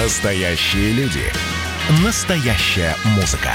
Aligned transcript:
Настоящие 0.00 0.92
люди. 0.92 1.24
Настоящая 2.04 2.94
музыка. 3.16 3.50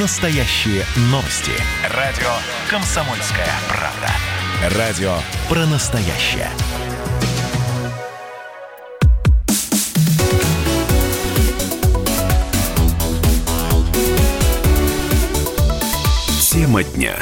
Настоящие 0.00 0.82
новости. 1.10 1.52
Радио 1.94 2.30
«Комсомольская 2.70 3.46
правда». 3.68 4.78
Радио 4.78 5.12
про 5.46 5.66
настоящее. 5.66 6.48
Тема 16.50 16.82
дня. 16.82 17.14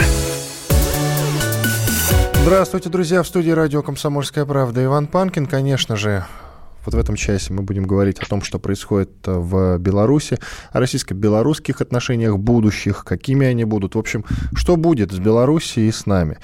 Здравствуйте, 2.43 2.89
друзья. 2.91 3.25
В 3.25 3.27
студии 3.27 3.51
радио 3.51 3.83
«Комсомольская 3.83 4.45
правда» 4.45 4.85
Иван 4.85 5.09
Панкин. 5.09 5.47
Конечно 5.47 5.97
же, 5.97 6.25
вот 6.85 6.95
в 6.95 6.99
этом 6.99 7.17
часе 7.17 7.53
мы 7.53 7.63
будем 7.63 7.85
говорить 7.85 8.19
о 8.19 8.27
том, 8.27 8.43
что 8.43 8.59
происходит 8.59 9.11
в 9.25 9.79
Беларуси, 9.79 10.39
о 10.71 10.81
российско-белорусских 10.81 11.81
отношениях 11.81 12.39
будущих, 12.39 13.05
какими 13.05 13.47
они 13.47 13.65
будут. 13.65 13.95
В 13.95 13.99
общем, 13.99 14.25
что 14.55 14.77
будет 14.77 15.13
с 15.13 15.19
Беларусью 15.19 15.87
и 15.87 15.93
с 15.93 16.07
нами. 16.07 16.39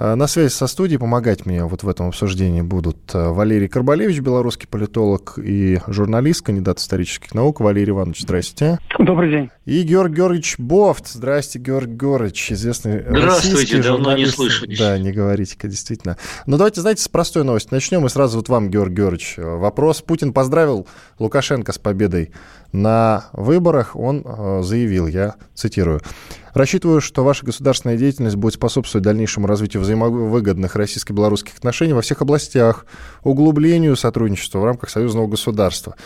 Э, 0.00 0.14
на 0.14 0.26
связи 0.26 0.50
со 0.50 0.66
студией 0.66 0.98
помогать 0.98 1.44
мне 1.44 1.64
вот 1.64 1.82
в 1.82 1.88
этом 1.88 2.08
обсуждении 2.08 2.62
будут 2.62 2.96
э, 3.12 3.28
Валерий 3.28 3.68
Карбалевич, 3.68 4.20
белорусский 4.20 4.66
политолог 4.66 5.34
и 5.36 5.78
журналист, 5.88 6.40
кандидат 6.40 6.78
исторических 6.78 7.34
наук. 7.34 7.60
Валерий 7.60 7.90
Иванович, 7.90 8.20
здрасте. 8.20 8.78
Добрый 8.98 9.30
день. 9.30 9.50
И 9.66 9.82
Георг 9.82 10.12
Георгиевич 10.12 10.58
Бофт. 10.58 11.06
Здрасте, 11.06 11.58
Георг 11.58 11.88
Георгиевич, 11.88 12.52
известный 12.52 13.02
Здравствуйте, 13.06 13.82
давно 13.82 13.98
журналист. 13.98 14.30
не 14.30 14.36
слышали. 14.36 14.76
Да, 14.76 14.96
не 14.96 15.12
говорите-ка, 15.12 15.68
действительно. 15.68 16.16
Но 16.46 16.56
давайте, 16.56 16.80
знаете, 16.80 17.02
с 17.02 17.08
простой 17.08 17.44
новости 17.44 17.68
начнем. 17.70 18.06
И 18.06 18.08
сразу 18.08 18.38
вот 18.38 18.48
вам, 18.48 18.70
Георг 18.70 18.92
Георгиевич, 18.92 19.34
э, 19.36 19.42
вопрос. 19.42 20.00
Путин 20.00 20.32
поздравил 20.32 20.86
Лукашенко 21.18 21.72
с 21.74 21.78
победой 21.78 22.30
на 22.72 23.26
выборах. 23.34 23.96
Он 23.96 24.62
заявил, 24.62 25.08
я 25.08 25.34
цитирую, 25.54 26.00
Рассчитываю, 26.54 27.00
что 27.00 27.24
ваша 27.24 27.46
государственная 27.46 27.96
деятельность 27.96 28.36
будет 28.36 28.54
способствовать 28.54 29.04
дальнейшему 29.04 29.46
развитию 29.46 29.82
взаимовыгодных 29.82 30.74
российско-белорусских 30.74 31.56
отношений 31.56 31.92
во 31.92 32.02
всех 32.02 32.22
областях, 32.22 32.86
углублению 33.22 33.96
сотрудничества 33.96 34.58
в 34.58 34.64
рамках 34.64 34.90
союзного 34.90 35.26
государства. 35.26 35.96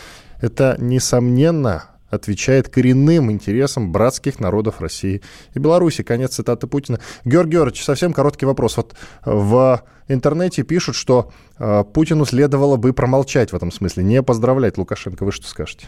Это, 0.41 0.75
несомненно, 0.79 1.85
отвечает 2.09 2.69
коренным 2.69 3.31
интересам 3.31 3.91
братских 3.91 4.39
народов 4.39 4.81
России 4.81 5.21
и 5.53 5.59
Беларуси. 5.59 6.03
Конец 6.03 6.35
цитаты 6.35 6.67
Путина. 6.67 6.99
Георгий 7.23 7.53
Георгиевич, 7.53 7.83
совсем 7.83 8.13
короткий 8.13 8.45
вопрос. 8.45 8.77
Вот 8.77 8.95
в 9.25 9.83
интернете 10.07 10.63
пишут, 10.63 10.95
что 10.95 11.31
э, 11.57 11.83
Путину 11.93 12.25
следовало 12.25 12.77
бы 12.77 12.93
промолчать 12.93 13.51
в 13.51 13.55
этом 13.55 13.71
смысле, 13.71 14.03
не 14.03 14.21
поздравлять 14.21 14.77
Лукашенко. 14.77 15.23
Вы 15.25 15.31
что 15.31 15.47
скажете? 15.47 15.87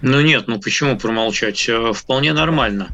Ну 0.00 0.20
нет, 0.20 0.44
ну 0.46 0.60
почему 0.60 0.96
промолчать? 0.96 1.68
Э, 1.68 1.92
вполне 1.92 2.32
нормально. 2.32 2.90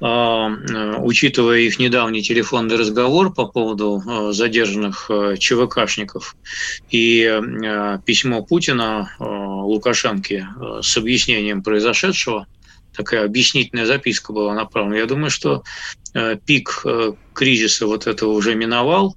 А, 0.00 0.50
э, 0.50 0.96
учитывая 0.98 1.60
их 1.60 1.78
недавний 1.78 2.22
телефонный 2.22 2.76
разговор 2.76 3.32
по 3.32 3.46
поводу 3.46 4.02
э, 4.06 4.32
задержанных 4.32 5.10
ЧВКшников 5.38 6.36
и 6.90 7.40
письмо 8.04 8.42
Путина 8.42 9.10
Лукашенко 9.18 10.80
с 10.82 10.96
объяснением 10.96 11.62
произошедшего, 11.62 12.46
такая 12.94 13.24
объяснительная 13.24 13.86
записка 13.86 14.32
была 14.32 14.54
направлена. 14.54 14.98
Я 14.98 15.06
думаю, 15.06 15.30
что 15.30 15.62
пик 16.44 16.84
кризиса 17.32 17.86
вот 17.86 18.06
этого 18.06 18.32
уже 18.32 18.54
миновал. 18.54 19.16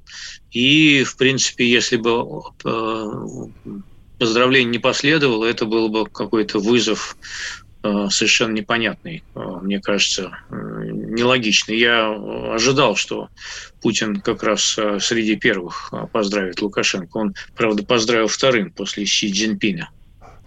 И, 0.52 1.04
в 1.04 1.18
принципе, 1.18 1.70
если 1.70 1.98
бы 1.98 2.24
поздравлений 4.18 4.70
не 4.70 4.80
последовало, 4.80 5.46
это 5.46 5.66
был 5.66 5.90
бы 5.90 6.06
какой-то 6.06 6.60
вызов 6.60 7.18
э, 7.84 8.08
совершенно 8.10 8.54
непонятный, 8.54 9.24
э, 9.36 9.40
мне 9.62 9.80
кажется, 9.80 10.38
э, 10.50 10.56
нелогичный. 10.56 11.78
Я 11.78 12.12
ожидал, 12.54 12.96
что 12.96 13.30
Путин 13.82 14.22
как 14.22 14.44
раз 14.44 14.62
среди 15.00 15.36
первых 15.36 15.94
поздравит 16.12 16.62
Лукашенко. 16.62 17.18
Он, 17.18 17.36
правда, 17.56 17.84
поздравил 17.84 18.28
вторым 18.28 18.72
после 18.72 19.06
Си 19.06 19.32
Цзиньпина. 19.32 19.90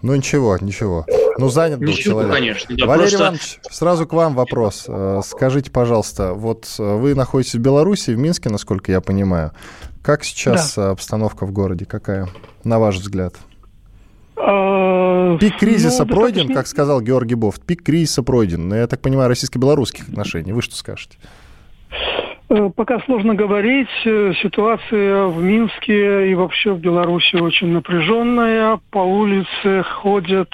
Ну 0.01 0.15
ничего, 0.15 0.57
ничего. 0.61 1.05
Ну 1.37 1.49
занят 1.49 1.79
был 1.79 1.89
ничего, 1.89 2.21
человек. 2.21 2.31
конечно. 2.31 2.75
Да, 2.75 2.85
Валерий 2.85 3.09
просто... 3.09 3.23
Иванович, 3.23 3.59
сразу 3.69 4.07
к 4.07 4.13
вам 4.13 4.33
вопрос. 4.33 4.87
Скажите, 5.25 5.71
пожалуйста, 5.71 6.33
вот 6.33 6.73
вы 6.77 7.15
находитесь 7.15 7.55
в 7.55 7.59
Беларуси, 7.59 8.11
в 8.11 8.17
Минске, 8.17 8.49
насколько 8.49 8.93
я 8.93 9.01
понимаю. 9.01 9.51
Как 10.01 10.23
сейчас 10.23 10.75
да. 10.75 10.91
обстановка 10.91 11.45
в 11.45 11.51
городе? 11.51 11.85
Какая, 11.85 12.29
на 12.63 12.79
ваш 12.79 12.95
взгляд? 12.95 13.35
Пик 14.39 15.57
кризиса 15.57 16.05
ну, 16.05 16.13
пройден, 16.13 16.47
достаточно... 16.47 16.53
как 16.55 16.67
сказал 16.67 17.01
Георгий 17.01 17.35
Бофт. 17.35 17.61
Пик 17.65 17.83
кризиса 17.83 18.23
пройден. 18.23 18.73
Я 18.73 18.87
так 18.87 19.01
понимаю, 19.01 19.27
российско-белорусских 19.27 20.07
отношений. 20.07 20.53
Вы 20.53 20.61
что 20.61 20.75
скажете? 20.75 21.17
Э, 22.49 22.69
пока 22.75 22.99
сложно 23.01 23.35
говорить. 23.35 23.89
Э, 24.05 24.33
ситуация 24.41 25.25
в 25.25 25.41
Минске 25.41 26.31
и 26.31 26.35
вообще 26.35 26.73
в 26.73 26.79
Беларуси 26.79 27.35
очень 27.35 27.67
напряженная. 27.67 28.79
По 28.89 28.99
улице 28.99 29.83
ходят, 29.83 30.49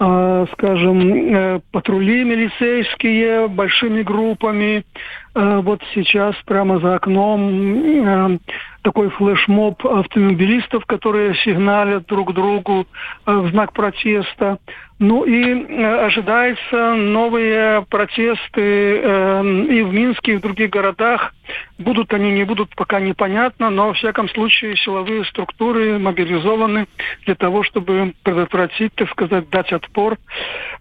э, 0.00 0.46
скажем, 0.52 1.62
патрули 1.70 2.24
милицейские 2.24 3.48
большими 3.48 4.02
группами. 4.02 4.84
Вот 5.32 5.80
сейчас 5.94 6.34
прямо 6.44 6.80
за 6.80 6.96
окном 6.96 8.40
такой 8.82 9.10
флешмоб 9.10 9.84
автомобилистов, 9.86 10.86
которые 10.86 11.34
сигналят 11.34 12.06
друг 12.06 12.32
другу 12.32 12.86
э, 13.26 13.32
в 13.32 13.50
знак 13.50 13.72
протеста. 13.72 14.58
Ну 14.98 15.24
и 15.24 15.42
э, 15.42 16.04
ожидается 16.06 16.94
новые 16.94 17.84
протесты 17.88 19.00
э, 19.02 19.64
и 19.70 19.82
в 19.82 19.92
Минске, 19.92 20.32
и 20.32 20.36
в 20.36 20.40
других 20.40 20.70
городах. 20.70 21.34
Будут 21.78 22.12
они, 22.12 22.30
не 22.32 22.44
будут, 22.44 22.74
пока 22.76 23.00
непонятно, 23.00 23.70
но, 23.70 23.88
во 23.88 23.94
всяком 23.94 24.28
случае, 24.28 24.76
силовые 24.76 25.24
структуры 25.24 25.98
мобилизованы 25.98 26.86
для 27.26 27.34
того, 27.34 27.62
чтобы 27.62 28.14
предотвратить, 28.22 28.94
так 28.94 29.10
сказать, 29.10 29.48
дать 29.50 29.72
отпор. 29.72 30.18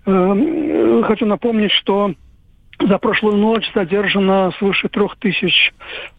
Хочу 0.06 1.26
напомнить, 1.26 1.72
что 1.72 2.14
за 2.80 2.98
прошлую 2.98 3.38
ночь 3.38 3.70
задержано 3.76 4.52
свыше 4.58 4.88
трех 4.88 5.18
тысяч 5.18 5.74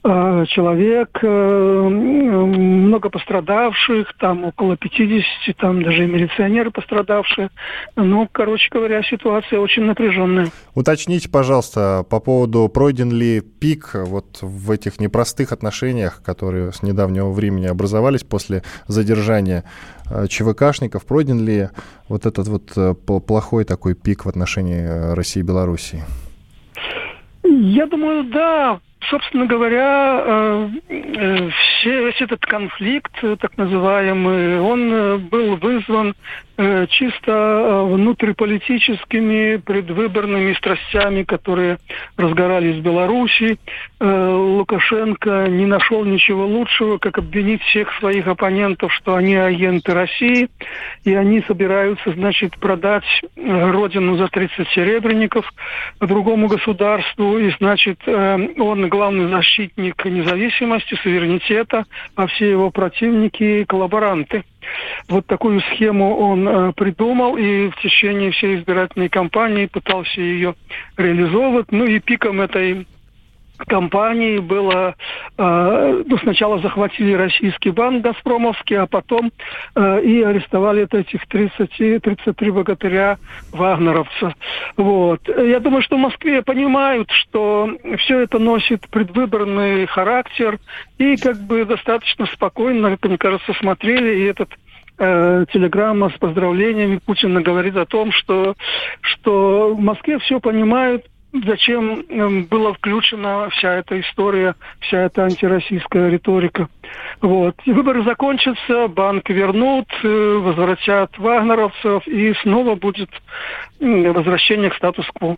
э, 0.04 0.44
человек, 0.48 1.19
э, 1.22 1.88
много 1.88 3.09
пострадавших, 3.09 4.12
там 4.19 4.44
около 4.44 4.76
50, 4.76 5.56
там 5.56 5.82
даже 5.82 6.04
и 6.04 6.06
милиционеры 6.06 6.71
пострадавшие. 6.71 7.50
Ну, 7.97 8.28
короче 8.31 8.69
говоря, 8.71 9.03
ситуация 9.03 9.59
очень 9.59 9.84
напряженная. 9.84 10.48
Уточните, 10.75 11.31
пожалуйста, 11.31 12.04
по 12.09 12.21
поводу, 12.21 12.69
пройден 12.69 13.10
ли 13.10 13.41
пик 13.41 13.91
вот 13.94 14.38
в 14.42 14.71
этих 14.71 15.00
непростых 15.00 15.53
отношениях, 15.53 16.22
которые 16.22 16.72
с 16.72 16.82
недавнего 16.82 17.31
времени 17.31 17.66
образовались 17.66 18.22
после 18.22 18.62
задержания 18.87 19.65
э, 20.10 20.27
ЧВКшников, 20.28 21.06
пройден 21.06 21.44
ли 21.44 21.71
вот 22.09 22.27
этот 22.27 22.48
вот 22.48 22.72
э, 22.77 22.94
плохой 22.94 23.65
такой 23.65 23.94
пик 23.94 24.27
в 24.27 24.28
отношении 24.28 24.82
э, 24.82 25.15
России 25.15 25.41
и 25.41 25.44
Белоруссии? 25.44 26.04
Я 27.50 27.86
думаю, 27.86 28.24
да. 28.24 28.80
Собственно 29.08 29.46
говоря, 29.46 30.22
э, 30.24 30.70
э, 30.88 31.50
весь 31.84 32.20
этот 32.20 32.44
конфликт, 32.46 33.12
э, 33.22 33.36
так 33.40 33.56
называемый, 33.56 34.60
он 34.60 35.28
был 35.28 35.56
вызван 35.56 36.14
чисто 36.91 37.32
э, 37.32 37.84
внутриполитическими 37.84 39.56
предвыборными 39.56 40.53
страстями, 40.54 41.22
которые 41.22 41.78
разгорались 42.16 42.76
в 42.76 42.82
Беларуси. 42.82 43.59
Э, 43.98 44.32
Лукашенко 44.32 45.47
не 45.48 45.66
нашел 45.66 46.04
ничего 46.04 46.47
лучшего, 46.47 46.98
как 46.98 47.19
обвинить 47.19 47.62
всех 47.62 47.93
своих 47.98 48.26
оппонентов, 48.26 48.93
что 48.93 49.15
они 49.15 49.37
агенты 49.37 49.94
России, 49.94 50.48
и 51.04 51.15
они 51.15 51.43
собираются, 51.47 52.12
значит, 52.12 52.59
продать 52.59 53.04
родину 53.36 54.16
за 54.16 54.28
30 54.28 54.68
серебряников 54.68 55.51
другому 56.01 56.48
государству, 56.48 57.39
и, 57.39 57.51
значит, 57.59 58.01
он 58.06 58.89
главный 58.89 59.28
защитник 59.28 60.04
независимости, 60.04 60.95
суверенитета, 61.03 61.84
а 62.16 62.27
все 62.27 62.51
его 62.51 62.71
противники– 62.71 63.65
коллаборанты. 63.68 64.45
Вот 65.09 65.27
такую 65.27 65.60
схему 65.60 66.16
он 66.16 66.48
э, 66.48 66.72
придумал 66.72 67.36
и 67.36 67.68
в 67.68 67.77
течение 67.80 68.30
всей 68.30 68.57
избирательной 68.57 69.09
кампании 69.09 69.66
пытался 69.66 70.21
ее 70.21 70.54
реализовывать. 70.97 71.72
Ну 71.72 71.84
и 71.84 71.98
пиком 71.98 72.41
этой 72.41 72.86
компании 73.66 74.39
было, 74.39 74.95
э, 75.36 76.03
ну, 76.07 76.18
сначала 76.18 76.59
захватили 76.60 77.12
российский 77.12 77.71
банк 77.71 78.03
«Газпромовский», 78.03 78.78
а 78.78 78.86
потом 78.86 79.33
э, 79.74 80.03
и 80.03 80.22
арестовали 80.22 80.86
этих 80.91 81.27
30, 81.27 82.03
33 82.03 82.51
богатыря 82.51 83.18
вагнеровца. 83.53 84.34
Вот. 84.77 85.21
Я 85.28 85.60
думаю, 85.60 85.83
что 85.83 85.97
в 85.97 86.01
Москве 86.01 86.42
понимают, 86.42 87.10
что 87.10 87.71
все 87.98 88.21
это 88.21 88.39
носит 88.39 88.89
предвыборный 88.89 89.86
характер 89.86 90.59
и 90.98 91.16
как 91.16 91.36
бы 91.39 91.65
достаточно 91.65 92.27
спокойно, 92.27 92.98
мне 93.03 93.18
кажется, 93.18 93.53
смотрели 93.54 94.21
и 94.21 94.24
этот 94.24 94.51
э, 94.98 95.47
телеграмма 95.53 96.10
с 96.10 96.18
поздравлениями 96.18 97.01
Путина 97.04 97.41
говорит 97.41 97.77
о 97.77 97.86
том, 97.86 98.13
что, 98.13 98.54
что 99.01 99.74
в 99.74 99.80
Москве 99.80 100.18
все 100.18 100.41
понимают, 100.41 101.06
зачем 101.32 102.04
эм, 102.09 102.44
была 102.44 102.72
включена 102.72 103.48
вся 103.50 103.74
эта 103.74 104.00
история, 104.00 104.54
вся 104.80 105.03
эта 105.03 105.24
антироссийская 105.24 106.10
риторика. 106.10 106.68
Вот. 107.21 107.56
И 107.65 107.72
выборы 107.72 108.03
закончатся, 108.04 108.88
банк 108.88 109.28
вернут, 109.28 109.86
э, 110.03 110.38
возвратят 110.42 111.16
вагнеровцев, 111.18 112.06
и 112.06 112.34
снова 112.42 112.74
будет 112.74 113.10
возвращение 113.80 114.71
к 114.71 114.74
статус-кво. 114.74 115.36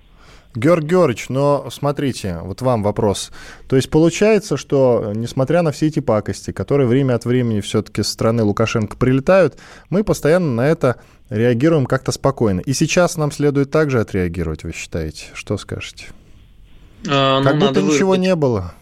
Георг 0.55 0.85
Георгиевич, 0.85 1.29
но 1.29 1.69
смотрите, 1.71 2.39
вот 2.43 2.61
вам 2.61 2.83
вопрос. 2.83 3.31
То 3.69 3.77
есть 3.77 3.91
получается, 3.91 4.57
что 4.57 5.13
несмотря 5.15 5.63
на 5.63 5.73
все 5.73 5.87
эти 5.87 6.01
пакости, 6.01 6.53
которые 6.53 6.87
время 6.87 7.15
от 7.15 7.25
времени 7.25 7.61
все-таки 7.61 8.03
со 8.03 8.13
стороны 8.13 8.43
Лукашенко 8.43 8.97
прилетают, 8.97 9.59
мы 9.89 10.05
постоянно 10.05 10.53
на 10.53 10.69
это 10.69 10.97
реагируем 11.31 11.87
как-то 11.87 12.13
спокойно. 12.13 12.61
И 12.61 12.75
сейчас 12.75 13.17
нам 13.17 13.33
следует 13.33 13.71
также 13.71 14.01
отреагировать, 14.01 14.65
вы 14.65 14.73
считаете? 14.73 15.27
Что 15.35 15.57
скажете? 15.57 16.07
А, 17.09 17.41
ну, 17.41 17.45
как 17.45 17.59
будто 17.59 17.83
ничего 17.83 18.11
выработать, 18.11 18.21
не 18.21 18.37
было. 18.37 18.75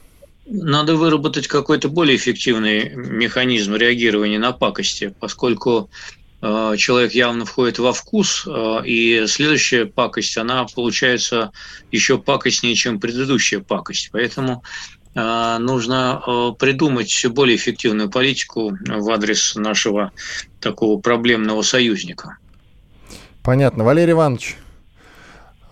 Надо 0.46 0.96
выработать 0.96 1.46
какой-то 1.46 1.88
более 1.88 2.16
эффективный 2.16 2.94
механизм 2.96 3.76
реагирования 3.76 4.38
на 4.38 4.52
пакости, 4.52 5.14
поскольку 5.20 5.88
э, 5.88 6.19
человек 6.40 7.12
явно 7.12 7.44
входит 7.44 7.78
во 7.78 7.92
вкус, 7.92 8.44
э, 8.46 8.80
и 8.84 9.26
следующая 9.26 9.86
пакость, 9.86 10.38
она 10.38 10.64
получается 10.64 11.52
еще 11.90 12.18
пакостнее, 12.18 12.74
чем 12.74 12.98
предыдущая 12.98 13.60
пакость. 13.60 14.08
Поэтому 14.12 14.62
э, 15.14 15.58
нужно 15.58 16.54
придумать 16.58 17.26
более 17.26 17.56
эффективную 17.56 18.10
политику 18.10 18.76
в 18.86 19.10
адрес 19.10 19.54
нашего 19.54 20.12
такого 20.60 20.98
проблемного 20.98 21.62
союзника. 21.62 22.38
Понятно. 23.42 23.84
Валерий 23.84 24.12
Иванович. 24.12 24.56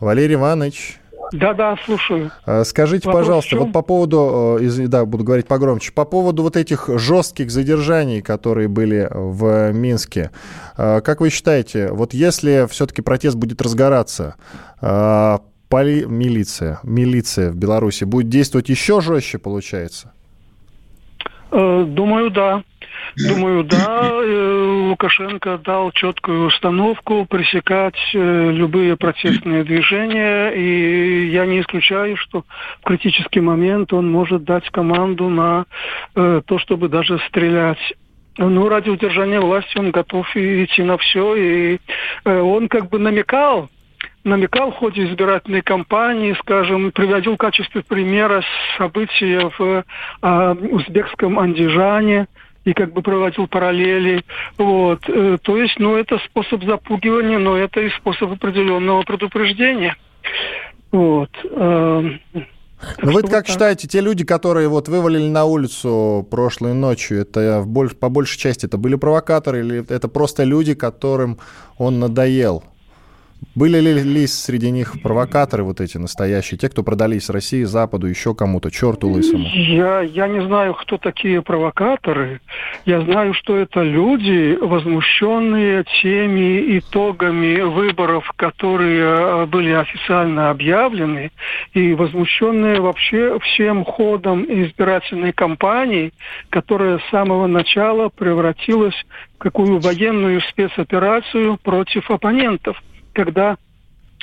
Валерий 0.00 0.34
Иванович. 0.34 0.97
Да-да, 1.32 1.76
слушаю. 1.84 2.30
А, 2.46 2.64
скажите, 2.64 3.06
Вопрос 3.06 3.26
пожалуйста, 3.26 3.56
вот 3.56 3.72
по 3.72 3.82
поводу, 3.82 4.58
э, 4.60 4.86
да, 4.86 5.04
буду 5.04 5.24
говорить 5.24 5.46
погромче, 5.46 5.92
по 5.92 6.04
поводу 6.04 6.42
вот 6.42 6.56
этих 6.56 6.88
жестких 6.98 7.50
задержаний, 7.50 8.22
которые 8.22 8.68
были 8.68 9.08
в 9.10 9.72
Минске, 9.72 10.30
а, 10.76 11.00
как 11.00 11.20
вы 11.20 11.30
считаете, 11.30 11.92
вот 11.92 12.14
если 12.14 12.66
все-таки 12.70 13.02
протест 13.02 13.36
будет 13.36 13.60
разгораться, 13.60 14.36
а, 14.80 15.40
поли... 15.68 16.04
милиция, 16.06 16.80
милиция 16.82 17.50
в 17.50 17.56
Беларуси 17.56 18.04
будет 18.04 18.28
действовать 18.28 18.68
еще 18.68 19.00
жестче, 19.00 19.38
получается? 19.38 20.12
Э, 21.50 21.84
думаю, 21.86 22.30
да. 22.30 22.62
Думаю, 23.26 23.64
да, 23.64 24.10
э, 24.12 24.86
Лукашенко 24.88 25.58
дал 25.58 25.90
четкую 25.92 26.46
установку 26.46 27.26
пресекать 27.26 27.98
э, 28.14 28.50
любые 28.52 28.96
протестные 28.96 29.64
движения, 29.64 30.50
и 30.50 31.28
я 31.30 31.46
не 31.46 31.60
исключаю, 31.60 32.16
что 32.16 32.44
в 32.80 32.84
критический 32.84 33.40
момент 33.40 33.92
он 33.92 34.10
может 34.10 34.44
дать 34.44 34.68
команду 34.70 35.28
на 35.28 35.66
э, 36.14 36.42
то, 36.46 36.58
чтобы 36.58 36.88
даже 36.88 37.18
стрелять. 37.28 37.94
Ну, 38.36 38.68
ради 38.68 38.88
удержания 38.88 39.40
власти 39.40 39.78
он 39.78 39.90
готов 39.90 40.28
идти 40.36 40.84
на 40.84 40.96
все. 40.96 41.34
И 41.34 41.78
он 42.24 42.68
как 42.68 42.88
бы 42.88 43.00
намекал, 43.00 43.68
намекал 44.24 44.70
в 44.70 44.76
ходе 44.76 45.04
избирательной 45.06 45.62
кампании, 45.62 46.36
скажем, 46.40 46.92
приводил 46.92 47.34
в 47.34 47.38
качестве 47.38 47.82
примера 47.82 48.42
события 48.76 49.50
в 49.58 49.84
э, 50.22 50.54
узбекском 50.70 51.38
Андижане, 51.38 52.28
и 52.68 52.74
как 52.74 52.92
бы 52.92 53.02
проводил 53.02 53.46
параллели. 53.46 54.22
Вот. 54.58 55.00
Э, 55.08 55.38
то 55.40 55.56
есть, 55.56 55.78
ну, 55.78 55.96
это 55.96 56.18
способ 56.18 56.62
запугивания, 56.64 57.38
но 57.38 57.56
это 57.56 57.80
и 57.80 57.88
способ 57.90 58.32
определенного 58.32 59.02
предупреждения. 59.02 59.96
Вот. 60.92 61.30
Эм, 61.50 62.20
ну 63.02 63.12
вы 63.12 63.22
как 63.22 63.30
так. 63.30 63.48
считаете, 63.48 63.88
те 63.88 64.00
люди, 64.00 64.24
которые 64.24 64.68
вот 64.68 64.88
вывалили 64.88 65.28
на 65.28 65.44
улицу 65.46 66.26
прошлой 66.30 66.74
ночью, 66.74 67.20
это 67.20 67.62
в, 67.64 67.94
по 67.94 68.08
большей 68.10 68.38
части 68.38 68.66
это 68.66 68.76
были 68.76 68.96
провокаторы 68.96 69.60
или 69.60 69.84
это 69.88 70.08
просто 70.08 70.44
люди, 70.44 70.74
которым 70.74 71.38
он 71.78 71.98
надоел? 71.98 72.64
Были 73.54 73.80
ли, 73.80 73.92
ли 74.04 74.26
среди 74.26 74.70
них 74.70 75.02
провокаторы 75.02 75.64
вот 75.64 75.80
эти 75.80 75.96
настоящие, 75.96 76.58
те, 76.58 76.68
кто 76.68 76.84
продались 76.84 77.28
России, 77.28 77.64
Западу, 77.64 78.06
еще 78.06 78.32
кому-то, 78.34 78.70
черту 78.70 79.08
лысому? 79.08 79.48
Я, 79.52 80.00
я 80.00 80.28
не 80.28 80.44
знаю, 80.46 80.74
кто 80.74 80.96
такие 80.96 81.42
провокаторы. 81.42 82.40
Я 82.84 83.00
знаю, 83.00 83.34
что 83.34 83.56
это 83.56 83.82
люди, 83.82 84.56
возмущенные 84.60 85.84
теми 86.02 86.78
итогами 86.78 87.60
выборов, 87.60 88.30
которые 88.36 89.02
э, 89.02 89.46
были 89.46 89.70
официально 89.70 90.50
объявлены, 90.50 91.32
и 91.74 91.94
возмущенные 91.94 92.80
вообще 92.80 93.38
всем 93.40 93.84
ходом 93.84 94.44
избирательной 94.44 95.32
кампании, 95.32 96.12
которая 96.50 96.98
с 96.98 97.10
самого 97.10 97.48
начала 97.48 98.08
превратилась 98.08 98.94
в 99.34 99.38
какую 99.38 99.80
военную 99.80 100.40
спецоперацию 100.42 101.58
против 101.62 102.10
оппонентов 102.10 102.80
когда 103.18 103.56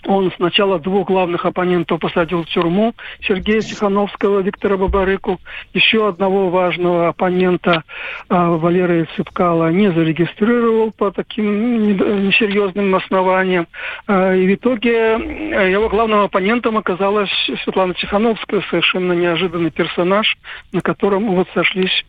он 0.06 0.32
сначала 0.36 0.80
двух 0.80 1.08
главных 1.08 1.46
оппонентов 1.46 2.00
посадил 2.00 2.44
в 2.44 2.48
тюрьму, 2.48 2.94
Сергея 3.22 3.62
Тихановского, 3.62 4.40
Виктора 4.40 4.78
Бабарыку, 4.78 5.40
еще 5.74 6.08
одного 6.08 6.50
важного 6.50 7.10
оппонента 7.10 7.84
э, 8.30 8.36
Валерия 8.36 9.08
Цыпкала 9.16 9.72
не 9.72 9.92
зарегистрировал 9.92 10.92
по 10.92 11.12
таким 11.12 11.98
несерьезным 11.98 12.94
основаниям. 12.96 13.68
Э, 14.08 14.38
и 14.38 14.48
в 14.48 14.56
итоге 14.56 14.92
э, 14.92 15.72
его 15.72 15.90
главным 15.90 16.22
оппонентом 16.22 16.78
оказалась 16.78 17.32
Светлана 17.64 17.94
Тихановская, 17.94 18.64
совершенно 18.70 19.14
неожиданный 19.14 19.72
персонаж, 19.72 20.38
на 20.72 20.82
котором 20.82 21.36
вот 21.36 21.48
сошлись, 21.54 22.06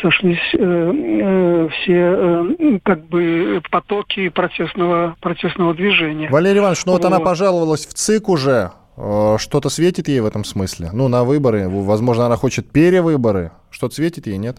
сошлись 0.00 0.38
э, 0.54 0.58
э, 0.58 1.68
все 1.72 1.92
э, 1.92 2.78
как 2.82 3.06
бы 3.06 3.60
потоки 3.70 4.28
протестного, 4.28 5.16
протестного 5.20 5.74
движения. 5.74 6.28
Валерий 6.30 6.60
Иванович, 6.60 6.84
ну 6.86 6.92
вот, 6.92 7.02
вот 7.02 7.06
она 7.06 7.20
пожаловалась 7.34 7.84
в 7.84 7.94
ЦИК 7.94 8.28
уже. 8.28 8.70
Э, 8.96 9.38
что-то 9.40 9.68
светит 9.68 10.06
ей 10.06 10.20
в 10.20 10.26
этом 10.26 10.44
смысле? 10.44 10.90
Ну, 10.92 11.08
на 11.08 11.24
выборы. 11.24 11.68
Возможно, 11.68 12.26
она 12.26 12.36
хочет 12.36 12.70
перевыборы. 12.70 13.50
Что-то 13.70 13.96
светит 13.96 14.28
ей, 14.28 14.38
нет? 14.38 14.58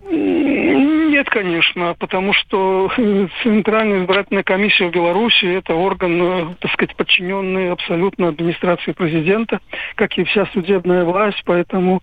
Конечно, 1.35 1.93
потому 1.99 2.31
что 2.31 2.89
Центральная 3.43 4.01
избирательная 4.01 4.43
комиссия 4.43 4.87
в 4.87 4.93
Беларуси– 4.93 5.43
это 5.57 5.73
орган, 5.73 6.21
э, 6.21 6.55
так 6.61 6.71
сказать, 6.71 6.95
подчиненный 6.95 7.73
абсолютно 7.73 8.29
администрации 8.29 8.93
президента, 8.93 9.59
как 9.95 10.17
и 10.17 10.23
вся 10.23 10.45
судебная 10.53 11.03
власть, 11.03 11.43
поэтому 11.43 12.01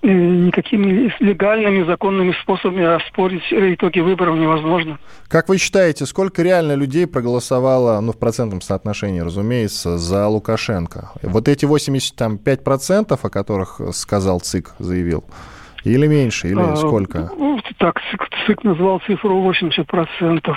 э, 0.00 0.08
никакими 0.08 1.12
легальными, 1.20 1.84
законными 1.84 2.34
способами 2.40 2.84
оспорить 2.86 3.42
итоги 3.50 4.00
выборов 4.00 4.38
невозможно. 4.38 4.98
Как 5.28 5.50
вы 5.50 5.58
считаете, 5.58 6.06
сколько 6.06 6.40
реально 6.40 6.72
людей 6.72 7.06
проголосовало, 7.06 8.00
ну, 8.00 8.12
в 8.12 8.18
процентном 8.18 8.62
соотношении, 8.62 9.20
разумеется, 9.20 9.98
за 9.98 10.26
Лукашенко? 10.26 11.10
Вот 11.22 11.48
эти 11.48 11.66
85%, 11.66 13.18
о 13.20 13.28
которых 13.28 13.78
сказал 13.92 14.40
ЦИК, 14.40 14.70
заявил, 14.78 15.24
или 15.84 16.06
меньше, 16.06 16.48
или 16.48 16.60
а, 16.60 16.76
сколько? 16.76 17.30
Ну, 17.36 17.60
так, 17.78 18.00
ЦИК, 18.10 18.28
ЦИК 18.46 18.64
назвал 18.64 19.00
цифру 19.06 19.40
80%. 19.50 20.56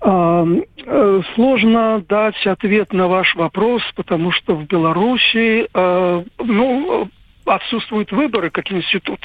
А, 0.00 0.46
э, 0.86 1.22
сложно 1.34 2.04
дать 2.08 2.46
ответ 2.46 2.92
на 2.92 3.08
ваш 3.08 3.34
вопрос, 3.36 3.82
потому 3.94 4.32
что 4.32 4.54
в 4.54 4.66
Беларуси, 4.66 5.68
а, 5.74 6.24
ну, 6.38 7.08
отсутствуют 7.54 8.12
выборы 8.12 8.50
как 8.50 8.70
институт. 8.70 9.20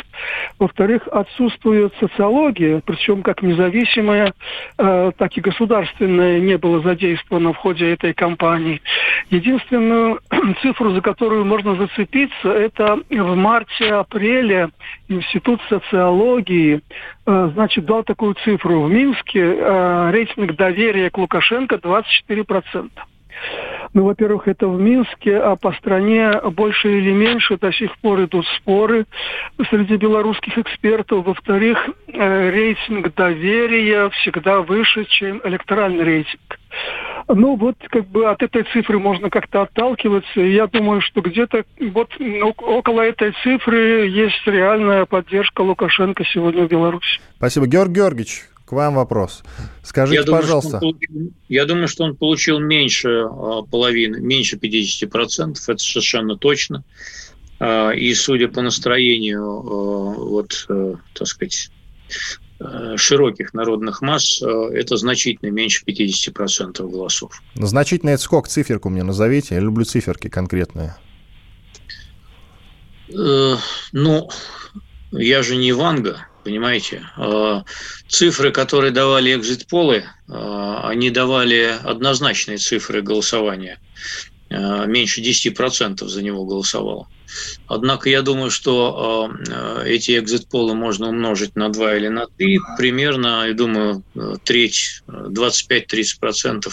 Во-вторых, 0.59 1.07
отсутствует 1.11 1.93
социология, 1.99 2.81
причем 2.85 3.21
как 3.21 3.41
независимая, 3.41 4.33
э, 4.77 5.11
так 5.17 5.37
и 5.37 5.41
государственная 5.41 6.39
не 6.39 6.57
было 6.57 6.81
задействовано 6.81 7.53
в 7.53 7.57
ходе 7.57 7.91
этой 7.93 8.13
кампании. 8.13 8.81
Единственную 9.29 10.19
цифру, 10.61 10.91
за 10.91 11.01
которую 11.01 11.45
можно 11.45 11.75
зацепиться, 11.75 12.49
это 12.49 12.99
в 13.09 13.35
марте-апреле 13.35 14.69
Институт 15.07 15.61
социологии 15.69 16.81
э, 17.25 17.49
значит, 17.53 17.85
дал 17.85 18.03
такую 18.03 18.35
цифру. 18.43 18.83
В 18.83 18.89
Минске 18.89 19.39
э, 19.39 20.11
рейтинг 20.11 20.55
доверия 20.55 21.09
к 21.09 21.17
Лукашенко 21.17 21.75
24%. 21.75 22.89
Ну, 23.93 24.03
во-первых, 24.03 24.47
это 24.47 24.67
в 24.67 24.79
Минске, 24.79 25.37
а 25.37 25.55
по 25.55 25.71
стране 25.73 26.33
больше 26.51 26.97
или 26.97 27.11
меньше 27.11 27.57
до 27.57 27.71
сих 27.71 27.97
пор 27.99 28.25
идут 28.25 28.45
споры 28.57 29.05
среди 29.69 29.95
белорусских 29.95 30.57
экспертов. 30.57 31.25
Во-вторых, 31.25 31.77
э, 32.07 32.49
рейтинг 32.49 33.13
доверия 33.15 34.09
всегда 34.09 34.59
выше, 34.61 35.05
чем 35.05 35.39
электоральный 35.45 36.03
рейтинг. 36.03 36.59
Ну, 37.27 37.55
вот 37.55 37.75
как 37.89 38.05
бы 38.07 38.29
от 38.29 38.43
этой 38.43 38.63
цифры 38.73 38.99
можно 38.99 39.29
как-то 39.29 39.63
отталкиваться. 39.63 40.41
Я 40.41 40.67
думаю, 40.67 41.01
что 41.01 41.21
где-то 41.21 41.63
вот 41.79 42.09
около 42.59 43.01
этой 43.01 43.33
цифры 43.43 44.07
есть 44.07 44.45
реальная 44.45 45.05
поддержка 45.05 45.61
Лукашенко 45.61 46.23
сегодня 46.25 46.65
в 46.65 46.67
Беларуси. 46.67 47.19
Спасибо. 47.37 47.65
Георгий 47.65 47.95
Георгиевич, 47.95 48.43
к 48.65 48.71
вам 48.71 48.95
вопрос. 48.95 49.43
Скажите, 49.83 50.19
я 50.19 50.23
думаю, 50.23 50.41
пожалуйста. 50.41 50.79
Получил, 50.79 51.33
я 51.49 51.65
думаю, 51.65 51.87
что 51.87 52.03
он 52.03 52.15
получил 52.15 52.59
меньше 52.59 53.25
половины, 53.71 54.19
меньше 54.19 54.57
50%, 54.57 55.55
это 55.67 55.77
совершенно 55.77 56.37
точно. 56.37 56.83
И 57.95 58.13
судя 58.15 58.49
по 58.49 58.61
настроению, 58.61 59.61
вот, 59.61 60.67
так 61.13 61.27
сказать, 61.27 61.69
Э, 62.57 62.95
широких 62.95 63.53
народных 63.53 64.01
масс 64.01 64.41
э, 64.41 64.45
это 64.73 64.95
значительно 64.95 65.49
меньше 65.49 65.83
50% 65.85 66.89
голосов. 66.89 67.41
Значительно 67.55 68.11
это 68.11 68.21
сколько? 68.21 68.49
Циферку 68.49 68.89
мне 68.89 69.03
назовите. 69.03 69.55
Я 69.55 69.61
люблю 69.61 69.83
циферки 69.83 70.29
конкретные. 70.29 70.95
Э, 73.13 73.55
ну, 73.91 74.29
я 75.11 75.43
же 75.43 75.57
не 75.57 75.73
Ванга, 75.73 76.27
понимаете. 76.45 77.05
Цифры, 78.07 78.51
которые 78.51 78.91
давали 78.91 79.35
экзит-полы, 79.35 80.05
они 80.27 81.09
давали 81.09 81.75
однозначные 81.83 82.57
цифры 82.57 83.01
голосования. 83.01 83.79
Меньше 84.49 85.21
10% 85.21 86.07
за 86.07 86.21
него 86.21 86.45
голосовало. 86.45 87.07
Однако 87.67 88.09
я 88.09 88.21
думаю, 88.21 88.51
что 88.51 89.29
эти 89.83 90.17
экзит-полы 90.17 90.75
можно 90.75 91.09
умножить 91.09 91.55
на 91.55 91.69
2 91.69 91.95
или 91.97 92.07
на 92.07 92.27
3. 92.37 92.59
Примерно, 92.77 93.47
я 93.47 93.53
думаю, 93.53 94.03
треть, 94.43 95.01
25-30% 95.07 96.71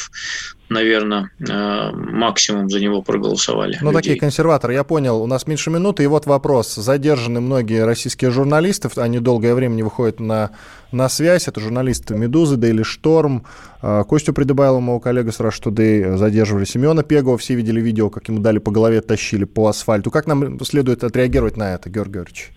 наверное, 0.68 1.30
э, 1.38 1.90
максимум 1.92 2.68
за 2.68 2.80
него 2.80 3.02
проголосовали. 3.02 3.78
Ну, 3.80 3.90
людей. 3.90 4.02
такие 4.02 4.16
консерваторы, 4.20 4.74
я 4.74 4.84
понял. 4.84 5.22
У 5.22 5.26
нас 5.26 5.46
меньше 5.46 5.70
минуты, 5.70 6.04
и 6.04 6.06
вот 6.06 6.26
вопрос. 6.26 6.74
Задержаны 6.74 7.40
многие 7.40 7.84
российские 7.84 8.30
журналисты, 8.30 8.88
они 8.96 9.18
долгое 9.18 9.54
время 9.54 9.74
не 9.74 9.82
выходят 9.82 10.20
на, 10.20 10.50
на 10.90 11.08
связь. 11.08 11.48
Это 11.48 11.60
журналисты 11.60 12.14
«Медузы», 12.14 12.56
«Дейли 12.56 12.82
Шторм». 12.82 13.44
Э, 13.82 14.04
Костю 14.08 14.32
Придыбайлова, 14.32 14.80
моего 14.80 15.00
коллега 15.00 15.32
с 15.32 15.40
Today, 15.40 16.16
задерживали. 16.16 16.64
Семена 16.64 17.02
Пегова, 17.02 17.38
все 17.38 17.54
видели 17.54 17.80
видео, 17.80 18.10
как 18.10 18.28
ему 18.28 18.40
дали 18.40 18.58
по 18.58 18.70
голове, 18.70 19.00
тащили 19.00 19.44
по 19.44 19.68
асфальту. 19.68 20.10
Как 20.10 20.26
нам 20.26 20.62
следует 20.64 21.04
отреагировать 21.04 21.56
на 21.56 21.74
это, 21.74 21.90
Георгий 21.90 22.12
Георгиевич? 22.14 22.52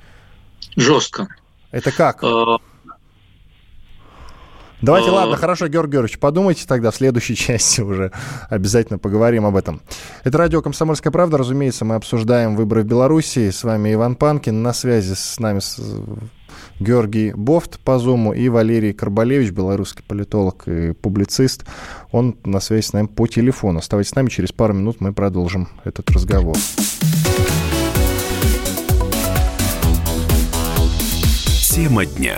Жестко. 0.75 1.27
Это 1.71 1.91
как? 1.91 2.23
Э, 4.81 4.85
Давайте, 4.85 5.09
ладно, 5.09 5.37
хорошо, 5.37 5.67
Георгий 5.67 5.93
Георгиевич, 5.93 6.19
подумайте 6.19 6.65
тогда 6.67 6.91
в 6.91 6.95
следующей 6.95 7.35
части 7.35 7.81
уже. 7.81 8.11
Обязательно 8.49 8.99
поговорим 8.99 9.45
об 9.45 9.55
этом. 9.55 9.81
Это 10.23 10.37
радио 10.37 10.61
«Комсомольская 10.61 11.11
правда». 11.11 11.37
Разумеется, 11.37 11.85
мы 11.85 11.95
обсуждаем 11.95 12.55
выборы 12.55 12.83
в 12.83 12.85
Беларуси. 12.85 13.49
С 13.51 13.63
вами 13.63 13.93
Иван 13.93 14.15
Панкин. 14.15 14.61
На 14.61 14.73
связи 14.73 15.13
с 15.13 15.39
нами 15.39 15.59
Георгий 16.79 17.31
Бофт 17.33 17.79
по 17.79 17.99
Зуму 17.99 18.33
и 18.33 18.49
Валерий 18.49 18.93
Карбалевич, 18.93 19.51
белорусский 19.51 20.03
политолог 20.05 20.67
и 20.67 20.91
публицист. 20.91 21.65
Он 22.11 22.37
на 22.43 22.59
связи 22.59 22.85
с 22.85 22.93
нами 22.93 23.07
по 23.07 23.27
телефону. 23.27 23.79
Оставайтесь 23.79 24.11
с 24.11 24.15
нами, 24.15 24.29
через 24.29 24.51
пару 24.51 24.73
минут 24.73 24.97
мы 24.99 25.13
продолжим 25.13 25.69
этот 25.83 26.09
разговор. 26.11 26.57
Тема 31.75 32.05
дня. 32.05 32.37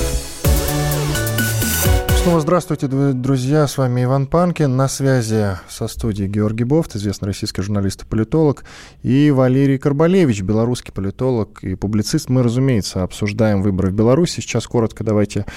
Снова 2.23 2.39
здравствуйте, 2.39 2.87
друзья. 2.87 3.65
С 3.65 3.79
вами 3.79 4.03
Иван 4.03 4.27
Панкин. 4.27 4.77
На 4.77 4.87
связи 4.87 5.57
со 5.67 5.87
студией 5.87 6.29
Георгий 6.29 6.65
Бофт, 6.65 6.95
известный 6.95 7.25
российский 7.25 7.63
журналист 7.63 8.03
и 8.03 8.05
политолог, 8.05 8.63
и 9.01 9.31
Валерий 9.31 9.79
Карбалевич, 9.79 10.43
белорусский 10.43 10.93
политолог 10.93 11.63
и 11.63 11.73
публицист. 11.73 12.29
Мы, 12.29 12.43
разумеется, 12.43 13.01
обсуждаем 13.01 13.63
выборы 13.63 13.89
в 13.89 13.93
Беларуси. 13.93 14.39
Сейчас 14.39 14.67
коротко 14.67 15.03
давайте 15.03 15.47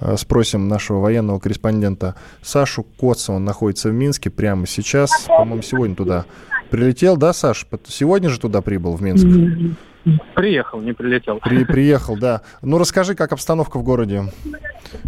э, 0.00 0.16
спросим 0.16 0.66
нашего 0.66 1.00
военного 1.00 1.40
корреспондента 1.40 2.14
Сашу 2.40 2.84
Коца. 2.84 3.34
Он 3.34 3.44
находится 3.44 3.90
в 3.90 3.92
Минске 3.92 4.30
прямо 4.30 4.66
сейчас. 4.66 5.10
По-моему, 5.26 5.60
сегодня 5.60 5.94
туда 5.94 6.24
прилетел. 6.70 7.18
Да, 7.18 7.34
Саш? 7.34 7.66
Сегодня 7.86 8.30
же 8.30 8.40
туда 8.40 8.62
прибыл, 8.62 8.96
в 8.96 9.02
Минск? 9.02 9.26
Приехал, 10.34 10.80
не 10.80 10.92
прилетел. 10.92 11.38
При, 11.38 11.64
приехал, 11.64 12.16
да. 12.16 12.42
Ну, 12.60 12.78
расскажи, 12.78 13.14
как 13.14 13.32
обстановка 13.32 13.78
в 13.78 13.82
городе. 13.82 14.24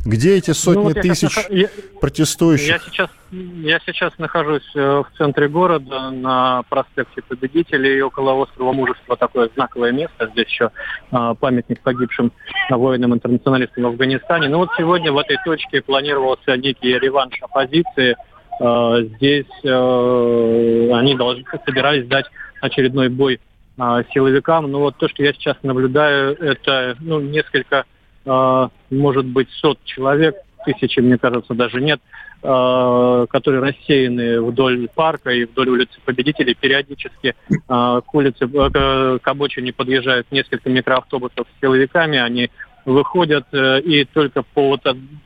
Где 0.07 0.37
эти 0.37 0.53
сотни 0.53 0.79
ну, 0.79 0.85
вот 0.85 1.01
тысяч 1.01 1.33
сейчас, 1.33 1.47
я, 1.51 1.69
протестующих? 2.01 2.69
Я 2.69 2.79
сейчас, 2.79 3.11
я 3.31 3.79
сейчас 3.81 4.17
нахожусь 4.19 4.69
э, 4.75 4.81
в 4.81 5.17
центре 5.19 5.49
города, 5.49 6.11
на 6.11 6.63
проспекте 6.71 7.21
Победителей, 7.23 8.01
около 8.01 8.33
острова 8.33 8.73
Мужества, 8.73 9.17
такое 9.17 9.51
знаковое 9.55 9.93
место. 9.93 10.31
Здесь 10.33 10.49
еще 10.49 10.71
а, 11.11 11.35
памятник 11.35 11.81
погибшим 11.83 12.33
воинам-интернационалистам 12.71 13.85
в 13.85 13.87
Афганистане. 13.89 14.49
Ну 14.49 14.59
вот 14.59 14.71
сегодня 14.79 15.13
в 15.13 15.19
этой 15.19 15.37
точке 15.45 15.83
планировался 15.83 16.57
некий 16.57 16.99
реванш 16.99 17.35
оппозиции. 17.43 18.17
А, 18.61 19.03
здесь 19.03 19.47
они 19.63 21.15
должны 21.17 21.45
собирались 21.67 22.07
дать 22.07 22.27
очередной 22.63 23.11
бой 23.11 23.41
а, 23.79 24.03
силовикам. 24.05 24.71
Но 24.71 24.81
вот 24.81 24.97
то, 24.97 25.09
что 25.09 25.23
я 25.23 25.33
сейчас 25.33 25.57
наблюдаю, 25.63 26.35
это 26.41 26.97
ну, 27.01 27.21
несколько, 27.21 27.85
а, 28.25 28.71
может 28.91 29.27
быть, 29.27 29.49
сот 29.61 29.79
человек, 29.85 30.37
тысячи, 30.65 31.01
мне 31.01 31.19
кажется, 31.19 31.55
даже 31.55 31.81
нет, 31.81 32.01
а, 32.43 33.27
которые 33.27 33.63
рассеяны 33.63 34.41
вдоль 34.41 34.89
парка 34.95 35.31
и 35.31 35.45
вдоль 35.45 35.69
улицы 35.69 36.01
Победителей. 36.05 36.55
Периодически 36.55 37.35
к 37.69 38.15
улице, 38.15 38.49
к 38.49 39.21
обочине 39.25 39.73
подъезжают 39.73 40.27
несколько 40.31 40.71
микроавтобусов 40.71 41.47
с 41.47 41.61
силовиками, 41.61 42.19
они 42.19 42.51
выходят 42.85 43.47
э, 43.53 43.81
и 43.81 44.05
только 44.05 44.43
по 44.43 44.69
вот, 44.69 44.81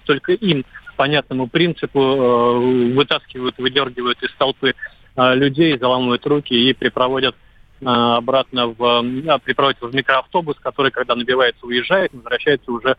только 0.07 0.33
им 0.33 0.65
понятному 0.97 1.47
принципу 1.47 2.01
э, 2.01 2.95
вытаскивают, 2.95 3.59
выдергивают 3.59 4.23
из 4.23 4.33
толпы 4.39 4.75
людей, 5.17 5.77
заламывают 5.77 6.27
руки 6.27 6.55
и 6.55 6.73
припроводят 6.73 7.35
обратно 7.83 8.69
в, 8.69 9.05
а, 9.29 9.39
припроводить 9.39 9.81
в 9.81 9.95
микроавтобус, 9.95 10.57
который, 10.61 10.91
когда 10.91 11.15
набивается, 11.15 11.65
уезжает, 11.67 12.13
возвращается 12.13 12.71
уже 12.71 12.97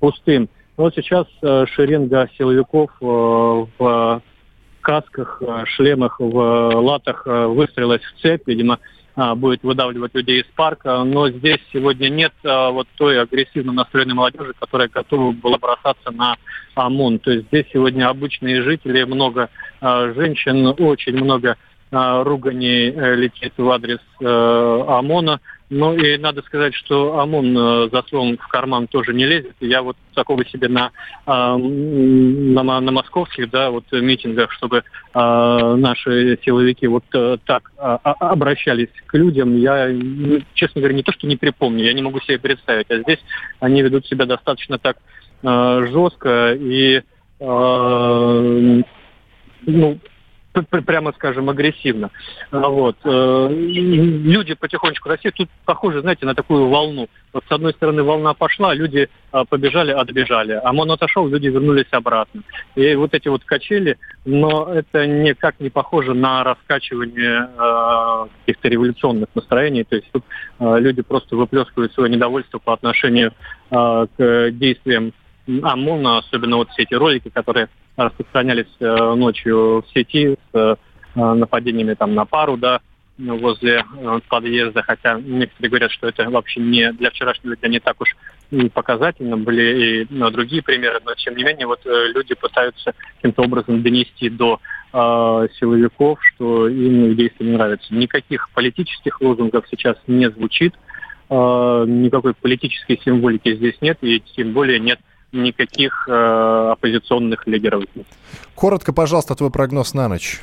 пустым. 0.00 0.48
Вот 0.76 0.94
сейчас 0.94 1.26
э, 1.42 1.66
шеренга 1.66 2.28
силовиков 2.38 2.90
э, 3.00 3.04
в 3.04 4.22
касках, 4.80 5.40
шлемах, 5.66 6.18
в 6.18 6.70
латах 6.80 7.24
выстроилась 7.24 8.02
в 8.02 8.20
цепь, 8.20 8.42
видимо, 8.46 8.80
будет 9.36 9.62
выдавливать 9.62 10.12
людей 10.12 10.40
из 10.40 10.46
парка, 10.56 11.04
но 11.04 11.28
здесь 11.28 11.60
сегодня 11.72 12.08
нет 12.08 12.32
вот 12.42 12.88
той 12.96 13.20
агрессивно 13.20 13.72
настроенной 13.72 14.14
молодежи, 14.14 14.54
которая 14.58 14.88
готова 14.88 15.30
была 15.30 15.58
бросаться 15.58 16.10
на 16.10 16.36
ОМОН. 16.74 17.20
То 17.20 17.30
есть 17.30 17.46
здесь 17.46 17.66
сегодня 17.72 18.08
обычные 18.08 18.62
жители, 18.62 19.04
много 19.04 19.50
женщин, 19.80 20.66
очень 20.66 21.14
много 21.14 21.56
ругани 21.92 22.90
э, 22.90 23.14
летит 23.16 23.52
в 23.56 23.70
адрес 23.70 24.00
э, 24.20 24.24
ОМОНа. 24.26 25.40
Ну 25.68 25.94
и 25.94 26.16
надо 26.18 26.42
сказать, 26.42 26.74
что 26.74 27.18
ОМОН 27.20 27.58
э, 27.58 27.88
за 27.92 28.02
словом 28.08 28.38
в 28.38 28.48
карман 28.48 28.86
тоже 28.86 29.12
не 29.12 29.26
лезет. 29.26 29.54
Я 29.60 29.82
вот 29.82 29.96
такого 30.14 30.44
себе 30.46 30.68
на, 30.68 30.90
а, 31.26 31.56
на, 31.56 32.80
на 32.80 32.92
московских 32.92 33.50
да, 33.50 33.70
вот, 33.70 33.84
митингах, 33.92 34.52
чтобы 34.52 34.84
а, 35.12 35.76
наши 35.76 36.38
силовики 36.44 36.86
вот 36.86 37.04
так 37.44 37.72
обращались 37.76 38.88
к 39.06 39.14
людям, 39.14 39.56
я, 39.56 39.88
ну, 39.88 40.40
честно 40.54 40.80
говоря, 40.80 40.96
не 40.96 41.02
то, 41.02 41.12
что 41.12 41.26
не 41.26 41.36
припомню, 41.36 41.84
я 41.84 41.92
не 41.94 42.02
могу 42.02 42.20
себе 42.20 42.38
представить. 42.38 42.90
А 42.90 42.98
здесь 42.98 43.20
они 43.60 43.82
ведут 43.82 44.06
себя 44.06 44.26
достаточно 44.26 44.78
так 44.78 44.96
жестко 45.42 46.52
и 46.54 47.02
ну, 49.66 49.98
прямо 50.52 51.12
скажем, 51.12 51.48
агрессивно. 51.48 52.10
А 52.50 52.68
вот. 52.68 52.96
Э, 53.04 53.48
люди 53.50 54.54
потихонечку 54.54 55.08
Россия 55.08 55.32
тут 55.32 55.48
похоже, 55.64 56.00
знаете, 56.00 56.26
на 56.26 56.34
такую 56.34 56.68
волну. 56.68 57.08
Вот 57.32 57.44
с 57.48 57.52
одной 57.52 57.72
стороны 57.72 58.02
волна 58.02 58.34
пошла, 58.34 58.74
люди 58.74 59.08
а, 59.30 59.46
побежали, 59.46 59.90
отбежали. 59.92 60.52
А 60.52 60.70
отошел, 60.92 61.26
люди 61.26 61.46
вернулись 61.46 61.86
обратно. 61.90 62.42
И 62.74 62.94
вот 62.94 63.14
эти 63.14 63.28
вот 63.28 63.42
качели, 63.44 63.96
но 64.26 64.70
это 64.74 65.06
никак 65.06 65.58
не 65.58 65.70
похоже 65.70 66.12
на 66.12 66.44
раскачивание 66.44 67.48
каких-то 68.40 68.68
революционных 68.68 69.28
настроений. 69.34 69.84
То 69.84 69.96
есть 69.96 70.10
тут 70.12 70.24
люди 70.60 71.00
просто 71.00 71.36
выплескивают 71.36 71.94
свое 71.94 72.10
недовольство 72.10 72.58
по 72.58 72.74
отношению 72.74 73.32
к 73.70 74.50
действиям 74.50 75.14
ОМОНа, 75.46 76.18
особенно 76.18 76.56
вот 76.56 76.70
все 76.70 76.82
эти 76.82 76.94
ролики, 76.94 77.28
которые 77.28 77.68
распространялись 77.96 78.74
э, 78.80 79.14
ночью 79.14 79.82
в 79.82 79.84
сети 79.92 80.36
с 80.52 80.56
э, 80.56 80.76
нападениями 81.14 81.94
там 81.94 82.14
на 82.14 82.24
пару, 82.24 82.56
да, 82.56 82.80
возле 83.18 83.84
э, 83.84 84.20
подъезда, 84.28 84.82
хотя 84.82 85.20
некоторые 85.20 85.70
говорят, 85.70 85.90
что 85.90 86.08
это 86.08 86.28
вообще 86.30 86.60
не 86.60 86.92
для 86.92 87.10
вчерашнего 87.10 87.56
дня 87.56 87.68
не 87.68 87.80
так 87.80 88.00
уж 88.00 88.16
показательно, 88.74 89.36
были 89.36 90.02
и 90.02 90.06
ну, 90.10 90.30
другие 90.30 90.62
примеры, 90.62 91.00
но 91.04 91.14
тем 91.14 91.36
не 91.36 91.44
менее 91.44 91.66
вот 91.66 91.80
люди 91.84 92.34
пытаются 92.34 92.94
каким-то 93.16 93.42
образом 93.42 93.82
донести 93.82 94.28
до 94.28 94.60
силовиков, 94.92 96.18
что 96.22 96.68
им 96.68 97.06
их 97.06 97.16
действия 97.16 97.46
не 97.46 97.52
нравятся. 97.52 97.94
Никаких 97.94 98.50
политических 98.50 99.22
лозунгов 99.22 99.64
сейчас 99.70 99.96
не 100.06 100.30
звучит, 100.30 100.74
никакой 101.30 102.34
политической 102.34 103.00
символики 103.02 103.56
здесь 103.56 103.76
нет, 103.80 103.96
и 104.02 104.20
тем 104.36 104.52
более 104.52 104.78
нет 104.78 105.00
никаких 105.32 106.08
э, 106.08 106.68
оппозиционных 106.72 107.46
лидеров. 107.46 107.84
Коротко, 108.54 108.92
пожалуйста, 108.92 109.34
твой 109.34 109.50
прогноз 109.50 109.94
на 109.94 110.08
ночь. 110.08 110.42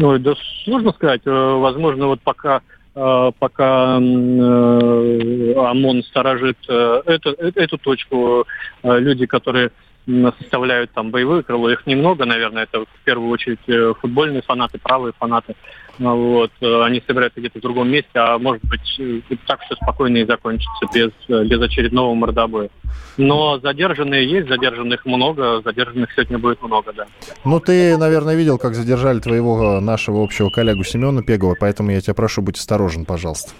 Ну, 0.00 0.18
да 0.18 0.34
сложно 0.64 0.92
сказать. 0.92 1.20
Э, 1.26 1.30
возможно, 1.30 2.06
вот 2.06 2.22
пока 2.22 2.62
э, 2.94 3.32
пока 3.38 3.98
э, 4.00 5.54
ОМОН 5.56 6.04
сторожит 6.04 6.56
эту, 6.66 7.30
эту 7.32 7.76
точку, 7.76 8.46
люди, 8.82 9.26
которые 9.26 9.72
составляют 10.06 10.90
там 10.92 11.10
боевое 11.10 11.42
крыло, 11.42 11.70
их 11.70 11.86
немного, 11.86 12.24
наверное, 12.24 12.62
это 12.62 12.86
в 12.86 13.04
первую 13.04 13.28
очередь 13.30 13.98
футбольные 14.00 14.40
фанаты, 14.40 14.78
правые 14.78 15.12
фанаты. 15.18 15.54
Вот, 16.00 16.50
э, 16.62 16.82
они 16.82 17.02
собираются 17.06 17.40
где-то 17.40 17.58
в 17.58 17.62
другом 17.62 17.90
месте, 17.90 18.08
а 18.14 18.38
может 18.38 18.64
быть 18.64 18.80
э, 18.98 19.20
так 19.46 19.60
все 19.60 19.74
спокойно 19.74 20.16
и 20.16 20.24
закончится 20.24 20.86
без, 20.94 21.10
э, 21.28 21.44
без 21.44 21.60
очередного 21.60 22.14
мордобоя. 22.14 22.70
Но 23.18 23.60
задержанные 23.60 24.26
есть, 24.26 24.48
задержанных 24.48 25.04
много, 25.04 25.60
задержанных 25.62 26.10
сегодня 26.12 26.38
будет 26.38 26.62
много, 26.62 26.94
да. 26.94 27.06
Ну, 27.44 27.60
ты, 27.60 27.98
наверное, 27.98 28.34
видел, 28.34 28.56
как 28.56 28.74
задержали 28.74 29.20
твоего 29.20 29.78
нашего 29.80 30.24
общего 30.24 30.48
коллегу 30.48 30.84
Семена 30.84 31.22
Пегова, 31.22 31.54
поэтому 31.60 31.90
я 31.90 32.00
тебя 32.00 32.14
прошу 32.14 32.40
быть 32.40 32.56
осторожен, 32.56 33.04
пожалуйста. 33.04 33.52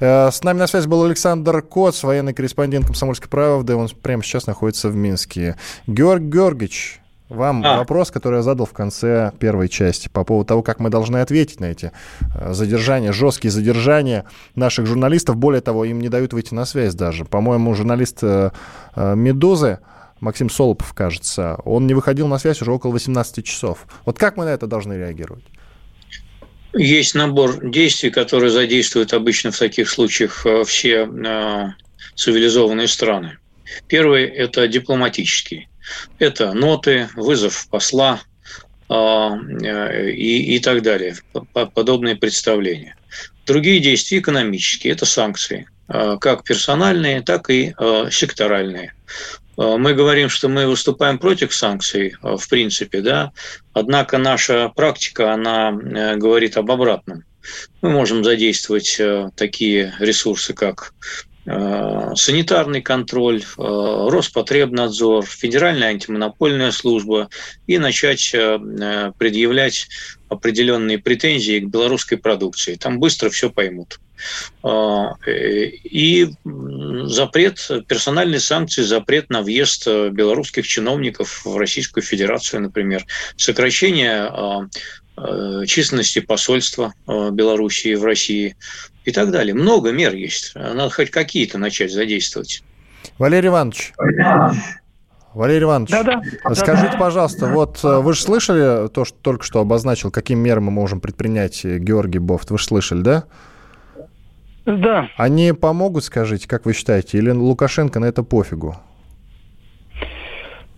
С 0.00 0.44
нами 0.44 0.58
на 0.58 0.66
связи 0.66 0.86
был 0.86 1.04
Александр 1.04 1.62
Коц, 1.62 2.02
военный 2.02 2.34
корреспондент 2.34 2.86
«Комсомольской 2.86 3.30
правды». 3.30 3.74
Он 3.74 3.88
прямо 3.88 4.22
сейчас 4.22 4.46
находится 4.46 4.90
в 4.90 4.96
Минске. 4.96 5.56
Георг 5.86 6.22
Георгиевич, 6.22 6.99
вам 7.30 7.64
а. 7.64 7.78
вопрос, 7.78 8.10
который 8.10 8.36
я 8.36 8.42
задал 8.42 8.66
в 8.66 8.72
конце 8.72 9.32
первой 9.38 9.68
части 9.68 10.08
по 10.08 10.24
поводу 10.24 10.48
того, 10.48 10.62
как 10.62 10.80
мы 10.80 10.90
должны 10.90 11.18
ответить 11.18 11.60
на 11.60 11.66
эти 11.66 11.92
э, 12.34 12.52
задержания, 12.52 13.12
жесткие 13.12 13.52
задержания 13.52 14.26
наших 14.56 14.86
журналистов. 14.86 15.36
Более 15.36 15.60
того, 15.60 15.84
им 15.84 16.00
не 16.00 16.08
дают 16.08 16.32
выйти 16.32 16.52
на 16.54 16.66
связь 16.66 16.94
даже. 16.94 17.24
По-моему, 17.24 17.72
журналист 17.74 18.18
э, 18.22 18.50
э, 18.96 19.14
«Медузы» 19.14 19.78
Максим 20.18 20.50
Солопов, 20.50 20.92
кажется, 20.92 21.54
он 21.64 21.86
не 21.86 21.94
выходил 21.94 22.28
на 22.28 22.38
связь 22.38 22.60
уже 22.60 22.72
около 22.72 22.90
18 22.92 23.42
часов. 23.42 23.86
Вот 24.04 24.18
как 24.18 24.36
мы 24.36 24.44
на 24.44 24.50
это 24.50 24.66
должны 24.66 24.94
реагировать? 24.94 25.44
Есть 26.74 27.14
набор 27.14 27.64
действий, 27.70 28.10
которые 28.10 28.50
задействуют 28.50 29.14
обычно 29.14 29.50
в 29.50 29.58
таких 29.58 29.88
случаях 29.88 30.46
все 30.66 31.08
цивилизованные 32.16 32.86
страны. 32.86 33.38
Первый– 33.88 34.24
это 34.26 34.68
дипломатический. 34.68 35.69
Это 36.18 36.52
ноты, 36.52 37.08
вызов 37.14 37.68
посла 37.68 38.20
а, 38.88 39.36
э, 39.36 40.10
и, 40.10 40.56
и 40.56 40.58
так 40.58 40.82
далее, 40.82 41.16
подобные 41.74 42.16
представления. 42.16 42.96
Другие 43.46 43.80
действия 43.80 44.18
экономические– 44.18 44.92
это 44.94 45.06
санкции, 45.06 45.68
а, 45.88 46.16
как 46.18 46.44
персональные, 46.44 47.22
так 47.22 47.50
и 47.50 47.74
а, 47.76 48.08
секторальные. 48.10 48.94
Мы 49.56 49.92
говорим, 49.92 50.30
что 50.30 50.48
мы 50.48 50.66
выступаем 50.66 51.18
против 51.18 51.54
санкций, 51.54 52.14
в 52.22 52.48
принципе, 52.48 53.02
да, 53.02 53.32
однако 53.74 54.16
наша 54.16 54.70
практика, 54.70 55.34
она 55.34 55.70
э, 55.70 56.16
говорит 56.16 56.56
об 56.56 56.70
обратном. 56.70 57.24
Мы 57.82 57.90
можем 57.90 58.24
задействовать 58.24 58.96
э, 58.98 59.28
такие 59.36 59.94
ресурсы, 59.98 60.54
как 60.54 60.94
санитарный 61.46 62.82
контроль, 62.82 63.42
э, 63.42 63.44
Роспотребнадзор, 63.56 65.24
Федеральная 65.24 65.88
антимонопольная 65.88 66.70
служба 66.70 67.30
и 67.66 67.78
начать 67.78 68.34
э, 68.34 69.12
предъявлять 69.16 69.88
определенные 70.28 70.98
претензии 70.98 71.60
к 71.60 71.68
белорусской 71.68 72.18
продукции. 72.18 72.74
Там 72.74 73.00
быстро 73.00 73.30
все 73.30 73.50
поймут. 73.50 73.98
И 75.84 76.28
запрет, 77.04 77.68
персональные 77.88 78.38
санкции, 78.38 78.82
запрет 78.82 79.28
на 79.30 79.42
въезд 79.42 79.88
белорусских 79.88 80.68
чиновников 80.68 81.44
в 81.44 81.56
Российскую 81.56 82.04
Федерацию, 82.04 82.62
например, 82.62 83.04
сокращение 83.36 84.68
численности 85.66 86.20
посольства 86.20 86.94
Белоруссии 87.08 87.96
в 87.96 88.04
России, 88.04 88.54
и 89.10 89.12
так 89.12 89.30
далее. 89.30 89.54
Много 89.54 89.92
мер 89.92 90.14
есть. 90.14 90.54
Надо 90.54 90.90
хоть 90.90 91.10
какие-то 91.10 91.58
начать 91.58 91.92
задействовать. 91.92 92.62
Валерий 93.18 93.48
Иванович. 93.48 93.92
Валерий 95.34 95.62
Иванович, 95.62 95.90
да, 95.90 96.02
да. 96.02 96.54
скажите, 96.54 96.98
пожалуйста, 96.98 97.46
вот 97.46 97.78
э, 97.84 98.00
вы 98.00 98.14
же 98.14 98.20
слышали 98.20 98.88
то, 98.88 99.04
что 99.04 99.16
только 99.22 99.44
что 99.44 99.60
обозначил, 99.60 100.10
каким 100.10 100.40
мерам 100.40 100.64
мы 100.64 100.70
можем 100.72 101.00
предпринять 101.00 101.64
э, 101.64 101.78
Георгий 101.78 102.18
Бофт? 102.18 102.50
Вы 102.50 102.58
же 102.58 102.64
слышали, 102.64 103.02
да? 103.02 103.24
Да. 104.66 105.08
Они 105.16 105.52
помогут, 105.52 106.02
скажите, 106.02 106.48
как 106.48 106.66
вы 106.66 106.72
считаете, 106.72 107.18
или 107.18 107.30
Лукашенко 107.30 108.00
на 108.00 108.06
это 108.06 108.24
пофигу? 108.24 108.74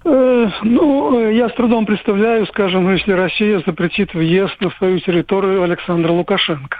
Э, 0.05 0.49
ну, 0.62 1.31
я 1.31 1.49
с 1.49 1.55
трудом 1.55 1.87
представляю, 1.87 2.47
скажем, 2.49 2.92
если 2.92 3.12
Россия 3.12 3.62
запретит 3.64 4.12
въезд 4.12 4.61
на 4.61 4.71
свою 4.73 4.99
территорию 5.01 5.62
Александра 5.62 6.12
Лукашенко 6.12 6.77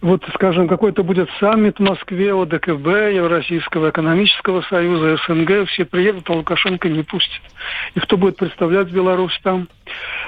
вот, 0.00 0.22
скажем, 0.34 0.68
какой-то 0.68 1.02
будет 1.02 1.28
саммит 1.40 1.78
в 1.78 1.82
Москве 1.82 2.32
ОДКБ, 2.32 2.86
Евразийского 3.14 3.90
экономического 3.90 4.62
союза, 4.62 5.16
СНГ, 5.26 5.68
все 5.68 5.84
приедут, 5.84 6.28
а 6.28 6.34
Лукашенко 6.34 6.88
не 6.88 7.02
пустит. 7.02 7.40
И 7.94 8.00
кто 8.00 8.16
будет 8.16 8.36
представлять 8.36 8.88
Беларусь 8.88 9.38
там? 9.42 9.68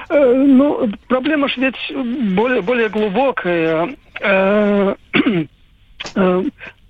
Э, 0.09 0.33
ну, 0.33 0.89
проблема 1.07 1.47
же 1.49 1.61
ведь 1.61 2.33
более, 2.35 2.61
более 2.61 2.89
глубокая. 2.89 3.95
Э, 4.21 4.95
э, 6.15 6.43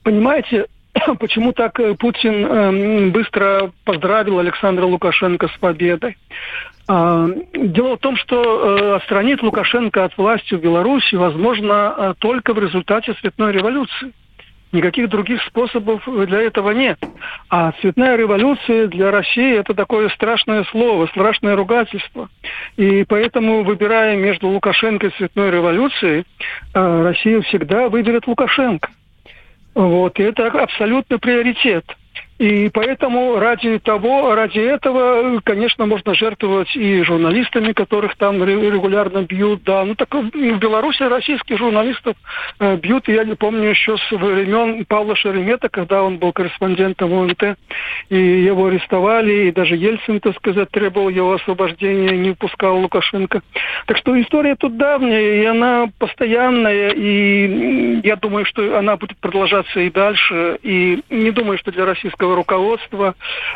понимаете, 0.04 0.66
почему 1.20 1.54
так 1.54 1.80
Путин 2.00 2.46
э, 2.46 3.10
быстро 3.10 3.72
поздравил 3.86 4.40
Александра 4.40 4.86
Лукашенко 4.86 5.48
с 5.48 5.58
победой? 5.60 6.18
А, 6.92 7.28
дело 7.54 7.98
в 7.98 8.00
том, 8.00 8.18
что 8.18 8.42
э, 8.42 8.96
отстранить 8.96 9.44
Лукашенко 9.44 10.06
от 10.06 10.18
власти 10.18 10.56
в 10.56 10.60
Беларуси 10.60 11.14
возможно 11.14 11.94
э, 11.96 12.14
только 12.18 12.56
в 12.56 12.60
результате 12.60 13.14
цветной 13.14 13.52
революции. 13.52 14.12
Никаких 14.72 15.10
других 15.10 15.42
способов 15.44 16.04
для 16.08 16.42
этого 16.42 16.72
нет. 16.72 17.00
А 17.50 17.72
цветная 17.82 18.16
революция 18.16 18.88
для 18.88 19.12
России 19.12 19.58
это 19.58 19.76
такое 19.76 20.10
страшное 20.10 20.64
слово, 20.66 21.06
страшное 21.08 21.56
ругательство. 21.56 22.30
И 22.76 23.04
поэтому, 23.08 23.64
выбирая 23.64 24.16
между 24.16 24.48
Лукашенко 24.48 25.08
и 25.08 25.18
цветной 25.18 25.52
революцией, 25.52 26.24
э, 26.74 27.04
Россия 27.04 27.42
всегда 27.42 27.90
выберет 27.90 28.26
Лукашенко. 28.26 28.90
Вот, 29.76 30.20
и 30.20 30.24
это 30.24 30.48
абсолютно 30.48 31.20
приоритет. 31.20 31.86
И 32.40 32.70
поэтому 32.74 33.38
ради 33.38 33.80
того, 33.80 34.34
ради 34.34 34.60
этого, 34.60 35.42
конечно, 35.44 35.86
можно 35.86 36.14
жертвовать 36.14 36.74
и 36.74 37.04
журналистами, 37.04 37.74
которых 37.74 38.16
там 38.16 38.42
регулярно 38.42 39.24
бьют, 39.24 39.64
да. 39.64 39.84
Ну 39.84 39.94
так 39.96 40.08
в 40.14 40.58
Беларуси 40.58 41.04
российских 41.04 41.58
журналистов 41.58 42.16
э, 42.62 42.78
бьют, 42.78 43.10
я 43.10 43.26
не 43.26 43.36
помню 43.36 43.70
еще 43.70 43.98
с 43.98 44.12
времен 44.12 44.86
Павла 44.86 45.18
Шеремета, 45.18 45.68
когда 45.68 46.02
он 46.02 46.18
был 46.18 46.32
корреспондентом 46.32 47.12
ОНТ, 47.12 47.58
и 48.08 48.18
его 48.18 48.68
арестовали, 48.68 49.48
и 49.48 49.52
даже 49.52 49.76
Ельцин, 49.76 50.22
так 50.22 50.38
сказать, 50.38 50.72
требовал 50.72 51.10
его 51.10 51.34
освобождения, 51.34 52.18
не 52.18 52.30
упускал 52.32 52.80
Лукашенко. 52.80 53.42
Так 53.86 53.98
что 53.98 54.20
история 54.20 54.56
тут 54.56 54.78
давняя, 54.78 55.42
и 55.42 55.46
она 55.46 55.88
постоянная, 55.98 56.92
и 56.92 58.00
я 58.02 58.16
думаю, 58.16 58.46
что 58.46 58.78
она 58.78 58.96
будет 58.96 59.18
продолжаться 59.18 59.82
и 59.82 59.90
дальше, 59.90 60.58
и 60.64 61.04
не 61.10 61.32
думаю, 61.32 61.58
что 61.58 61.74
для 61.74 61.84
российского 61.84 62.29
российского 62.30 62.36
руководства 62.36 63.16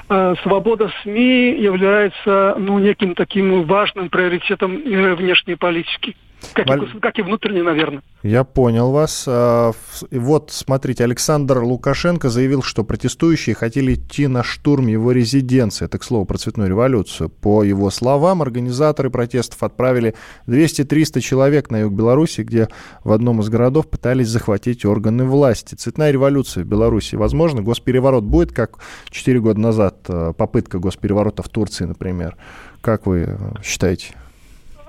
э, 0.10 0.36
свобода 0.44 0.92
СМИ 1.04 1.56
является 1.60 2.56
ну, 2.58 2.80
неким 2.80 3.16
таким 3.16 3.64
важным 3.64 4.10
приоритетом 4.10 4.78
внешней 4.78 5.56
политики. 5.56 6.16
Как, 6.54 6.68
Валь... 6.68 6.84
и, 6.84 7.00
как 7.00 7.18
и 7.18 7.22
внутренне, 7.22 7.64
наверное. 7.64 8.02
Я 8.22 8.44
понял 8.44 8.92
вас. 8.92 9.26
А, 9.28 9.72
вот, 10.12 10.52
смотрите, 10.52 11.04
Александр 11.04 11.60
Лукашенко 11.60 12.30
заявил, 12.30 12.62
что 12.62 12.84
протестующие 12.84 13.56
хотели 13.56 13.96
идти 13.96 14.28
на 14.28 14.44
штурм 14.44 14.88
его 14.88 15.12
резиденции. 15.12 15.86
Это, 15.86 15.98
к 15.98 16.04
слову, 16.04 16.26
про 16.26 16.38
цветную 16.38 16.70
революцию. 16.70 17.30
По 17.30 17.64
его 17.64 17.90
словам, 17.90 18.42
организаторы 18.42 19.10
протестов 19.10 19.64
отправили 19.64 20.16
200-300 20.48 21.22
человек 21.22 21.72
на 21.72 21.82
юг 21.82 21.94
Беларуси, 21.94 22.42
где 22.42 22.68
в 23.04 23.12
одном 23.12 23.42
из 23.42 23.50
городов 23.50 23.90
пытались 23.90 24.28
захватить 24.28 24.86
органы 24.86 25.26
власти. 25.26 25.76
Цветная 25.76 26.12
революция 26.12 26.64
в 26.64 26.68
Беларуси 26.68 27.16
возможно? 27.16 27.62
Госпереворот 27.62 28.24
будет, 28.24 28.52
как 28.52 28.80
4 29.10 29.40
года 29.40 29.60
назад 29.60 29.98
а, 30.08 30.34
попытка 30.34 30.80
госпереворота 30.80 31.44
в 31.44 31.50
Турции, 31.50 31.86
например? 31.86 32.38
Как 32.82 33.06
вы 33.06 33.26
э, 33.28 33.38
считаете? 33.64 34.14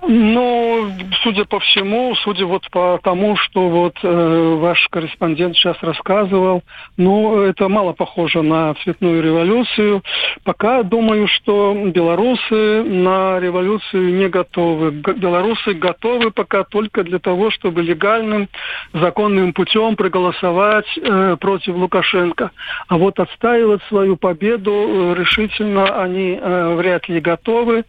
Ну, 0.07 0.91
судя 1.23 1.45
по 1.45 1.61
всему, 1.61 2.15
судя 2.17 2.45
вот 2.45 2.69
по 2.71 2.99
тому, 3.03 3.37
что 3.37 3.69
вот 3.69 3.97
э, 4.03 4.57
ваш 4.61 4.87
корреспондент 4.91 5.57
сейчас 5.57 5.77
рассказывал, 5.81 6.63
ну, 6.97 7.41
это 7.41 7.69
мало 7.69 7.93
похоже 7.93 8.43
на 8.43 8.75
цветную 8.83 9.23
революцию. 9.23 10.03
Пока 10.45 10.83
думаю, 10.83 11.27
что 11.29 11.75
белорусы 11.87 12.83
на 12.83 13.41
революцию 13.41 14.15
не 14.15 14.29
готовы. 14.29 14.91
Белорусы 14.91 15.73
готовы 15.73 16.31
пока 16.31 16.65
только 16.65 17.03
для 17.03 17.19
того, 17.19 17.51
чтобы 17.51 17.83
легальным, 17.83 18.49
законным 18.93 19.53
путем 19.55 19.97
проголосовать 19.97 20.87
э, 20.99 21.37
против 21.41 21.77
Лукашенко. 21.77 22.51
А 22.89 22.99
вот 22.99 23.19
отстаивать 23.21 23.83
свою 23.89 24.17
победу 24.17 24.73
э, 24.73 25.15
решительно 25.19 26.03
они 26.03 26.39
э, 26.41 26.75
вряд 26.75 27.09
ли 27.09 27.21
готовы. 27.21 27.85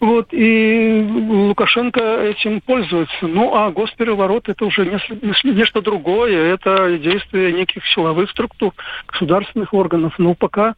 Вот, 0.00 0.28
и 0.32 1.06
Лукашенко 1.58 2.00
этим 2.22 2.60
пользуется. 2.60 3.26
Ну, 3.26 3.52
а 3.52 3.72
госпереворот 3.72 4.48
это 4.48 4.64
уже 4.64 4.86
нечто 5.42 5.82
другое. 5.82 6.54
Это 6.54 6.96
действие 6.98 7.52
неких 7.52 7.84
силовых 7.94 8.30
структур, 8.30 8.72
государственных 9.08 9.74
органов. 9.74 10.14
Но 10.18 10.34
пока, 10.34 10.76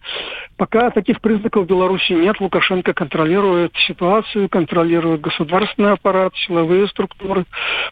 пока 0.56 0.90
таких 0.90 1.20
признаков 1.20 1.64
в 1.64 1.68
Беларуси 1.68 2.12
нет. 2.12 2.40
Лукашенко 2.40 2.94
контролирует 2.94 3.74
ситуацию, 3.86 4.48
контролирует 4.48 5.20
государственный 5.20 5.92
аппарат, 5.92 6.32
силовые 6.46 6.88
структуры. 6.88 7.44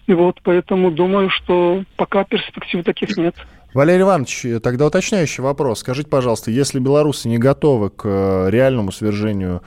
И 0.06 0.14
вот 0.14 0.38
поэтому 0.42 0.90
думаю, 0.90 1.28
что 1.28 1.82
пока 1.96 2.24
перспектив 2.24 2.82
таких 2.84 3.18
нет. 3.18 3.34
Валерий 3.74 4.02
Иванович, 4.02 4.46
тогда 4.62 4.86
уточняющий 4.86 5.42
вопрос. 5.42 5.80
Скажите, 5.80 6.08
пожалуйста, 6.08 6.50
если 6.50 6.78
белорусы 6.78 7.28
не 7.28 7.36
готовы 7.36 7.90
к 7.90 8.02
э, 8.06 8.50
реальному 8.50 8.92
свержению 8.92 9.60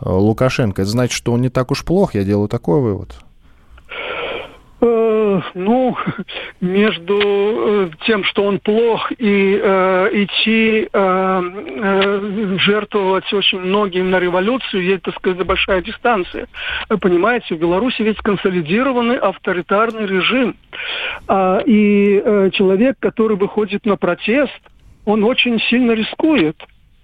Лукашенко, 0.00 0.82
это 0.82 0.90
значит, 0.90 1.16
что 1.16 1.32
он 1.32 1.40
не 1.40 1.48
так 1.48 1.70
уж 1.70 1.84
плох, 1.84 2.14
я 2.14 2.24
делаю 2.24 2.48
такой 2.48 2.80
вывод. 2.80 3.16
Э, 4.80 5.40
ну, 5.54 5.96
между 6.60 7.18
э, 7.20 7.90
тем, 8.06 8.24
что 8.24 8.44
он 8.44 8.58
плох, 8.58 9.10
и 9.12 9.60
э, 9.62 10.08
идти 10.12 10.88
э, 10.92 11.42
э, 11.72 12.56
жертвовать 12.58 13.32
очень 13.32 13.60
многим 13.60 14.10
на 14.10 14.18
революцию, 14.18 14.84
есть, 14.84 15.02
так 15.02 15.14
сказать, 15.16 15.44
большая 15.46 15.82
дистанция. 15.82 16.48
Понимаете, 17.00 17.54
в 17.54 17.58
Беларуси 17.58 18.02
ведь 18.02 18.18
консолидированный 18.18 19.16
авторитарный 19.16 20.06
режим. 20.06 20.56
А, 21.28 21.60
и 21.64 22.20
э, 22.22 22.50
человек, 22.52 22.96
который 22.98 23.36
выходит 23.36 23.86
на 23.86 23.96
протест, 23.96 24.60
он 25.04 25.24
очень 25.24 25.60
сильно 25.60 25.92
рискует. 25.92 26.56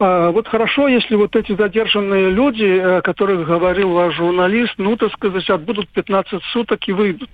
А, 0.03 0.31
вот 0.31 0.49
хорошо, 0.49 0.89
если 0.89 1.15
вот 1.15 1.37
эти 1.37 1.55
задержанные 1.55 2.31
люди, 2.31 2.65
о 2.65 3.03
которых 3.03 3.47
говорил 3.47 3.91
ваш 3.91 4.15
журналист, 4.15 4.73
ну, 4.79 4.97
так 4.97 5.13
сказать, 5.13 5.49
отбудут 5.51 5.91
15 5.91 6.43
суток 6.53 6.89
и 6.89 6.93
выйдут. 6.93 7.29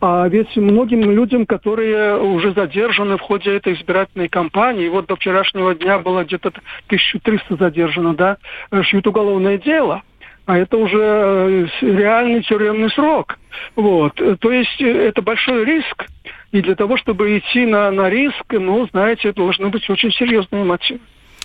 А 0.00 0.26
ведь 0.26 0.56
многим 0.56 1.08
людям, 1.12 1.46
которые 1.46 2.18
уже 2.18 2.52
задержаны 2.54 3.18
в 3.18 3.20
ходе 3.20 3.54
этой 3.54 3.74
избирательной 3.74 4.28
кампании, 4.28 4.88
вот 4.88 5.06
до 5.06 5.14
вчерашнего 5.14 5.76
дня 5.76 6.00
было 6.00 6.24
где-то 6.24 6.48
1300 6.88 7.56
задержано, 7.56 8.14
да, 8.14 8.36
шьют 8.82 9.06
уголовное 9.06 9.58
дело, 9.58 10.02
а 10.44 10.58
это 10.58 10.78
уже 10.78 10.98
э, 10.98 11.66
реальный 11.82 12.42
тюремный 12.42 12.90
срок. 12.90 13.38
Вот. 13.76 14.14
То 14.40 14.50
есть 14.50 14.80
э, 14.80 14.90
это 14.90 15.22
большой 15.22 15.64
риск. 15.64 16.06
И 16.50 16.60
для 16.62 16.74
того, 16.74 16.96
чтобы 16.96 17.38
идти 17.38 17.64
на, 17.64 17.92
на 17.92 18.10
риск, 18.10 18.44
ну, 18.50 18.88
знаете, 18.88 19.32
должны 19.32 19.68
быть 19.68 19.88
очень 19.88 20.10
серьезные 20.10 20.64
мотивы. 20.64 21.00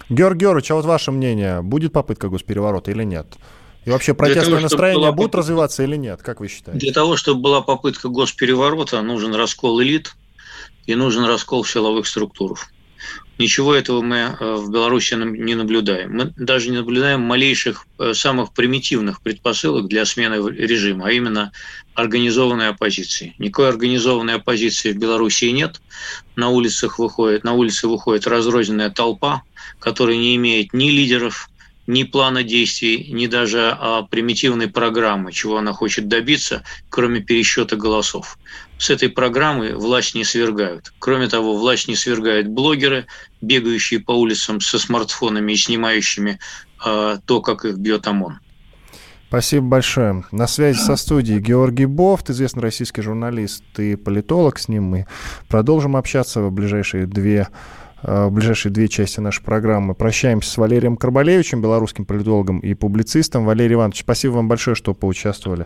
Георгий 0.10 0.42
Георгиевич, 0.42 0.72
а 0.72 0.76
вот 0.76 0.86
ваше 0.86 1.12
мнение, 1.12 1.62
будет 1.62 1.94
попытка 1.94 2.30
госпереворота 2.30 2.92
или 2.92 3.04
нет? 3.04 3.28
И 3.86 3.90
вообще 3.90 4.14
протестное 4.14 4.60
настроение 4.60 5.12
будет 5.12 5.32
попытка... 5.32 5.38
развиваться 5.38 5.84
или 5.84 5.96
нет? 5.96 6.22
Как 6.22 6.40
вы 6.40 6.48
считаете? 6.48 6.80
Для 6.80 6.94
того, 6.94 7.16
чтобы 7.16 7.42
была 7.42 7.62
попытка 7.62 8.10
госпереворота, 8.10 9.02
нужен 9.02 9.34
раскол 9.34 9.82
элит 9.82 10.16
и 10.86 10.96
нужен 10.96 11.26
раскол 11.26 11.64
силовых 11.66 12.08
структур. 12.08 12.60
Ничего 13.38 13.76
этого 13.76 14.02
мы 14.02 14.18
э, 14.18 14.56
в 14.56 14.72
Беларуси 14.72 15.14
не 15.14 15.56
наблюдаем. 15.56 16.12
Мы 16.12 16.34
даже 16.38 16.70
не 16.72 16.78
наблюдаем 16.78 17.22
малейших, 17.22 17.86
э, 18.00 18.14
самых 18.14 18.54
примитивных 18.54 19.22
предпосылок 19.22 19.88
для 19.88 20.06
смены 20.06 20.36
режима, 20.52 21.08
а 21.08 21.12
именно 21.12 21.52
организованной 21.94 22.70
оппозиции. 22.70 23.36
Никакой 23.38 23.70
организованной 23.70 24.36
оппозиции 24.36 24.92
в 24.92 24.98
Беларуси 24.98 25.46
нет. 25.46 25.82
На 26.36 26.50
улицах 26.50 26.98
выходит, 27.00 27.44
на 27.44 27.54
улице 27.54 27.88
выходит 27.88 28.26
разрозненная 28.26 28.90
толпа, 28.90 29.44
которая 29.80 30.18
не 30.18 30.36
имеет 30.36 30.74
ни 30.74 30.90
лидеров, 30.90 31.50
ни 31.88 32.04
плана 32.04 32.44
действий, 32.44 33.08
ни 33.12 33.28
даже 33.28 33.76
а, 33.80 34.04
примитивной 34.04 34.68
программы, 34.68 35.32
чего 35.32 35.58
она 35.58 35.74
хочет 35.74 36.08
добиться, 36.08 36.64
кроме 36.90 37.22
пересчета 37.22 37.78
голосов. 37.78 38.38
С 38.78 38.90
этой 38.90 39.10
программы 39.10 39.76
власть 39.76 40.16
не 40.16 40.24
свергают. 40.24 40.94
Кроме 41.00 41.28
того, 41.28 41.58
власть 41.58 41.88
не 41.88 41.96
свергают 41.96 42.48
блогеры, 42.48 43.08
бегающие 43.42 44.00
по 44.00 44.12
улицам 44.12 44.62
со 44.62 44.78
смартфонами 44.78 45.54
и 45.54 45.56
снимающими 45.56 46.40
а, 46.84 47.18
то, 47.26 47.42
как 47.42 47.66
их 47.66 47.78
бьет 47.78 48.08
ОМОН. 48.08 48.40
Спасибо 49.30 49.66
большое. 49.66 50.24
На 50.32 50.48
связи 50.48 50.78
со 50.78 50.96
студией 50.96 51.40
Георгий 51.40 51.86
Бофт, 51.86 52.30
известный 52.30 52.62
российский 52.62 53.02
журналист 53.02 53.64
и 53.78 53.96
политолог. 53.96 54.58
С 54.58 54.70
ним 54.70 54.84
мы 54.84 55.08
продолжим 55.50 55.98
общаться 55.98 56.42
в 56.42 56.52
ближайшие 56.52 57.08
две 57.08 57.48
Э, 58.04 58.28
в 58.28 58.32
ближайшие 58.32 58.72
две 58.72 58.88
части 58.88 59.20
нашей 59.20 59.44
программы. 59.44 59.96
Прощаемся 59.96 60.50
с 60.52 60.58
Валерием 60.58 60.98
Карбалевичем, 60.98 61.62
белорусским 61.62 62.06
политологом 62.06 62.60
и 62.60 62.74
публицистом. 62.74 63.46
Валерий 63.46 63.74
Иванович, 63.74 64.02
спасибо 64.02 64.34
вам 64.34 64.48
большое, 64.48 64.76
что 64.76 64.94
поучаствовали 64.94 65.66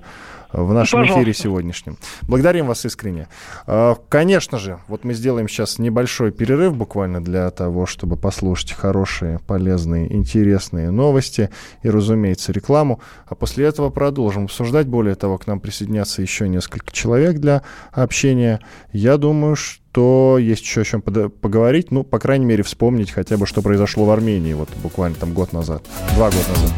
в 0.53 0.73
нашем 0.73 1.01
Пожалуйста. 1.01 1.21
эфире 1.21 1.33
сегодняшнем. 1.33 1.97
Благодарим 2.23 2.67
вас 2.67 2.85
искренне. 2.85 3.27
Э, 3.67 3.95
конечно 4.09 4.57
же, 4.57 4.79
вот 4.87 5.03
мы 5.03 5.13
сделаем 5.13 5.47
сейчас 5.47 5.79
небольшой 5.79 6.31
перерыв 6.31 6.75
буквально 6.75 7.23
для 7.23 7.49
того, 7.51 7.85
чтобы 7.85 8.17
послушать 8.17 8.73
хорошие, 8.73 9.39
полезные, 9.39 10.13
интересные 10.13 10.91
новости 10.91 11.49
и, 11.83 11.89
разумеется, 11.89 12.51
рекламу. 12.51 12.99
А 13.27 13.35
после 13.35 13.65
этого 13.65 13.89
продолжим 13.89 14.45
обсуждать. 14.45 14.87
Более 14.87 15.15
того, 15.15 15.37
к 15.37 15.47
нам 15.47 15.59
присоединятся 15.59 16.21
еще 16.21 16.47
несколько 16.47 16.91
человек 16.91 17.37
для 17.37 17.63
общения. 17.91 18.59
Я 18.91 19.17
думаю, 19.17 19.55
что 19.55 19.81
то 19.91 20.37
есть 20.39 20.63
еще 20.63 20.81
о 20.81 20.85
чем 20.85 21.01
поговорить, 21.01 21.91
ну, 21.91 22.03
по 22.03 22.17
крайней 22.17 22.45
мере, 22.45 22.63
вспомнить 22.63 23.11
хотя 23.11 23.35
бы, 23.35 23.45
что 23.45 23.61
произошло 23.61 24.05
в 24.05 24.11
Армении 24.11 24.53
вот 24.53 24.69
буквально 24.81 25.17
там 25.17 25.33
год 25.33 25.51
назад, 25.51 25.83
два 26.15 26.29
года 26.29 26.47
назад. 26.49 26.71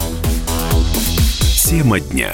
Тема 1.64 2.00
дня. 2.00 2.34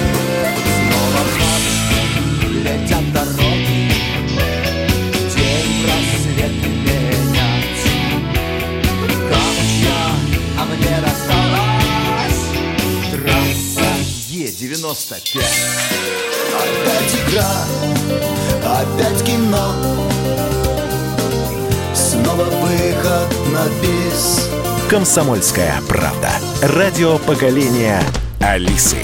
Е-95 14.59 15.43
Опять 16.53 17.15
игра, 17.15 17.65
опять 18.65 19.23
кино 19.23 19.75
снова 21.93 22.43
выход 22.43 23.29
на 23.51 23.65
бис. 23.81 24.49
Комсомольская 24.89 25.81
правда. 25.87 26.31
Радио 26.61 27.17
поколения 27.19 28.01
Алисы. 28.41 28.97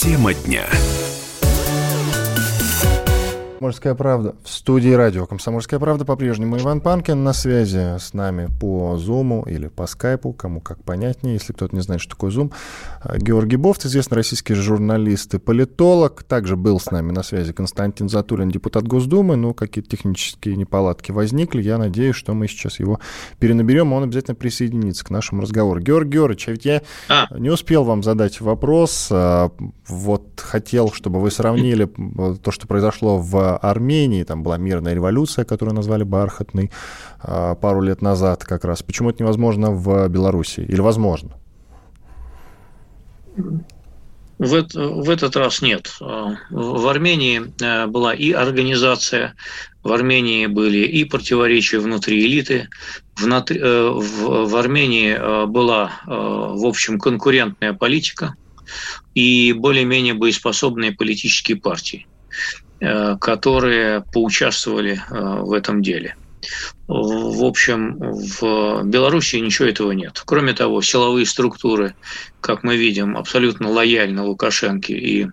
Тема 0.00 0.34
дня. 0.34 0.66
«Комсомольская 3.62 3.94
правда». 3.94 4.34
В 4.42 4.48
студии 4.48 4.90
радио 4.90 5.24
«Комсомольская 5.24 5.78
правда» 5.78 6.04
по-прежнему 6.04 6.58
Иван 6.58 6.80
Панкин 6.80 7.22
на 7.22 7.32
связи 7.32 7.96
с 7.96 8.12
нами 8.12 8.48
по 8.60 8.96
Зуму 8.96 9.44
или 9.46 9.68
по 9.68 9.86
Скайпу, 9.86 10.32
кому 10.32 10.60
как 10.60 10.82
понятнее, 10.82 11.34
если 11.34 11.52
кто-то 11.52 11.76
не 11.76 11.80
знает, 11.80 12.00
что 12.00 12.10
такое 12.10 12.32
Зум. 12.32 12.50
А, 13.00 13.16
Георгий 13.18 13.54
Бофт, 13.54 13.86
известный 13.86 14.16
российский 14.16 14.54
журналист 14.54 15.34
и 15.34 15.38
политолог. 15.38 16.24
Также 16.24 16.56
был 16.56 16.80
с 16.80 16.90
нами 16.90 17.12
на 17.12 17.22
связи 17.22 17.52
Константин 17.52 18.08
Затулин, 18.08 18.50
депутат 18.50 18.82
Госдумы. 18.88 19.36
Ну, 19.36 19.54
какие-то 19.54 19.90
технические 19.90 20.56
неполадки 20.56 21.12
возникли. 21.12 21.62
Я 21.62 21.78
надеюсь, 21.78 22.16
что 22.16 22.34
мы 22.34 22.48
сейчас 22.48 22.80
его 22.80 22.98
перенаберем, 23.38 23.92
он 23.92 24.02
обязательно 24.02 24.34
присоединится 24.34 25.04
к 25.04 25.10
нашему 25.10 25.40
разговору. 25.40 25.78
Георгий 25.78 26.14
Георгиевич, 26.14 26.48
а 26.48 26.50
ведь 26.50 26.64
я 26.64 26.82
а. 27.08 27.28
не 27.38 27.50
успел 27.50 27.84
вам 27.84 28.02
задать 28.02 28.40
вопрос. 28.40 29.06
А, 29.12 29.52
вот 29.86 30.40
хотел, 30.40 30.90
чтобы 30.90 31.20
вы 31.20 31.30
сравнили 31.30 31.84
то, 32.42 32.50
что 32.50 32.66
произошло 32.66 33.18
в 33.18 33.51
Армении, 33.56 34.24
там 34.24 34.42
была 34.42 34.58
мирная 34.58 34.94
революция, 34.94 35.44
которую 35.44 35.74
назвали 35.74 36.02
бархатной 36.02 36.70
а, 37.20 37.54
пару 37.54 37.80
лет 37.80 38.02
назад 38.02 38.44
как 38.44 38.64
раз. 38.64 38.82
Почему 38.82 39.10
это 39.10 39.22
невозможно 39.22 39.70
в 39.70 40.08
Беларуси? 40.08 40.60
Или 40.60 40.80
возможно? 40.80 41.32
В, 44.38 44.66
в 44.74 45.10
этот 45.10 45.36
раз 45.36 45.62
нет. 45.62 45.94
В 46.00 46.88
Армении 46.88 47.52
э, 47.62 47.86
была 47.86 48.12
и 48.12 48.32
организация, 48.32 49.34
в 49.84 49.92
Армении 49.92 50.46
были 50.46 50.78
и 50.78 51.04
противоречия 51.04 51.78
внутри 51.78 52.26
элиты, 52.26 52.68
внутри, 53.16 53.60
э, 53.60 53.90
в, 53.90 54.48
в 54.48 54.56
Армении 54.56 55.46
была, 55.46 55.92
в 56.06 56.66
общем, 56.66 56.98
конкурентная 56.98 57.72
политика 57.72 58.34
и 59.14 59.52
более-менее 59.52 60.14
боеспособные 60.14 60.92
политические 60.92 61.56
партии. 61.56 62.06
Э, 62.84 63.16
которые 63.20 64.04
поучаствовали 64.10 64.94
э, 64.94 65.42
в 65.42 65.52
этом 65.52 65.82
деле. 65.82 66.16
В 66.88 67.44
общем, 67.44 67.96
в 67.98 68.82
Беларуси 68.84 69.36
ничего 69.36 69.68
этого 69.68 69.92
нет. 69.92 70.22
Кроме 70.24 70.52
того, 70.52 70.82
силовые 70.82 71.26
структуры 71.26 71.94
как 72.42 72.64
мы 72.64 72.76
видим, 72.76 73.16
абсолютно 73.16 73.70
лояльны 73.70 74.20
Лукашенко, 74.22 74.92
и 74.92 75.24
э, 75.24 75.28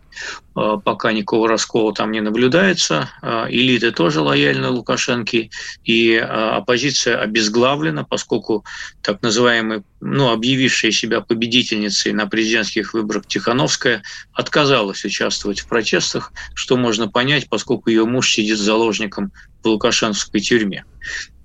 пока 0.56 1.12
никакого 1.12 1.50
раскола 1.50 1.94
там 1.94 2.12
не 2.12 2.22
наблюдается. 2.22 3.10
Э, 3.22 3.48
элиты 3.50 3.92
тоже 3.92 4.22
лояльны 4.22 4.70
Лукашенко, 4.70 5.50
и 5.84 6.14
э, 6.14 6.22
оппозиция 6.22 7.20
обезглавлена, 7.20 8.06
поскольку 8.06 8.64
так 9.02 9.24
называемый, 9.24 9.82
ну, 10.00 10.32
объявившая 10.32 10.92
себя 10.92 11.20
победительницей 11.22 12.14
на 12.14 12.28
президентских 12.28 12.94
выборах 12.94 13.26
Тихановская 13.26 14.04
отказалась 14.32 15.04
участвовать 15.04 15.62
в 15.62 15.68
протестах, 15.68 16.32
что 16.54 16.78
можно 16.78 17.10
понять, 17.10 17.50
поскольку 17.50 17.90
ее 17.90 18.06
муж 18.06 18.32
сидит 18.32 18.60
заложником 18.60 19.32
в 19.64 19.68
лукашенковской 19.68 20.42
тюрьме. 20.42 20.86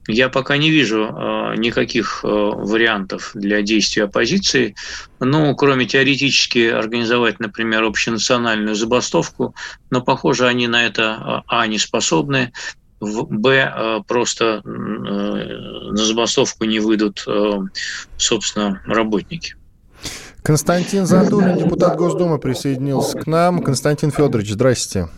Я 0.06 0.28
пока 0.28 0.58
не 0.58 0.70
вижу 0.70 1.04
э, 1.04 1.54
никаких 1.56 2.20
э, 2.22 2.28
вариантов 2.28 3.30
для 3.32 3.62
действия 3.62 4.04
оппозиции, 4.04 4.74
ну, 5.18 5.54
кроме 5.56 5.86
теоретически 5.86 6.68
организовать, 6.68 7.40
например, 7.40 7.84
общенациональную 7.84 8.74
забастовку, 8.74 9.54
но, 9.88 10.02
похоже, 10.02 10.46
они 10.46 10.68
на 10.68 10.84
это, 10.84 11.02
э, 11.02 11.42
а, 11.46 11.66
не 11.66 11.78
способны, 11.78 12.52
б, 13.00 13.50
э, 13.50 14.00
просто 14.06 14.62
э, 14.64 14.68
на 14.68 15.96
забастовку 16.04 16.64
не 16.64 16.80
выйдут, 16.80 17.24
э, 17.26 17.58
собственно, 18.16 18.82
работники. 18.86 19.54
Константин 20.42 21.06
Задулин, 21.06 21.56
депутат 21.56 21.96
Госдумы, 21.96 22.38
присоединился 22.38 23.18
к 23.18 23.26
нам. 23.26 23.62
Константин 23.62 24.10
Федорович, 24.10 24.52
здрасте. 24.52 25.08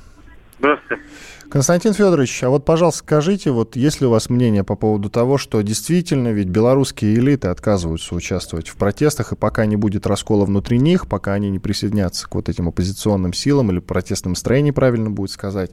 Здравствуйте. 0.59 1.03
Константин 1.49 1.93
Федорович, 1.93 2.43
а 2.43 2.51
вот, 2.51 2.65
пожалуйста, 2.65 2.99
скажите, 2.99 3.51
вот 3.51 3.77
есть 3.77 4.01
ли 4.01 4.07
у 4.07 4.11
вас 4.11 4.29
мнение 4.29 4.65
по 4.65 4.75
поводу 4.75 5.09
того, 5.09 5.39
что 5.39 5.63
действительно 5.63 6.29
ведь 6.29 6.49
белорусские 6.49 7.15
элиты 7.15 7.49
отказываются 7.49 8.15
участвовать 8.15 8.69
в 8.69 8.77
протестах, 8.77 9.33
и 9.33 9.37
пока 9.37 9.65
не 9.65 9.77
будет 9.77 10.07
раскола 10.07 10.45
внутри 10.45 10.79
них, 10.79 11.07
пока 11.07 11.35
они 11.35 11.49
не 11.51 11.61
присоединятся 11.61 12.29
к 12.29 12.35
вот 12.35 12.49
этим 12.49 12.69
оппозиционным 12.69 13.33
силам 13.33 13.71
или 13.71 13.79
протестным 13.79 14.35
строениям, 14.35 14.75
правильно 14.75 15.09
будет 15.09 15.31
сказать, 15.31 15.71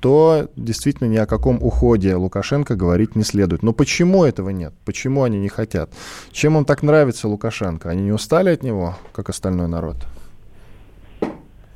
то 0.00 0.48
действительно 0.56 1.08
ни 1.08 1.16
о 1.16 1.26
каком 1.26 1.62
уходе 1.62 2.16
Лукашенко 2.16 2.74
говорить 2.74 3.14
не 3.14 3.22
следует. 3.22 3.62
Но 3.62 3.72
почему 3.72 4.24
этого 4.24 4.50
нет? 4.50 4.74
Почему 4.84 5.22
они 5.22 5.38
не 5.38 5.48
хотят? 5.48 5.90
Чем 6.32 6.56
он 6.56 6.64
так 6.64 6.82
нравится 6.82 7.28
Лукашенко? 7.28 7.88
Они 7.88 8.02
не 8.02 8.12
устали 8.12 8.50
от 8.50 8.64
него, 8.64 8.96
как 9.14 9.28
остальной 9.28 9.68
народ? 9.68 9.96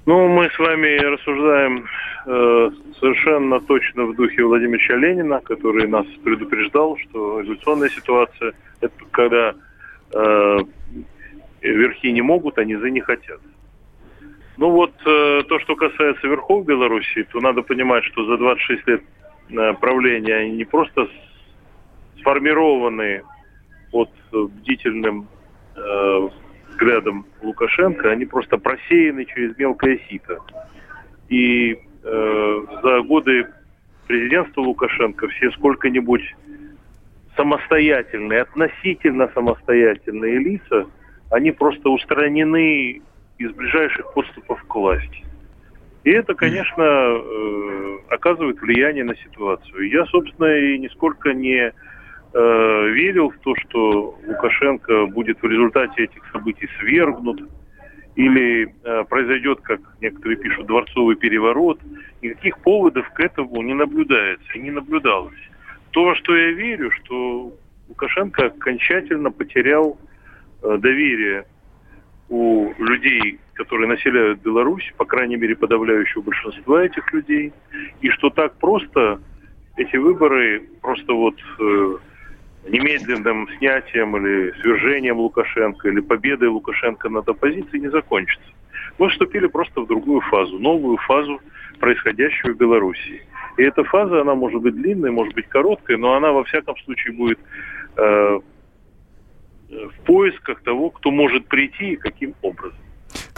Ну, 0.07 0.27
мы 0.29 0.49
с 0.51 0.59
вами 0.59 0.99
рассуждаем 0.99 1.87
э, 2.27 2.71
совершенно 2.99 3.61
точно 3.61 4.05
в 4.07 4.15
духе 4.15 4.45
Владимира 4.45 4.97
Ленина, 4.97 5.41
который 5.41 5.87
нас 5.89 6.07
предупреждал, 6.25 6.97
что 6.99 7.41
революционная 7.41 7.89
ситуация– 7.89 8.53
это 8.81 8.95
когда 9.11 9.55
э, 10.13 10.59
верхи 11.63 12.13
не 12.13 12.23
могут, 12.23 12.59
а 12.59 12.65
низы 12.65 12.91
не 12.91 13.01
хотят. 13.01 13.41
Ну 14.57 14.71
вот, 14.71 14.93
э, 15.07 15.43
то, 15.49 15.59
что 15.61 15.75
касается 15.75 16.27
верхов 16.27 16.67
Беларуси, 16.67 17.27
то 17.33 17.41
надо 17.41 17.63
понимать, 17.63 18.05
что 18.05 18.27
за 18.27 18.37
26 18.37 18.87
лет 18.89 19.03
э, 19.51 19.73
правления 19.81 20.35
они 20.35 20.57
не 20.57 20.65
просто 20.65 21.09
сформированы 22.19 23.23
под 23.91 24.11
бдительным 24.33 25.29
э, 25.77 26.29
взглядом 26.69 27.27
Лукашенко, 27.43 28.11
они 28.11 28.27
просто 28.27 28.59
просеяны 28.59 29.25
через 29.25 29.57
мелкое 29.59 29.99
сито. 30.09 30.39
И 31.29 31.79
э, 32.03 32.61
за 32.83 33.01
годы 33.03 33.47
президентства 34.07 34.63
Лукашенко 34.63 35.29
все 35.29 35.51
сколько-нибудь 35.53 36.35
самостоятельные, 37.37 38.43
относительно 38.43 39.31
самостоятельные 39.35 40.39
лица, 40.39 40.87
они 41.31 41.53
просто 41.53 41.89
устранены 41.89 43.03
из 43.39 43.53
ближайших 43.53 44.13
подступов 44.13 44.63
к 44.65 44.75
власти. 44.75 45.25
И 46.05 46.11
это, 46.11 46.35
конечно, 46.35 46.83
э, 46.83 47.99
оказывает 48.09 48.61
влияние 48.61 49.05
на 49.05 49.15
ситуацию. 49.17 49.89
Я, 49.91 50.05
собственно, 50.07 50.55
и 50.57 50.79
нисколько 50.79 51.33
не 51.33 51.73
э, 52.33 52.89
верил 52.89 53.31
в 53.31 53.39
то, 53.39 53.55
что 53.57 54.19
Лукашенко 54.27 55.07
будет 55.07 55.41
в 55.43 55.47
результате 55.47 56.05
этих 56.05 56.25
событий 56.33 56.69
свергнут 56.81 57.43
или 58.17 58.75
э, 58.85 59.05
произойдет, 59.05 59.61
как 59.63 59.81
некоторые 60.01 60.37
пишут, 60.37 60.67
дворцовый 60.67 61.17
переворот. 61.17 61.81
Никаких 62.23 62.59
поводов 62.59 63.09
к 63.11 63.21
этому 63.21 63.63
не 63.63 63.75
наблюдается 63.75 64.53
и 64.55 64.61
не 64.61 64.71
наблюдалось. 64.71 65.39
То, 65.91 66.05
во 66.05 66.15
что 66.17 66.37
я 66.37 66.53
верю, 66.53 66.91
что 66.91 67.53
Лукашенко 67.89 68.47
окончательно 68.47 69.31
потерял 69.31 69.99
э, 70.63 70.79
доверие 70.79 71.47
у 72.29 72.73
людей, 72.79 73.41
которые 73.55 73.89
населяют 73.89 74.41
Беларусь, 74.41 74.93
по 74.97 75.05
крайней 75.05 75.37
мере, 75.37 75.57
подавляющего 75.57 76.23
большинства 76.23 76.85
этих 76.85 77.13
людей, 77.13 77.53
и 78.01 78.11
что 78.11 78.31
так 78.31 78.55
просто 78.59 79.21
эти 79.77 79.97
выборы 79.97 80.63
просто 80.81 81.13
вот 81.13 81.35
э, 81.59 81.97
немедленным 82.69 83.49
снятием 83.59 84.17
или 84.17 84.53
свержением 84.61 85.19
Лукашенко, 85.19 85.89
или 85.89 86.01
победой 86.01 86.49
Лукашенко 86.49 87.09
над 87.09 87.29
оппозицией 87.29 87.81
не 87.81 87.91
закончится. 87.91 88.51
Мы 88.99 89.09
вступили 89.09 89.47
просто 89.47 89.81
в 89.81 89.87
другую 89.87 90.21
фазу, 90.21 90.59
новую 90.59 90.99
фазу 90.99 91.41
происходящего 91.79 92.53
в 92.53 92.57
Белоруссии. 92.57 93.23
И 93.57 93.63
эта 93.63 93.83
фаза, 93.85 94.21
она 94.21 94.35
может 94.35 94.61
быть 94.61 94.75
длинной, 94.75 95.11
может 95.11 95.35
быть 95.35 95.49
короткой, 95.49 95.97
но 95.97 96.15
она 96.15 96.33
во 96.33 96.45
всяком 96.45 96.77
случае 96.79 97.15
будет 97.15 97.39
э, 97.97 98.41
в 99.71 100.05
поисках 100.05 100.63
того, 100.63 100.91
кто 100.91 101.11
может 101.11 101.47
прийти 101.47 101.93
и 101.93 101.97
каким 101.97 102.35
образом. 102.43 102.79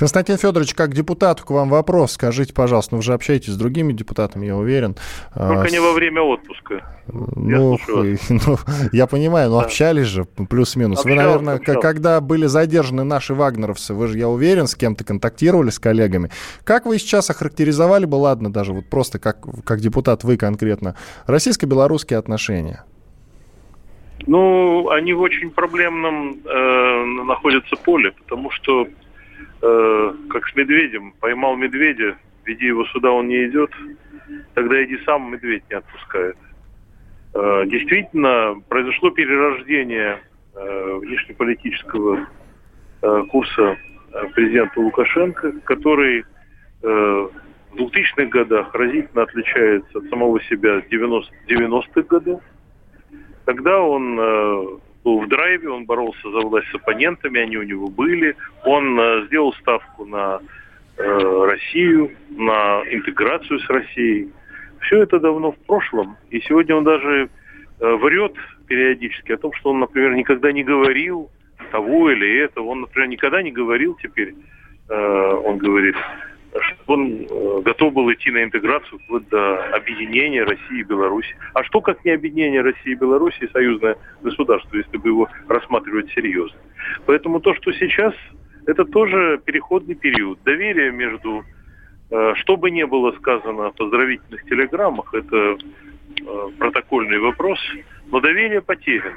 Константин 0.03 0.37
Федорович, 0.37 0.75
как 0.75 0.95
депутат, 0.95 1.41
к 1.43 1.51
вам 1.51 1.69
вопрос. 1.69 2.15
Скажите, 2.15 2.53
пожалуйста, 2.53 2.95
ну 2.95 2.97
вы 2.97 3.05
же 3.05 3.13
общаетесь 3.13 3.53
с 3.53 3.57
другими 3.57 3.93
депутатами, 3.93 4.47
я 4.47 4.57
уверен. 4.57 4.97
Только 5.33 5.63
а, 5.63 5.71
не 5.71 5.79
во 5.79 5.93
время 5.93 6.23
отпуска. 6.23 6.83
Ну, 7.07 7.79
я, 7.87 8.17
ну, 8.29 8.59
я 8.91 9.07
понимаю, 9.07 9.51
но 9.51 9.61
да. 9.61 9.67
общались 9.67 10.07
же, 10.07 10.25
плюс-минус. 10.25 11.05
Вы, 11.05 11.15
наверное, 11.15 11.55
общался. 11.55 11.81
когда 11.81 12.21
были 12.21 12.47
задержаны 12.47 13.05
наши 13.05 13.33
вагнеровцы, 13.33 13.95
вы 13.95 14.09
же, 14.09 14.19
я 14.19 14.29
уверен, 14.29 14.67
с 14.67 14.75
кем-то 14.75 15.05
контактировали, 15.05 15.71
с 15.71 15.79
коллегами. 15.79 16.31
Как 16.65 16.85
вы 16.85 16.99
сейчас 16.99 17.31
охарактеризовали 17.31 18.05
бы, 18.05 18.17
ладно, 18.17 18.53
даже 18.53 18.73
вот 18.73 18.91
просто 18.91 19.21
как, 19.21 19.47
как 19.65 19.79
депутат 19.79 20.25
вы 20.25 20.37
конкретно, 20.37 20.97
российско-белорусские 21.29 22.19
отношения? 22.19 22.85
Ну, 24.27 24.89
они 24.91 25.13
в 25.13 25.21
очень 25.21 25.51
проблемном 25.51 26.39
э, 26.45 27.05
находятся 27.25 27.77
поле, 27.77 28.11
потому 28.11 28.51
что 28.51 28.89
э, 29.63 30.15
как 30.29 30.47
с 30.49 30.55
медведем, 30.55 31.13
поймал 31.21 31.57
медведя, 31.57 32.17
веди 32.45 32.67
его 32.67 32.85
сюда, 32.87 33.11
он 33.11 33.29
не 33.29 33.47
идет, 33.47 33.71
тогда 34.55 34.83
иди 34.85 34.99
сам, 35.05 35.33
медведь 35.33 35.65
не 35.71 35.77
отпускает. 35.77 36.37
Э, 37.35 37.65
действительно, 37.67 38.61
произошло 38.69 39.11
перерождение 39.11 40.21
э, 40.55 40.99
внешнеполитического 41.01 42.27
э, 43.03 43.23
курса 43.31 43.77
президента 44.35 44.79
Лукашенко, 44.79 45.53
который 45.65 46.25
в 46.83 47.31
2000-х 47.77 48.25
годах 48.27 48.75
разительно 48.75 49.23
отличается 49.23 49.99
от 49.99 50.05
самого 50.11 50.43
себя 50.43 50.83
90, 50.91 51.33
90-х 51.49 52.03
годов. 52.03 52.43
Тогда 53.47 53.81
он 53.81 54.81
был 55.05 55.21
в 55.21 55.29
драйве, 55.29 55.69
он 55.69 55.85
боролся 55.85 56.31
за 56.31 56.41
власть 56.41 56.69
с 56.71 56.75
оппонентами, 56.75 57.41
они 57.41 57.57
у 57.57 57.63
него 57.63 57.89
были. 57.89 58.37
Он 58.65 59.27
сделал 59.27 59.53
ставку 59.55 60.05
на 60.05 60.41
Россию, 60.97 62.13
на 62.31 62.83
интеграцию 62.91 63.59
с 63.61 63.69
Россией. 63.69 64.31
Все 64.83 65.03
это 65.03 65.19
давно 65.19 65.53
в 65.53 65.59
прошлом. 65.67 66.17
И 66.31 66.41
сегодня 66.41 66.77
он 66.77 66.85
даже 66.85 67.29
э, 67.81 67.95
врет 67.97 68.35
периодически 68.67 69.33
о 69.33 69.39
том, 69.39 69.53
что 69.55 69.71
он, 69.71 69.81
например, 69.81 70.15
никогда 70.15 70.53
не 70.53 70.65
говорил 70.65 71.31
того 71.71 72.11
или 72.11 72.41
этого. 72.41 72.67
Он, 72.67 72.81
например, 72.83 73.09
никогда 73.09 73.43
не 73.43 73.53
говорил 73.53 73.97
теперь, 74.03 74.35
э, 74.89 75.41
он 75.45 75.59
говорит, 75.59 75.97
что 76.61 76.93
он 76.93 77.27
э, 77.29 77.61
готов 77.63 77.95
был 77.95 78.13
идти 78.13 78.31
на 78.31 78.45
интеграцию 78.45 78.99
вплоть 79.01 79.29
до 79.29 79.65
объединения 79.75 80.45
России 80.45 80.81
и 80.81 80.85
Беларуси. 80.85 81.35
А 81.55 81.65
что 81.65 81.81
как 81.81 82.05
не 82.05 82.11
объединение 82.11 82.61
России 82.61 82.93
и 82.93 82.95
Беларуси 82.95 83.49
союзное 83.53 83.97
государство, 84.23 84.77
если 84.77 84.97
бы 84.97 85.09
его 85.09 85.29
рассматривать 85.49 86.11
серьезно? 86.13 86.59
Поэтому 87.07 87.41
то, 87.41 87.55
что 87.55 87.73
сейчас, 87.73 88.15
это 88.67 88.85
тоже 88.85 89.41
переходный 89.45 89.95
период. 89.95 90.39
Доверие 90.45 90.93
между 90.93 91.45
Э, 92.13 92.35
что 92.37 92.59
бы 92.59 92.71
ни 92.71 92.83
было 92.85 93.13
сказано 93.13 93.71
в 93.71 93.75
поздравительных 93.75 94.45
телеграммах, 94.45 95.15
это 95.15 95.57
э, 95.57 96.49
протокольный 96.59 97.19
вопрос, 97.19 97.59
но 98.11 98.21
доверие 98.21 98.61
потеряно. 98.61 99.17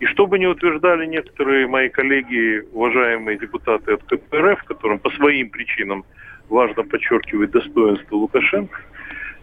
И 0.00 0.06
что 0.06 0.26
бы 0.26 0.38
ни 0.38 0.46
утверждали 0.46 1.04
некоторые 1.04 1.66
мои 1.66 1.90
коллеги, 1.90 2.66
уважаемые 2.72 3.38
депутаты 3.38 3.92
от 3.92 4.02
КПРФ, 4.04 4.64
которым 4.64 4.98
по 4.98 5.10
своим 5.10 5.50
причинам 5.50 6.04
важно 6.48 6.82
подчеркивать 6.84 7.50
достоинство 7.50 8.16
Лукашенко, 8.16 8.80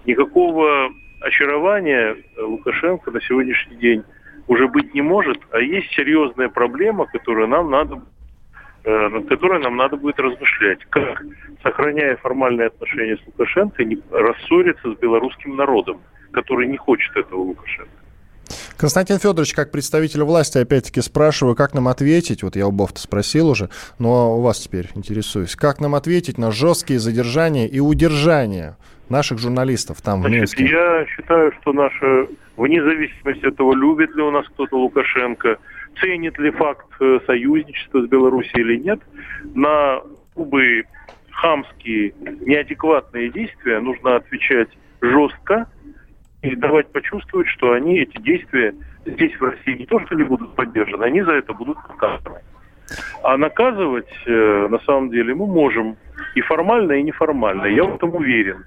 никакого 0.05 0.91
очарования 1.21 2.17
Лукашенко 2.37 3.11
на 3.11 3.21
сегодняшний 3.21 3.77
день 3.77 4.03
уже 4.47 4.67
быть 4.67 4.93
не 4.93 5.01
может, 5.01 5.39
а 5.51 5.59
есть 5.59 5.91
серьезная 5.93 6.49
проблема, 6.49 7.05
которую 7.05 7.47
нам 7.47 7.69
надо 7.69 8.01
Э, 8.85 9.07
над 9.07 9.29
которой 9.29 9.61
нам 9.61 9.77
надо 9.77 9.95
будет 9.95 10.19
размышлять, 10.19 10.79
как, 10.89 11.23
сохраняя 11.61 12.17
формальные 12.17 12.67
отношения 12.67 13.15
с 13.15 13.25
Лукашенко, 13.27 13.85
не 13.85 13.97
рассориться 14.11 14.93
с 14.93 14.97
белорусским 14.97 15.55
народом, 15.55 16.01
который 16.33 16.67
не 16.67 16.75
хочет 16.75 17.15
этого 17.15 17.39
Лукашенко. 17.39 18.02
Константин 18.83 19.17
Федорович, 19.17 19.53
как 19.53 19.71
представитель 19.71 20.23
власти, 20.23 20.57
опять-таки 20.57 20.99
спрашиваю, 20.99 21.55
как 21.55 21.73
нам 21.73 21.87
ответить, 21.87 22.43
вот 22.43 22.57
я 22.57 22.67
у 22.67 22.71
Бофта 22.73 22.99
спросил 22.99 23.47
уже, 23.47 23.69
но 23.97 24.37
у 24.37 24.41
вас 24.41 24.59
теперь 24.59 24.89
интересуюсь, 24.93 25.55
как 25.55 25.79
нам 25.79 25.95
ответить 25.95 26.37
на 26.37 26.51
жесткие 26.51 26.99
задержания 26.99 27.65
и 27.65 27.79
удержания 27.79 28.75
наших 29.07 29.39
журналистов 29.39 30.01
там, 30.01 30.19
Значит, 30.19 30.35
в 30.35 30.37
Минске? 30.37 30.65
Я 30.65 31.05
считаю, 31.05 31.53
что 31.61 31.71
наша, 31.71 32.27
вне 32.57 32.83
зависимости 32.83 33.45
от 33.45 33.55
того, 33.55 33.73
любит 33.73 34.13
ли 34.17 34.21
у 34.21 34.31
нас 34.31 34.45
кто-то 34.49 34.75
Лукашенко, 34.77 35.59
ценит 36.01 36.37
ли 36.37 36.51
факт 36.51 36.87
э, 36.99 37.19
союзничества 37.25 38.01
с 38.01 38.09
Беларусью 38.09 38.59
или 38.59 38.75
нет, 38.75 38.99
на 39.55 40.01
любые 40.35 40.83
хамские, 41.31 42.13
неадекватные 42.41 43.29
действия 43.29 43.79
нужно 43.79 44.17
отвечать 44.17 44.67
жестко 44.99 45.67
и 46.43 46.55
давать 46.57 46.91
почувствовать, 46.91 47.47
что 47.47 47.71
они, 47.71 47.99
эти 47.99 48.17
действия 48.21 48.75
здесь, 49.05 49.33
в 49.39 49.43
России, 49.43 49.79
не 49.79 49.85
то 49.85 49.99
что 50.01 50.15
не 50.15 50.23
будут 50.23 50.55
поддержаны, 50.55 51.05
они 51.05 51.21
за 51.21 51.31
это 51.31 51.53
будут 51.53 51.77
наказаны. 51.87 52.41
А 53.23 53.37
наказывать, 53.37 54.11
э, 54.25 54.67
на 54.69 54.79
самом 54.79 55.09
деле, 55.09 55.33
мы 55.33 55.47
можем 55.47 55.95
и 56.35 56.41
формально, 56.41 56.93
и 56.93 57.03
неформально. 57.03 57.65
Я 57.67 57.85
в 57.85 57.95
этом 57.95 58.13
уверен. 58.13 58.65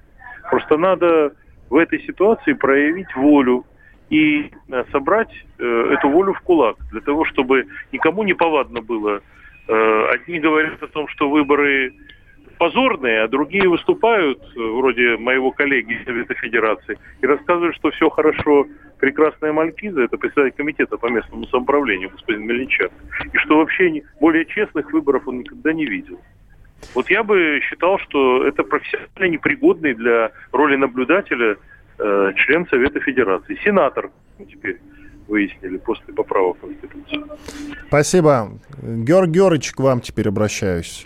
Просто 0.50 0.78
надо 0.78 1.32
в 1.68 1.76
этой 1.76 2.00
ситуации 2.00 2.54
проявить 2.54 3.14
волю 3.14 3.66
и 4.08 4.50
э, 4.70 4.84
собрать 4.90 5.30
э, 5.58 5.90
эту 5.92 6.08
волю 6.08 6.32
в 6.32 6.40
кулак, 6.40 6.76
для 6.90 7.02
того, 7.02 7.26
чтобы 7.26 7.66
никому 7.92 8.22
не 8.22 8.32
повадно 8.34 8.80
было. 8.80 9.20
Одни 9.68 10.38
говорят 10.38 10.80
о 10.80 10.86
том, 10.86 11.08
что 11.08 11.28
выборы 11.28 11.92
позорные, 12.58 13.22
а 13.22 13.28
другие 13.28 13.68
выступают, 13.68 14.40
вроде 14.54 15.16
моего 15.16 15.50
коллеги 15.50 15.94
из 15.94 16.04
Совета 16.04 16.34
Федерации, 16.34 16.98
и 17.20 17.26
рассказывают, 17.26 17.76
что 17.76 17.90
все 17.90 18.08
хорошо. 18.08 18.66
Прекрасная 18.98 19.52
Малькиза, 19.52 20.00
это 20.00 20.16
председатель 20.16 20.56
комитета 20.56 20.96
по 20.96 21.08
местному 21.08 21.46
самоуправлению, 21.48 22.08
господин 22.08 22.46
Мельничак, 22.46 22.90
и 23.30 23.36
что 23.36 23.58
вообще 23.58 24.02
более 24.20 24.46
честных 24.46 24.90
выборов 24.90 25.28
он 25.28 25.40
никогда 25.40 25.74
не 25.74 25.84
видел. 25.84 26.18
Вот 26.94 27.10
я 27.10 27.22
бы 27.22 27.60
считал, 27.62 27.98
что 27.98 28.46
это 28.46 28.62
профессионально 28.62 29.34
непригодный 29.34 29.92
для 29.92 30.30
роли 30.50 30.76
наблюдателя 30.76 31.56
э, 31.98 32.32
член 32.36 32.66
Совета 32.68 33.00
Федерации, 33.00 33.58
сенатор 33.62 34.10
теперь 34.38 34.78
выяснили 35.28 35.76
после 35.78 36.14
поправок 36.14 36.56
в 36.58 36.60
Конституцию. 36.60 37.26
Спасибо. 37.88 38.50
Георг 38.82 39.30
Георгиевич, 39.30 39.72
к 39.72 39.80
вам 39.80 40.00
теперь 40.00 40.28
обращаюсь. 40.28 41.04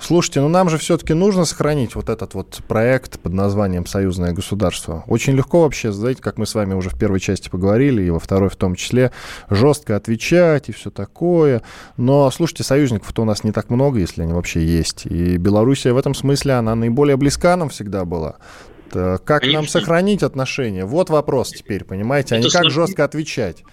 Слушайте, 0.00 0.40
ну 0.40 0.48
нам 0.48 0.68
же 0.68 0.78
все-таки 0.78 1.14
нужно 1.14 1.44
сохранить 1.44 1.94
вот 1.94 2.08
этот 2.08 2.34
вот 2.34 2.60
проект 2.66 3.20
под 3.20 3.34
названием 3.34 3.86
«Союзное 3.86 4.32
государство». 4.32 5.04
Очень 5.06 5.34
легко 5.34 5.62
вообще, 5.62 5.92
знаете, 5.92 6.20
как 6.20 6.38
мы 6.38 6.46
с 6.46 6.56
вами 6.56 6.74
уже 6.74 6.90
в 6.90 6.98
первой 6.98 7.20
части 7.20 7.48
поговорили, 7.48 8.02
и 8.02 8.10
во 8.10 8.18
второй 8.18 8.48
в 8.48 8.56
том 8.56 8.74
числе, 8.74 9.12
жестко 9.48 9.94
отвечать 9.94 10.68
и 10.68 10.72
все 10.72 10.90
такое. 10.90 11.62
Но, 11.96 12.28
слушайте, 12.32 12.64
союзников-то 12.64 13.22
у 13.22 13.24
нас 13.24 13.44
не 13.44 13.52
так 13.52 13.70
много, 13.70 14.00
если 14.00 14.22
они 14.22 14.32
вообще 14.32 14.64
есть. 14.64 15.06
И 15.06 15.36
Белоруссия 15.36 15.92
в 15.92 15.98
этом 15.98 16.14
смысле, 16.14 16.54
она 16.54 16.74
наиболее 16.74 17.16
близка 17.16 17.56
нам 17.56 17.68
всегда 17.68 18.04
была. 18.04 18.36
Э, 18.94 19.18
как 19.24 19.42
Конечно. 19.42 19.60
нам 19.60 19.68
сохранить 19.68 20.22
отношения? 20.22 20.84
Вот 20.84 21.10
вопрос 21.10 21.50
теперь, 21.50 21.84
понимаете, 21.84 22.34
а 22.34 22.38
это 22.38 22.46
не 22.46 22.52
как 22.52 22.62
слож... 22.62 22.72
жестко 22.72 23.04
отвечать. 23.04 23.64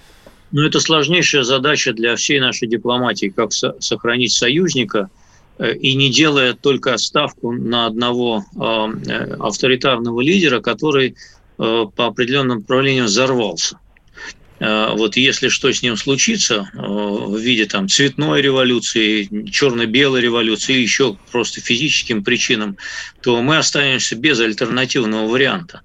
Ну, 0.51 0.63
это 0.63 0.79
сложнейшая 0.79 1.43
задача 1.43 1.93
для 1.93 2.15
всей 2.15 2.39
нашей 2.39 2.67
дипломатии, 2.67 3.31
как 3.35 3.53
со- 3.53 3.75
сохранить 3.79 4.31
союзника 4.31 5.09
э, 5.57 5.73
и 5.75 5.95
не 5.95 6.09
делая 6.11 6.53
только 6.53 6.97
ставку 6.97 7.51
на 7.51 7.85
одного 7.85 8.43
э, 8.55 9.35
авторитарного 9.39 10.21
лидера, 10.21 10.61
который 10.61 11.15
по 11.57 11.91
определенным 11.97 12.59
направлениям 12.59 13.07
взорвался. 13.07 13.77
Э, 14.59 14.93
вот 14.93 15.15
если 15.17 15.49
что 15.49 15.71
с 15.71 15.81
ним 15.81 15.95
случится 15.97 16.69
э, 16.73 16.77
в 16.77 17.37
виде 17.37 17.65
там 17.65 17.87
цветной 17.87 18.41
революции, 18.41 19.29
черно-белой 19.49 20.21
революции 20.21 20.73
или 20.73 20.81
еще 20.81 21.17
просто 21.31 21.61
физическим 21.61 22.23
причинам, 22.23 22.77
то 23.21 23.41
мы 23.41 23.57
останемся 23.57 24.15
без 24.15 24.39
альтернативного 24.39 25.27
варианта. 25.27 25.81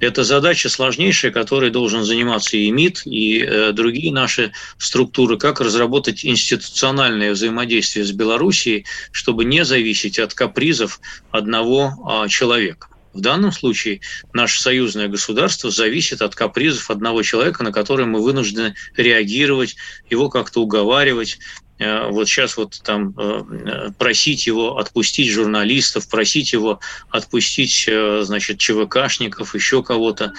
Это 0.00 0.24
задача 0.24 0.68
сложнейшая, 0.68 1.30
которой 1.32 1.70
должен 1.70 2.04
заниматься 2.04 2.56
и 2.56 2.70
МИД, 2.70 3.02
и 3.06 3.38
э, 3.40 3.72
другие 3.72 4.12
наши 4.12 4.52
структуры, 4.78 5.36
как 5.38 5.60
разработать 5.60 6.24
институциональное 6.24 7.32
взаимодействие 7.32 8.04
с 8.04 8.12
Белоруссией, 8.12 8.86
чтобы 9.10 9.44
не 9.44 9.64
зависеть 9.64 10.18
от 10.18 10.34
капризов 10.34 11.00
одного 11.30 11.94
а, 12.04 12.28
человека. 12.28 12.88
В 13.12 13.20
данном 13.20 13.52
случае 13.52 14.00
наше 14.32 14.60
союзное 14.60 15.08
государство 15.08 15.70
зависит 15.70 16.22
от 16.22 16.34
капризов 16.34 16.90
одного 16.90 17.22
человека, 17.22 17.62
на 17.62 17.72
который 17.72 18.06
мы 18.06 18.22
вынуждены 18.22 18.74
реагировать, 18.96 19.76
его 20.08 20.28
как-то 20.28 20.62
уговаривать, 20.62 21.38
Э, 21.82 22.08
вот 22.10 22.28
сейчас 22.28 22.56
вот 22.56 22.80
там 22.84 23.14
э, 23.18 23.90
просить 23.98 24.46
его 24.46 24.78
отпустить 24.78 25.30
журналистов, 25.30 26.08
просить 26.08 26.52
его 26.52 26.80
отпустить, 27.10 27.86
э, 27.88 28.22
значит, 28.22 28.58
ЧВКшников, 28.58 29.54
еще 29.54 29.82
кого-то, 29.82 30.32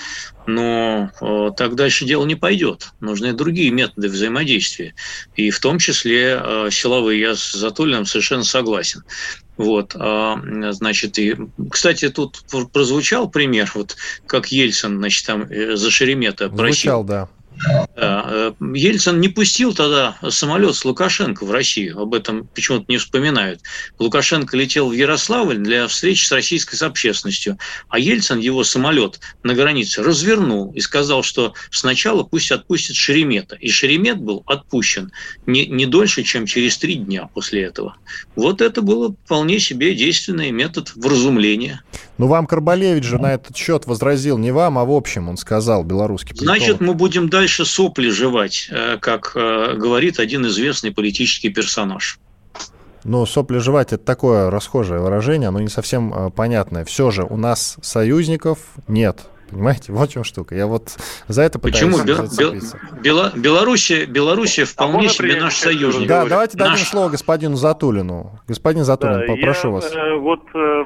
но 0.45 1.09
так 1.57 1.75
дальше 1.75 2.03
дело 2.03 2.25
не 2.25 2.35
пойдет. 2.35 2.89
Нужны 2.99 3.31
другие 3.31 3.71
методы 3.71 4.09
взаимодействия. 4.09 4.93
И 5.35 5.49
в 5.51 5.59
том 5.59 5.79
числе 5.79 6.69
силовые. 6.69 7.21
Я 7.21 7.35
с 7.35 7.53
Затулиным 7.53 8.05
совершенно 8.05 8.43
согласен. 8.43 9.03
Вот, 9.57 9.95
а, 9.95 10.39
значит, 10.71 11.19
и, 11.19 11.35
кстати, 11.69 12.09
тут 12.09 12.43
прозвучал 12.71 13.29
пример, 13.29 13.71
вот 13.75 13.95
как 14.25 14.47
Ельцин, 14.47 14.97
значит, 14.97 15.25
там 15.25 15.47
за 15.49 15.91
Шеремета 15.91 16.49
просил. 16.49 16.73
Звучал, 16.73 17.03
да 17.03 17.29
Э, 17.95 18.53
Ельцин 18.59 19.19
не 19.19 19.29
пустил 19.29 19.73
тогда 19.73 20.17
самолет 20.29 20.75
с 20.75 20.85
Лукашенко 20.85 21.45
в 21.45 21.51
Россию. 21.51 21.99
Об 21.99 22.13
этом 22.13 22.47
почему-то 22.47 22.85
не 22.87 22.97
вспоминают. 22.97 23.61
Лукашенко 23.99 24.57
летел 24.57 24.89
в 24.89 24.93
Ярославль 24.93 25.57
для 25.57 25.87
встречи 25.87 26.25
с 26.25 26.31
российской 26.31 26.81
общественностью, 26.83 27.57
а 27.89 27.99
Ельцин 27.99 28.39
его 28.39 28.63
самолет 28.63 29.19
на 29.43 29.53
границе 29.53 30.03
развернул 30.03 30.71
и 30.73 30.79
сказал, 30.79 31.23
что 31.23 31.53
сначала 31.71 32.23
пусть 32.23 32.51
отпустит 32.51 32.95
Шеремета. 32.95 33.55
И 33.55 33.69
Шеремет 33.69 34.19
был 34.19 34.43
отпущен 34.45 35.11
не, 35.45 35.67
не 35.67 35.85
дольше, 35.85 36.23
чем 36.23 36.45
через 36.45 36.77
три 36.77 36.95
дня 36.95 37.29
после 37.33 37.63
этого. 37.63 37.97
Вот 38.35 38.61
это 38.61 38.81
было 38.81 39.15
вполне 39.25 39.59
себе 39.59 39.95
действенный 39.95 40.51
метод 40.51 40.91
вразумления. 40.95 41.83
Ну, 42.23 42.29
вам 42.29 42.47
Карбалевич 42.47 43.03
же 43.03 43.19
на 43.19 43.33
этот 43.33 43.57
счет 43.57 43.85
возразил, 43.85 44.37
не 44.37 44.51
вам, 44.51 44.77
а 44.77 44.85
в 44.85 44.91
общем, 44.91 45.27
он 45.27 45.35
сказал, 45.35 45.83
белорусский 45.83 46.33
политолог. 46.33 46.57
Значит, 46.57 46.79
мы 46.79 46.93
будем 46.93 47.27
дальше 47.27 47.65
сопли 47.65 48.07
жевать, 48.11 48.69
э, 48.71 48.97
как 48.97 49.33
э, 49.35 49.73
говорит 49.75 50.21
один 50.21 50.45
известный 50.45 50.91
политический 50.91 51.49
персонаж. 51.49 52.19
Ну, 53.03 53.25
сопли 53.25 53.57
жевать– 53.57 53.87
это 53.91 54.05
такое 54.05 54.49
расхожее 54.49 55.01
выражение, 55.01 55.49
оно 55.49 55.59
не 55.59 55.67
совсем 55.67 56.13
э, 56.13 56.29
понятное. 56.29 56.85
Все 56.85 57.11
же 57.11 57.23
у 57.23 57.35
нас 57.35 57.75
союзников 57.81 58.59
нет. 58.87 59.19
Понимаете, 59.49 59.91
вот 59.91 60.09
в 60.09 60.13
чем 60.13 60.23
штука. 60.23 60.55
Я 60.55 60.67
вот 60.67 60.97
за 61.27 61.41
это 61.41 61.59
пытаюсь 61.59 61.93
Почему? 61.93 62.05
Бел, 62.05 62.55
Бел, 63.01 63.31
Белоруссия, 63.35 64.05
Белоруссия 64.05 64.63
вполне 64.63 65.07
а 65.07 65.09
себе 65.09 65.41
наш 65.41 65.57
союзник. 65.57 66.07
Да, 66.07 66.25
давайте 66.25 66.57
наш... 66.57 66.69
дадим 66.69 66.85
слово 66.85 67.09
господину 67.09 67.57
Затулину. 67.57 68.39
Господин 68.47 68.85
Затулин, 68.85 69.19
да, 69.19 69.25
попрошу 69.27 69.67
я, 69.67 69.73
вас. 69.73 69.91
Э, 69.93 70.15
вот 70.15 70.39
э, 70.55 70.85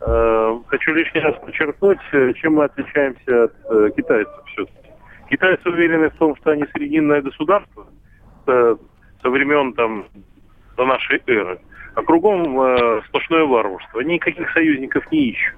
хочу 0.00 0.94
лишний 0.94 1.20
раз 1.20 1.36
подчеркнуть, 1.44 1.98
э, 2.12 2.32
чем 2.34 2.54
мы 2.54 2.64
отличаемся 2.64 3.44
от 3.44 3.54
э, 3.70 3.90
китайцев 3.96 4.44
все-таки. 4.46 4.90
Китайцы 5.30 5.68
уверены 5.68 6.08
в 6.08 6.14
том, 6.16 6.34
что 6.36 6.50
они 6.50 6.64
срединное 6.72 7.22
государство 7.22 7.86
э, 8.46 8.76
со 9.22 9.30
времен 9.30 9.74
там 9.74 10.06
до 10.76 10.86
нашей 10.86 11.22
эры, 11.26 11.60
а 11.94 12.02
кругом 12.02 12.60
э, 12.60 13.02
сплошное 13.08 13.44
варварство. 13.44 14.00
Они 14.00 14.14
никаких 14.14 14.50
союзников 14.52 15.10
не 15.12 15.30
ищут. 15.30 15.56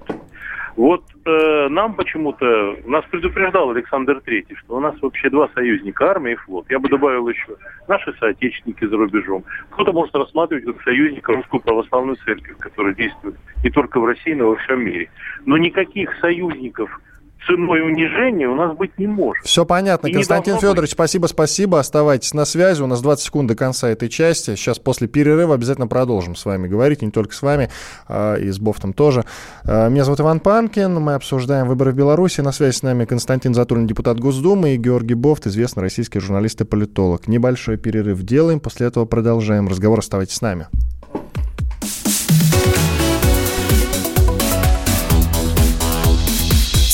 Вот 0.75 1.03
э, 1.25 1.67
нам 1.69 1.93
почему-то, 1.93 2.77
нас 2.85 3.05
предупреждал 3.11 3.69
Александр 3.69 4.21
Третий, 4.21 4.55
что 4.55 4.77
у 4.77 4.79
нас 4.79 4.95
вообще 5.01 5.29
два 5.29 5.47
союзника, 5.53 6.09
армия 6.09 6.33
и 6.33 6.35
флот. 6.35 6.65
Я 6.69 6.79
бы 6.79 6.89
добавил 6.89 7.29
еще 7.29 7.57
наши 7.87 8.13
соотечественники 8.19 8.85
за 8.85 8.97
рубежом. 8.97 9.43
Кто-то 9.69 9.93
может 9.93 10.15
рассматривать 10.15 10.65
как 10.65 10.81
союзника 10.81 11.33
русскую 11.33 11.61
православную 11.61 12.17
церковь, 12.25 12.57
которая 12.57 12.95
действует 12.95 13.35
не 13.63 13.69
только 13.69 13.99
в 13.99 14.05
России, 14.05 14.33
но 14.33 14.45
и 14.45 14.47
во 14.47 14.55
всем 14.55 14.83
мире. 14.83 15.09
Но 15.45 15.57
никаких 15.57 16.11
союзников 16.19 16.99
ценой 17.47 17.81
унижения 17.81 18.47
у 18.47 18.55
нас 18.55 18.75
быть 18.75 18.97
не 18.97 19.07
может. 19.07 19.45
Все 19.45 19.65
понятно. 19.65 20.07
И 20.07 20.13
Константин 20.13 20.57
Федорович, 20.57 20.91
быть. 20.91 20.91
спасибо, 20.91 21.27
спасибо. 21.27 21.79
Оставайтесь 21.79 22.33
на 22.33 22.45
связи. 22.45 22.81
У 22.81 22.87
нас 22.87 23.01
20 23.01 23.25
секунд 23.25 23.47
до 23.49 23.55
конца 23.55 23.89
этой 23.89 24.09
части. 24.09 24.55
Сейчас 24.55 24.79
после 24.79 25.07
перерыва 25.07 25.55
обязательно 25.55 25.87
продолжим 25.87 26.35
с 26.35 26.45
вами 26.45 26.67
говорить. 26.67 27.01
не 27.01 27.11
только 27.11 27.33
с 27.33 27.41
вами, 27.41 27.69
а 28.07 28.35
и 28.35 28.49
с 28.49 28.59
Бофтом 28.59 28.93
тоже. 28.93 29.25
А, 29.65 29.89
меня 29.89 30.03
зовут 30.03 30.19
Иван 30.21 30.39
Панкин. 30.39 30.93
Мы 30.95 31.13
обсуждаем 31.15 31.67
выборы 31.67 31.91
в 31.91 31.95
Беларуси. 31.95 32.41
На 32.41 32.51
связи 32.51 32.75
с 32.75 32.83
нами 32.83 33.05
Константин 33.05 33.53
Затулин, 33.53 33.87
депутат 33.87 34.19
Госдумы, 34.19 34.75
и 34.75 34.77
Георгий 34.77 35.15
Бофт, 35.15 35.47
известный 35.47 35.81
российский 35.81 36.19
журналист 36.19 36.61
и 36.61 36.65
политолог. 36.65 37.27
Небольшой 37.27 37.77
перерыв 37.77 38.21
делаем. 38.23 38.59
После 38.59 38.87
этого 38.87 39.05
продолжаем 39.05 39.67
разговор. 39.67 39.99
Оставайтесь 39.99 40.35
с 40.35 40.41
нами. 40.41 40.67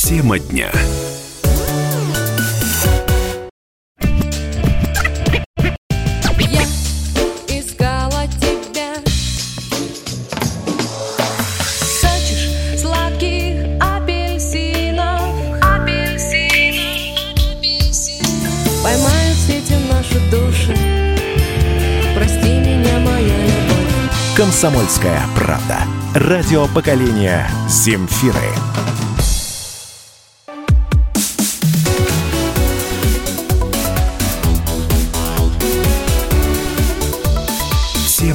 Тема 0.09 0.39
дня. 0.39 0.71
Я 6.39 6.63
искала 7.47 8.25
тебя. 8.41 8.95
Хочешь 12.01 12.49
сладких 12.81 13.79
апельсинов, 13.79 15.21
апельсинов, 15.61 17.19
апельсинов. 17.55 18.81
Поймают 18.81 19.37
сети 19.45 19.75
наши 19.91 20.19
души. 20.31 20.75
Прости 22.15 22.49
меня, 22.49 22.97
моя 23.01 23.45
любовь. 23.45 24.35
Комсомольская 24.35 25.21
правда. 25.35 25.83
Радио 26.15 26.65
поколения 26.65 27.47
Земфиры. 27.69 28.49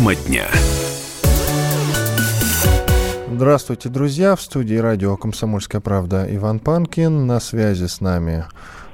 Тема 0.04 0.16
дня. 0.16 0.46
Здравствуйте, 3.32 3.88
друзья. 3.88 4.36
В 4.36 4.42
студии 4.42 4.74
радио 4.74 5.16
«Комсомольская 5.16 5.80
правда» 5.80 6.26
Иван 6.28 6.58
Панкин. 6.58 7.26
На 7.26 7.40
связи 7.40 7.86
с 7.86 8.02
нами 8.02 8.44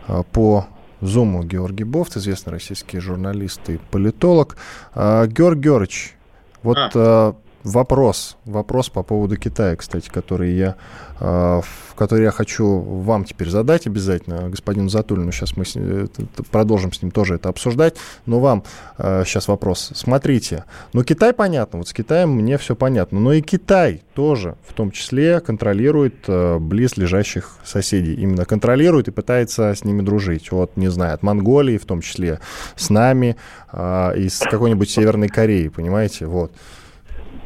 а, 0.07 0.23
по 0.23 0.69
Зуму 1.01 1.43
Георгий 1.43 1.83
Бофт, 1.83 2.17
известный 2.17 2.53
российский 2.53 3.01
журналист 3.01 3.61
и 3.71 3.81
политолог. 3.91 4.57
А, 4.95 5.27
Георгий 5.27 5.63
Георгиевич, 5.63 6.17
вот 6.63 6.79
а. 6.95 7.35
Вопрос, 7.65 8.37
вопрос 8.45 8.89
по 8.89 9.03
поводу 9.03 9.37
Китая, 9.37 9.77
кстати, 9.77 10.09
который 10.09 10.55
я 10.55 10.77
Э, 11.21 11.61
который 11.97 12.23
я 12.23 12.31
хочу 12.31 12.81
вам 12.81 13.27
теперь 13.27 13.51
задать 13.51 13.87
обязательно, 13.87 14.49
господину 14.49 14.89
Затулину. 14.89 15.33
Сейчас 15.33 15.55
мы 15.59 15.65
э, 15.75 16.07
продолжим 16.51 16.95
с 16.95 17.03
ним 17.03 17.11
тоже 17.11 17.35
это 17.35 17.51
обсуждать. 17.51 17.97
Но 18.25 18.41
вам 18.41 18.65
сейчас 18.97 19.47
э, 19.47 19.53
вопрос. 19.53 19.93
Смотрите, 19.95 20.65
ну 20.95 21.05
Китай 21.05 21.35
понятно, 21.35 21.79
вот 21.79 21.89
с 21.89 21.93
Китаем 21.93 22.31
мне 22.31 22.57
все 22.57 22.75
понятно, 22.75 23.21
но 23.21 23.35
и 23.35 23.43
Китай 23.43 24.03
тоже 24.15 24.57
в 24.67 24.73
том 24.73 24.91
числе 24.93 25.41
контролирует 25.41 26.25
близлежащих 26.27 27.59
соседей. 27.65 28.15
Именно 28.15 28.47
контролирует 28.47 29.09
и 29.09 29.11
пытается 29.11 29.75
с 29.75 29.85
ними 29.85 30.01
дружить. 30.01 30.51
Вот, 30.53 30.79
не 30.79 30.89
знаю, 30.89 31.15
от 31.15 31.23
Монголии 31.23 31.77
в 31.77 31.85
том 31.85 32.01
числе, 32.01 32.41
с 32.77 32.89
нами, 32.89 33.37
и 33.75 34.29
с 34.29 34.39
какой-нибудь 34.39 34.91
Северной 34.91 35.29
Кореей, 35.29 35.69
понимаете, 35.69 36.27
вот. 36.27 36.53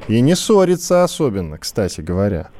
И 0.09 0.21
не 0.21 0.37
ссорится 0.37 1.05
особенно, 1.05 1.59
кстати 1.59 2.01
говоря. 2.01 2.51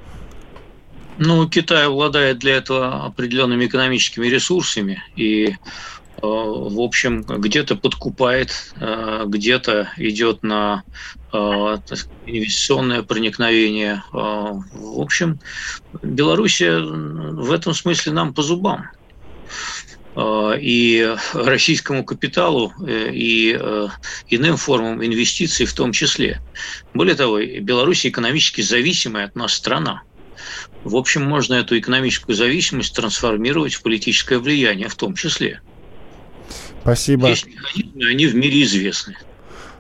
Ну, 1.19 1.49
Китай 1.49 1.87
обладает 1.87 2.39
для 2.39 2.57
этого 2.57 3.05
определенными 3.05 3.67
экономическими 3.67 4.27
ресурсами 4.27 5.03
и 5.15 5.47
э, 5.47 5.57
в 6.23 6.81
общем, 6.81 7.23
где-то 7.23 7.77
подкупает, 7.77 8.75
э, 8.81 9.25
где-то 9.27 9.91
идет 9.97 10.43
на 10.43 10.83
э, 11.33 11.37
инвестиционное 12.27 13.03
проникновение. 13.03 14.03
В 14.13 15.01
общем, 15.01 15.39
Белоруссия 16.03 16.81
в 16.81 17.53
этом 17.53 17.75
смысле 17.75 18.13
нам 18.13 18.35
по 18.35 18.43
зубам. 18.43 18.89
И 20.17 21.17
российскому 21.33 22.05
капиталу, 22.05 22.73
и 22.87 23.59
иным 24.29 24.57
формам 24.57 25.05
инвестиций 25.05 25.67
в 25.67 25.73
том 25.73 25.91
числе. 25.93 26.41
Более 26.95 27.17
того, 27.17 27.41
Беларусь 27.43 28.07
экономически 28.07 28.61
зависимая 28.61 29.25
от 29.25 29.35
нас 29.35 29.53
страна. 29.55 30.03
В 30.85 30.97
общем, 30.97 31.25
можно 31.25 31.55
эту 31.55 31.79
экономическую 31.79 32.37
зависимость 32.37 32.95
трансформировать 32.95 33.75
в 33.75 33.83
политическое 33.83 34.39
влияние 34.39 34.89
в 34.89 34.95
том 34.95 35.15
числе. 35.15 35.61
Спасибо. 36.83 37.29
Есть 37.29 37.47
механизмы, 37.47 38.07
они 38.07 38.27
в 38.27 38.35
мире 38.35 38.63
известны. 38.63 39.17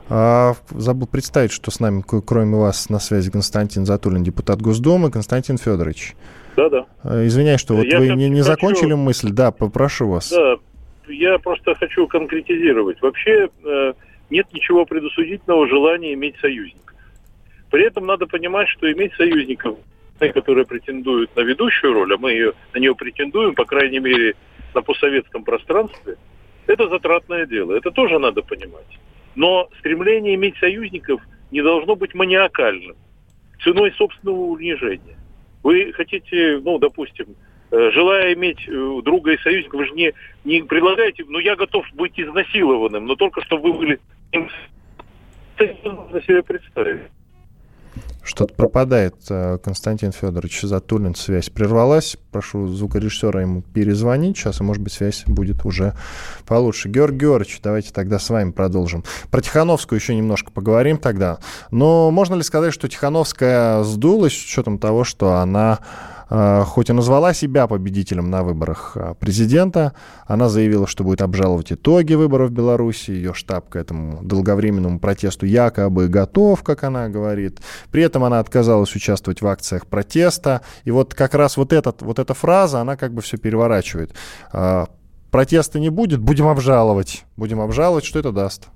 А, 0.08 0.56
забыл 0.70 1.06
представить, 1.06 1.52
что 1.52 1.70
с 1.70 1.78
нами, 1.78 2.02
кроме 2.02 2.56
вас, 2.56 2.88
на 2.88 2.98
связи 2.98 3.30
Константин 3.30 3.86
Затулин, 3.86 4.24
депутат 4.24 4.60
Госдумы. 4.60 5.10
Константин 5.10 5.58
Федорович. 5.58 6.14
Да, 6.56 6.68
да. 6.68 6.86
А, 7.02 7.26
извиняюсь, 7.26 7.60
что 7.60 7.74
вот 7.74 7.86
я 7.86 7.98
вы 7.98 8.08
не, 8.08 8.28
не 8.28 8.40
хочу... 8.40 8.44
закончили 8.44 8.94
мысль. 8.94 9.30
Да, 9.30 9.50
попрошу 9.50 10.08
вас. 10.08 10.30
Да, 10.30 10.56
я 11.08 11.38
просто 11.38 11.74
хочу 11.74 12.06
конкретизировать. 12.06 13.00
Вообще 13.02 13.48
э, 13.64 13.92
нет 14.30 14.46
ничего 14.52 14.84
предусудительного 14.86 15.68
желания 15.68 16.14
иметь 16.14 16.36
союзников. 16.40 16.96
При 17.70 17.84
этом 17.84 18.06
надо 18.06 18.26
понимать, 18.26 18.68
что 18.68 18.90
иметь 18.90 19.14
союзников 19.14 19.76
которые 20.32 20.64
претендуют 20.64 21.34
на 21.36 21.40
ведущую 21.40 21.92
роль, 21.92 22.14
а 22.14 22.18
мы 22.18 22.32
ее, 22.32 22.52
на 22.72 22.78
нее 22.78 22.94
претендуем, 22.94 23.54
по 23.54 23.64
крайней 23.64 23.98
мере, 23.98 24.34
на 24.74 24.82
постсоветском 24.82 25.44
пространстве, 25.44 26.16
это 26.66 26.88
затратное 26.88 27.46
дело. 27.46 27.74
Это 27.74 27.90
тоже 27.90 28.18
надо 28.18 28.42
понимать. 28.42 28.98
Но 29.34 29.68
стремление 29.80 30.34
иметь 30.34 30.56
союзников 30.58 31.20
не 31.50 31.62
должно 31.62 31.96
быть 31.96 32.14
маниакальным, 32.14 32.96
ценой 33.62 33.92
собственного 33.92 34.36
унижения. 34.36 35.16
Вы 35.64 35.92
хотите, 35.94 36.60
ну, 36.62 36.78
допустим, 36.78 37.34
э, 37.70 37.90
желая 37.90 38.34
иметь 38.34 38.68
э, 38.68 39.00
друга 39.02 39.32
и 39.32 39.38
союзника, 39.38 39.76
вы 39.76 39.86
же 39.86 39.92
не, 39.92 40.12
не 40.44 40.62
предлагаете, 40.62 41.24
ну, 41.26 41.38
я 41.38 41.56
готов 41.56 41.86
быть 41.94 42.12
изнасилованным, 42.20 43.06
но 43.06 43.16
только 43.16 43.42
чтобы 43.42 43.72
вы 43.72 43.78
были... 43.78 44.00
Это 45.56 45.90
можно 45.90 46.20
себе 46.22 46.42
представить. 46.42 47.00
Что-то 48.24 48.54
пропадает, 48.54 49.14
э, 49.28 49.58
Константин 49.62 50.10
Федорович 50.10 50.62
Затулин, 50.62 51.14
связь 51.14 51.50
прервалась. 51.50 52.16
Прошу 52.32 52.68
звукорежиссера 52.68 53.42
ему 53.42 53.60
перезвонить 53.60 54.38
сейчас, 54.38 54.60
и, 54.60 54.64
может 54.64 54.82
быть, 54.82 54.94
связь 54.94 55.24
будет 55.26 55.66
уже 55.66 55.94
получше. 56.46 56.88
Георгий 56.88 57.18
Георгиевич, 57.18 57.60
давайте 57.62 57.92
тогда 57.92 58.18
с 58.18 58.30
вами 58.30 58.50
продолжим. 58.50 59.04
Про 59.30 59.42
Тихановскую 59.42 59.98
еще 59.98 60.14
немножко 60.14 60.50
поговорим 60.50 60.96
тогда. 60.96 61.38
Но 61.70 62.10
можно 62.10 62.34
ли 62.34 62.42
сказать, 62.42 62.72
что 62.72 62.88
Тихановская 62.88 63.82
сдулась 63.84 64.32
с 64.32 64.44
учетом 64.44 64.78
того, 64.78 65.04
что 65.04 65.34
она 65.34 65.80
хоть 66.28 66.90
и 66.90 66.92
назвала 66.92 67.34
себя 67.34 67.66
победителем 67.66 68.30
на 68.30 68.42
выборах 68.42 68.92
э, 68.94 69.14
президента, 69.18 69.92
она 70.26 70.48
заявила, 70.48 70.86
что 70.86 71.04
будет 71.04 71.22
обжаловать 71.22 71.72
итоги 71.72 72.14
выборов 72.14 72.50
в 72.50 72.52
Беларуси. 72.52 73.10
Ее 73.10 73.34
штаб 73.34 73.68
к 73.68 73.76
этому 73.76 74.22
долговременному 74.22 74.98
протесту 75.00 75.46
якобы 75.46 76.08
готов, 76.08 76.62
как 76.62 76.84
она 76.84 77.08
говорит. 77.08 77.60
При 77.90 78.02
этом 78.02 78.24
она 78.24 78.40
отказалась 78.40 78.94
участвовать 78.94 79.42
в 79.42 79.46
акциях 79.46 79.86
протеста. 79.86 80.62
И 80.84 80.90
вот 80.90 81.14
как 81.14 81.34
раз 81.34 81.56
вот, 81.56 81.72
этот, 81.72 82.02
вот 82.02 82.18
эта 82.18 82.34
фраза, 82.34 82.80
она 82.80 82.96
как 82.96 83.12
бы 83.12 83.20
все 83.20 83.36
переворачивает. 83.36 84.14
Э, 84.52 84.86
протеста 85.30 85.78
не 85.78 85.90
будет, 85.90 86.20
будем 86.20 86.48
обжаловать. 86.48 87.24
Будем 87.36 87.60
обжаловать, 87.60 88.04
что 88.04 88.18
это 88.18 88.32
даст? 88.32 88.68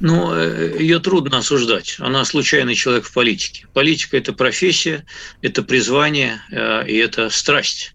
Ну, 0.00 0.34
э, 0.34 0.76
ее 0.80 0.98
трудно 0.98 1.38
осуждать. 1.38 1.96
Она 1.98 2.24
случайный 2.24 2.74
человек 2.74 3.04
в 3.04 3.12
политике. 3.12 3.66
Политика– 3.72 4.16
это 4.18 4.32
профессия, 4.32 5.04
это 5.42 5.62
призвание 5.62 6.42
э, 6.50 6.88
и 6.88 6.96
это 6.96 7.30
страсть. 7.30 7.94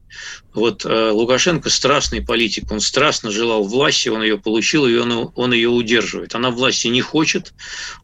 Вот 0.54 0.86
э, 0.86 1.10
Лукашенко 1.12 1.70
страстный 1.70 2.22
политик, 2.22 2.72
он 2.72 2.80
страстно 2.80 3.30
желал 3.30 3.64
власти, 3.64 4.10
он 4.10 4.24
ее 4.24 4.40
получил, 4.40 4.88
и 4.88 4.96
он, 4.96 5.32
он 5.36 5.54
ее 5.54 5.70
удерживает. 5.70 6.34
Она 6.34 6.50
власти 6.50 6.88
не 6.88 7.02
хочет, 7.02 7.54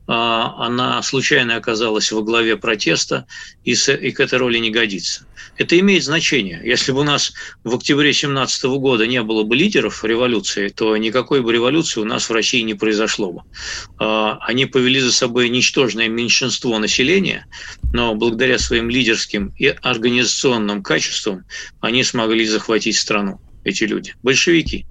она 0.06 1.01
случайно 1.01 1.56
оказалась 1.56 2.12
во 2.12 2.22
главе 2.22 2.58
протеста 2.58 3.26
и, 3.64 3.74
с, 3.76 3.93
и 3.93 4.12
к 4.12 4.20
этой 4.20 4.38
роли 4.38 4.58
не 4.58 4.70
годится. 4.70 5.26
Это 5.58 5.80
имеет 5.80 6.04
значение. 6.04 6.60
Если 6.64 6.91
бы 6.91 7.01
у 7.01 7.04
нас 7.04 7.34
в 7.64 7.76
октябре 7.76 8.08
2017 8.10 8.64
года 8.66 9.06
не 9.06 9.22
было 9.22 9.43
бы 9.43 9.56
лидеров 9.56 10.04
революции, 10.04 10.70
то 10.70 10.97
никакой 10.97 11.41
бы 11.41 11.54
революции 11.54 11.99
у 11.99 12.06
нас 12.06 12.30
в 12.30 12.34
России 12.34 12.62
не 12.62 12.74
произошло 12.74 13.32
бы. 13.32 13.41
Э, 13.99 14.38
они 14.41 14.66
повели 14.66 14.99
за 14.99 15.12
собой 15.12 15.49
ничтожное 15.49 16.10
меньшинство 16.10 16.80
населения, 16.80 17.45
но 17.93 18.16
благодаря 18.16 18.58
своим 18.58 18.89
лидерским 18.89 19.54
и 19.58 19.68
организационным 19.68 20.82
качествам 20.82 21.45
они 21.82 22.04
смогли 22.04 22.45
захватить 22.45 22.97
страну 22.97 23.39
эти 23.64 23.84
люди, 23.84 24.16
большевики. 24.24 24.86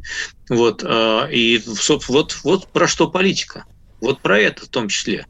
Вот, 0.49 0.83
э, 0.85 1.29
и 1.33 1.63
вот, 2.09 2.39
вот 2.45 2.69
про 2.69 2.87
что 2.87 3.09
политика. 3.09 3.65
Вот 4.03 4.21
про 4.21 4.37
это 4.41 4.65
в 4.65 4.69
том 4.69 4.89
числе. 4.89 5.27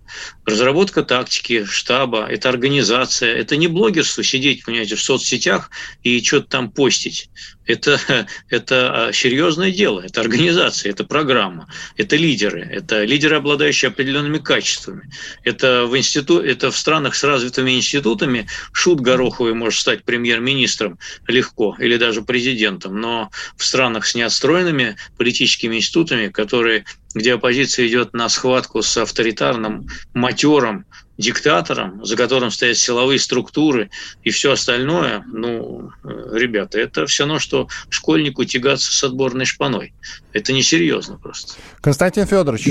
Разработка 0.47 1.03
тактики, 1.03 1.67
штаба, 1.67 2.25
это 2.27 2.49
организация, 2.49 3.37
это 3.37 3.59
не 3.59 3.67
блогерство, 3.67 4.25
сидеть, 4.25 4.65
понимаете, 4.65 4.97
в 4.97 5.03
соцсетях 5.03 5.71
и 6.03 6.23
что-то 6.25 6.49
там 6.49 6.71
постить. 6.71 7.29
Это, 7.67 7.99
это 8.49 9.07
а, 9.09 9.13
серьезное 9.13 9.71
дело, 9.71 10.01
это 10.01 10.21
организация, 10.21 10.91
это 10.91 11.05
программа, 11.05 11.69
это 11.97 12.17
лидеры, 12.17 12.63
это 12.63 13.05
лидеры, 13.05 13.37
обладающие 13.37 13.89
определенными 13.89 14.39
качествами. 14.39 15.11
Это 15.45 15.87
в, 15.87 15.97
институ, 15.97 16.41
это 16.41 16.71
в 16.71 16.77
странах 16.77 17.15
с 17.15 17.25
развитыми 17.25 17.73
институтами 17.73 18.47
шут 18.73 19.01
Гороховый 19.01 19.55
может 19.55 19.81
стать 19.81 20.05
премьер-министром 20.05 20.99
легко 21.27 21.77
или 21.79 21.97
даже 21.97 22.23
президентом, 22.23 23.01
но 23.01 23.31
в 23.57 23.65
странах 23.65 24.07
с 24.07 24.15
неотстроенными 24.15 24.97
политическими 25.17 25.77
институтами, 25.77 26.29
которые 26.29 26.85
где 27.15 27.35
оппозиция 27.35 27.87
идет 27.87 28.13
на 28.15 28.29
схватку 28.29 28.83
с 28.83 28.97
авторитарным 28.97 29.87
матером, 30.15 30.87
диктатором, 31.23 32.05
за 32.05 32.17
которым 32.17 32.51
стоят 32.51 32.77
силовые 32.77 33.19
структуры 33.19 33.91
и 34.23 34.31
все 34.31 34.53
остальное, 34.53 35.25
ну, 35.33 35.91
э, 36.05 36.09
ребята, 36.35 36.79
это 36.79 37.07
все 37.07 37.23
равно, 37.23 37.39
что 37.39 37.69
школьнику 37.89 38.45
тягаться 38.45 38.93
с 38.93 39.05
отборной 39.05 39.47
шпаной. 39.47 39.95
Это 40.33 40.53
несерьезно 40.53 41.17
просто. 41.17 41.55
Константин 41.81 42.27
Федорович, 42.27 42.67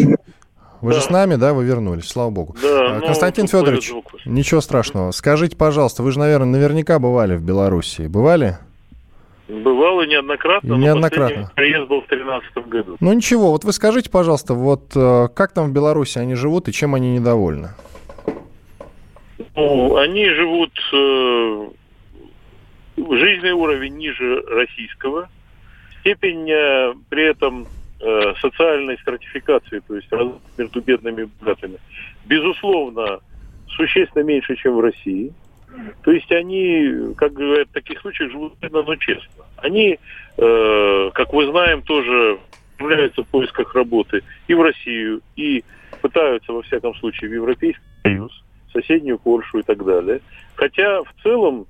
вы 0.82 0.92
да. 0.92 1.00
же 1.00 1.06
с 1.06 1.10
нами, 1.10 1.36
да, 1.36 1.54
вы 1.54 1.64
вернулись, 1.64 2.08
слава 2.08 2.30
богу. 2.30 2.56
Да, 2.62 2.98
а, 2.98 3.00
Константин 3.02 3.48
Федорович, 3.48 3.92
ничего 4.26 4.62
страшного. 4.62 5.12
Скажите, 5.12 5.56
пожалуйста, 5.56 6.04
вы 6.04 6.12
же, 6.12 6.20
наверное, 6.20 6.60
наверняка 6.60 7.00
бывали 7.00 7.36
в 7.36 7.42
Белоруссии. 7.42 8.08
Бывали? 8.08 8.58
Бывало 9.48 10.06
неоднократно, 10.06 10.76
неоднократно. 10.76 11.42
но 11.42 11.50
приезд 11.56 11.90
был 11.90 12.02
в 12.02 12.08
2013 12.08 12.70
году. 12.70 12.98
Ну 13.02 13.14
ничего, 13.14 13.52
вот 13.52 13.66
вы 13.66 13.74
скажите, 13.74 14.10
пожалуйста, 14.10 14.54
вот 14.54 14.92
э, 14.96 15.28
как 15.34 15.52
там 15.52 15.70
в 15.70 15.74
Беларуси 15.74 16.20
они 16.20 16.36
живут 16.36 16.70
и 16.70 16.72
чем 16.72 16.96
они 16.96 17.16
недовольны? 17.16 17.72
Ну, 19.56 19.98
они 19.98 20.30
живут... 20.30 20.72
Э, 20.94 21.70
жизненный 22.98 23.54
уровень 23.54 23.98
ниже 23.98 24.42
российского. 24.48 25.30
Степень 26.00 26.50
э, 26.50 26.94
при 27.10 27.24
этом 27.24 27.68
э, 28.00 28.34
социальной 28.42 28.98
стратификации, 29.00 29.82
то 29.88 29.96
есть 29.96 30.10
между 30.58 30.82
бедными 30.82 31.24
и 31.24 31.30
богатыми, 31.40 31.78
безусловно, 32.26 33.20
существенно 33.68 34.24
меньше, 34.24 34.56
чем 34.56 34.76
в 34.76 34.82
России. 34.82 35.34
То 36.04 36.12
есть 36.12 36.30
они, 36.32 37.14
как 37.16 37.32
говорят, 37.32 37.70
в 37.70 37.74
таких 37.74 38.02
случаях 38.02 38.32
живут 38.32 38.58
бедно, 38.60 38.84
но 38.84 38.96
честно. 38.98 39.46
Они, 39.58 39.98
э, 40.38 41.12
как 41.14 41.32
мы 41.32 41.46
знаем, 41.46 41.82
тоже 41.84 42.40
являются 42.78 43.24
в 43.24 43.28
поисках 43.28 43.74
работы 43.76 44.24
и 44.48 44.54
в 44.54 44.62
Россию, 44.62 45.22
и 45.36 45.64
пытаются, 46.02 46.52
во 46.52 46.64
всяком 46.64 46.96
случае, 46.96 47.30
в 47.30 47.34
Европейский 47.36 47.82
Союз, 48.04 48.44
соседнюю 48.74 49.20
Польшу 49.20 49.60
и 49.60 49.64
так 49.64 49.84
далее. 49.84 50.22
Хотя 50.56 51.04
в 51.04 51.14
целом 51.24 51.66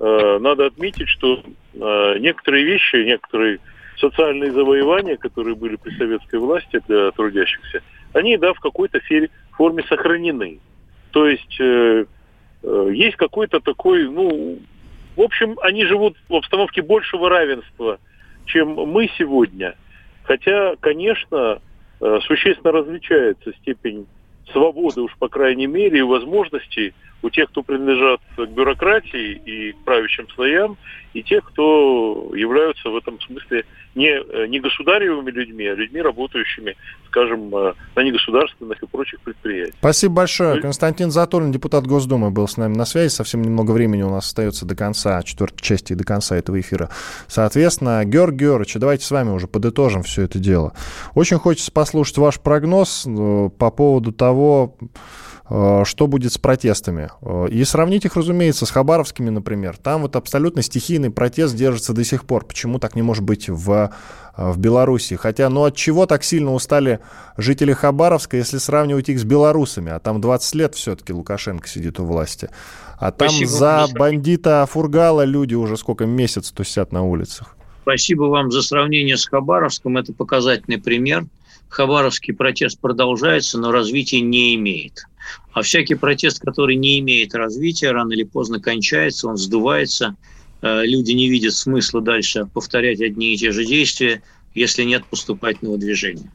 э, 0.00 0.38
надо 0.40 0.66
отметить, 0.66 1.08
что 1.08 1.42
э, 1.74 2.18
некоторые 2.18 2.64
вещи, 2.64 2.96
некоторые 2.96 3.58
социальные 3.98 4.52
завоевания, 4.52 5.16
которые 5.16 5.54
были 5.54 5.76
при 5.76 5.96
советской 5.96 6.38
власти 6.38 6.80
для 6.88 7.10
трудящихся, 7.12 7.82
они, 8.12 8.36
да, 8.36 8.52
в 8.52 8.60
какой-то 8.60 9.00
форме 9.52 9.84
сохранены. 9.88 10.58
То 11.12 11.28
есть 11.28 11.60
э, 11.60 12.04
Э, 12.64 12.90
есть 12.92 13.16
какой-то 13.16 13.60
такой, 13.60 14.08
ну, 14.08 14.58
в 15.16 15.20
общем, 15.20 15.56
они 15.60 15.84
живут 15.84 16.16
в 16.28 16.34
обстановке 16.34 16.82
большего 16.82 17.28
равенства, 17.28 17.98
чем 18.46 18.70
мы 18.70 19.10
сегодня. 19.18 19.74
Хотя, 20.24 20.74
конечно, 20.80 21.60
э, 22.00 22.18
существенно 22.22 22.72
различается 22.72 23.52
степень 23.60 24.06
свободы, 24.52 25.02
уж 25.02 25.16
по 25.18 25.28
крайней 25.28 25.66
мере, 25.66 25.98
и 25.98 26.02
возможностей 26.02 26.94
у 27.24 27.30
тех, 27.30 27.48
кто 27.48 27.62
принадлежат 27.62 28.20
к 28.36 28.46
бюрократии 28.50 29.32
и 29.32 29.72
к 29.72 29.78
правящим 29.84 30.28
слоям, 30.34 30.76
и 31.14 31.22
тех, 31.22 31.42
кто 31.44 32.30
являются 32.34 32.90
в 32.90 32.96
этом 32.96 33.18
смысле 33.20 33.64
не, 33.94 34.10
э, 34.10 34.46
не 34.46 34.60
государевыми 34.60 35.30
людьми, 35.30 35.64
а 35.64 35.74
людьми, 35.74 36.02
работающими, 36.02 36.76
скажем, 37.06 37.54
э, 37.56 37.72
на 37.96 38.00
негосударственных 38.02 38.82
и 38.82 38.86
прочих 38.86 39.20
предприятиях. 39.20 39.74
Спасибо 39.78 40.16
большое. 40.16 40.60
Константин 40.60 41.10
Затулин, 41.10 41.50
депутат 41.50 41.86
Госдумы, 41.86 42.30
был 42.30 42.46
с 42.46 42.58
нами 42.58 42.74
на 42.76 42.84
связи. 42.84 43.10
Совсем 43.10 43.40
немного 43.40 43.70
времени 43.70 44.02
у 44.02 44.10
нас 44.10 44.26
остается 44.26 44.66
до 44.66 44.76
конца, 44.76 45.22
четвертой 45.22 45.62
части 45.62 45.94
до 45.94 46.04
конца 46.04 46.36
этого 46.36 46.60
эфира. 46.60 46.90
Соответственно, 47.26 48.04
Георг 48.04 48.34
Георгиевич, 48.34 48.74
давайте 48.74 49.06
с 49.06 49.10
вами 49.10 49.30
уже 49.30 49.46
подытожим 49.46 50.02
все 50.02 50.22
это 50.22 50.38
дело. 50.38 50.74
Очень 51.14 51.38
хочется 51.38 51.72
послушать 51.72 52.18
ваш 52.18 52.38
прогноз 52.38 53.06
э, 53.06 53.48
по 53.58 53.70
поводу 53.70 54.12
того, 54.12 54.76
Э, 54.78 55.33
что 55.46 56.06
будет 56.06 56.32
с 56.32 56.38
протестами. 56.38 57.10
Э, 57.20 57.48
и 57.50 57.64
сравнить 57.64 58.06
их, 58.06 58.16
разумеется, 58.16 58.64
с 58.64 58.70
хабаровскими, 58.70 59.28
например. 59.28 59.76
Там 59.76 60.02
вот 60.02 60.16
абсолютно 60.16 60.62
стихийный 60.62 61.10
протест 61.10 61.54
держится 61.54 61.92
до 61.92 62.02
сих 62.02 62.24
пор. 62.24 62.46
Почему 62.46 62.78
так 62.78 62.96
не 62.96 63.02
может 63.02 63.24
быть 63.24 63.50
в, 63.50 63.92
э, 64.36 64.50
в 64.52 64.58
Беларуси? 64.58 65.16
Хотя, 65.16 65.50
ну 65.50 65.64
от 65.64 65.76
чего 65.76 66.06
так 66.06 66.24
сильно 66.24 66.54
устали 66.54 67.00
жители 67.36 67.74
Хабаровска, 67.74 68.38
если 68.38 68.56
сравнивать 68.56 69.10
их 69.10 69.18
с 69.18 69.24
белорусами? 69.24 69.92
А 69.92 69.98
там 69.98 70.22
20 70.22 70.54
лет 70.54 70.74
все-таки 70.74 71.12
Лукашенко 71.12 71.68
сидит 71.68 72.00
у 72.00 72.06
власти. 72.06 72.48
А 72.98 73.10
там 73.12 73.28
Спасибо, 73.28 73.50
за 73.50 73.86
бандита 73.92 74.66
Фургала 74.70 75.24
люди 75.24 75.54
уже 75.54 75.76
сколько 75.76 76.06
месяцев 76.06 76.54
тусят 76.54 76.90
на 76.90 77.02
улицах. 77.02 77.54
Спасибо 77.82 78.24
вам 78.24 78.50
за 78.50 78.62
сравнение 78.62 79.18
с 79.18 79.26
Хабаровском. 79.26 79.98
Это 79.98 80.14
показательный 80.14 80.78
пример. 80.78 81.26
Хабаровский 81.68 82.32
протест 82.32 82.80
продолжается, 82.80 83.58
но 83.58 83.72
развития 83.72 84.22
не 84.22 84.54
имеет. 84.54 85.04
А 85.52 85.62
всякий 85.62 85.94
протест, 85.94 86.40
который 86.40 86.76
не 86.76 86.98
имеет 86.98 87.34
развития, 87.34 87.92
рано 87.92 88.12
или 88.12 88.24
поздно 88.24 88.60
кончается, 88.60 89.28
он 89.28 89.36
сдувается, 89.36 90.16
э, 90.62 90.84
люди 90.84 91.12
не 91.12 91.28
видят 91.28 91.54
смысла 91.54 92.00
дальше 92.00 92.48
повторять 92.52 93.00
одни 93.00 93.34
и 93.34 93.36
те 93.36 93.52
же 93.52 93.64
действия, 93.64 94.22
если 94.54 94.84
нет 94.84 95.04
поступательного 95.06 95.78
движения. 95.78 96.30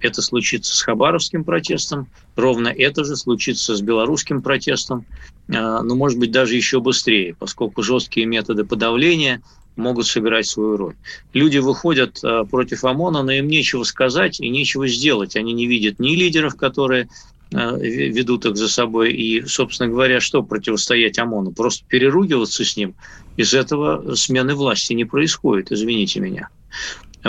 Это 0.00 0.22
случится 0.22 0.74
с 0.74 0.82
хабаровским 0.82 1.44
протестом, 1.44 2.08
ровно 2.36 2.68
это 2.68 3.04
же 3.04 3.16
случится 3.16 3.76
с 3.76 3.80
белорусским 3.80 4.42
протестом, 4.42 5.06
э, 5.48 5.52
но, 5.52 5.94
может 5.94 6.18
быть, 6.18 6.30
даже 6.30 6.56
еще 6.56 6.80
быстрее, 6.80 7.34
поскольку 7.38 7.82
жесткие 7.82 8.26
методы 8.26 8.64
подавления 8.64 9.42
могут 9.76 10.06
сыграть 10.06 10.46
свою 10.46 10.76
роль. 10.76 10.94
Люди 11.32 11.58
выходят 11.58 12.22
э, 12.22 12.44
против 12.48 12.84
ОМОНа, 12.84 13.22
но 13.22 13.32
им 13.32 13.48
нечего 13.48 13.82
сказать 13.82 14.40
и 14.40 14.48
нечего 14.48 14.86
сделать. 14.86 15.36
Они 15.36 15.52
не 15.52 15.66
видят 15.66 15.98
ни 15.98 16.14
лидеров, 16.14 16.56
которые 16.56 17.08
ведут 17.50 18.46
их 18.46 18.56
за 18.56 18.68
собой. 18.68 19.12
И, 19.12 19.44
собственно 19.46 19.88
говоря, 19.88 20.20
что 20.20 20.42
противостоять 20.42 21.18
ОМОНу? 21.18 21.52
Просто 21.52 21.84
переругиваться 21.88 22.64
с 22.64 22.76
ним. 22.76 22.94
Из 23.36 23.54
этого 23.54 24.14
смены 24.14 24.54
власти 24.54 24.92
не 24.92 25.04
происходит, 25.04 25.72
извините 25.72 26.20
меня. 26.20 26.48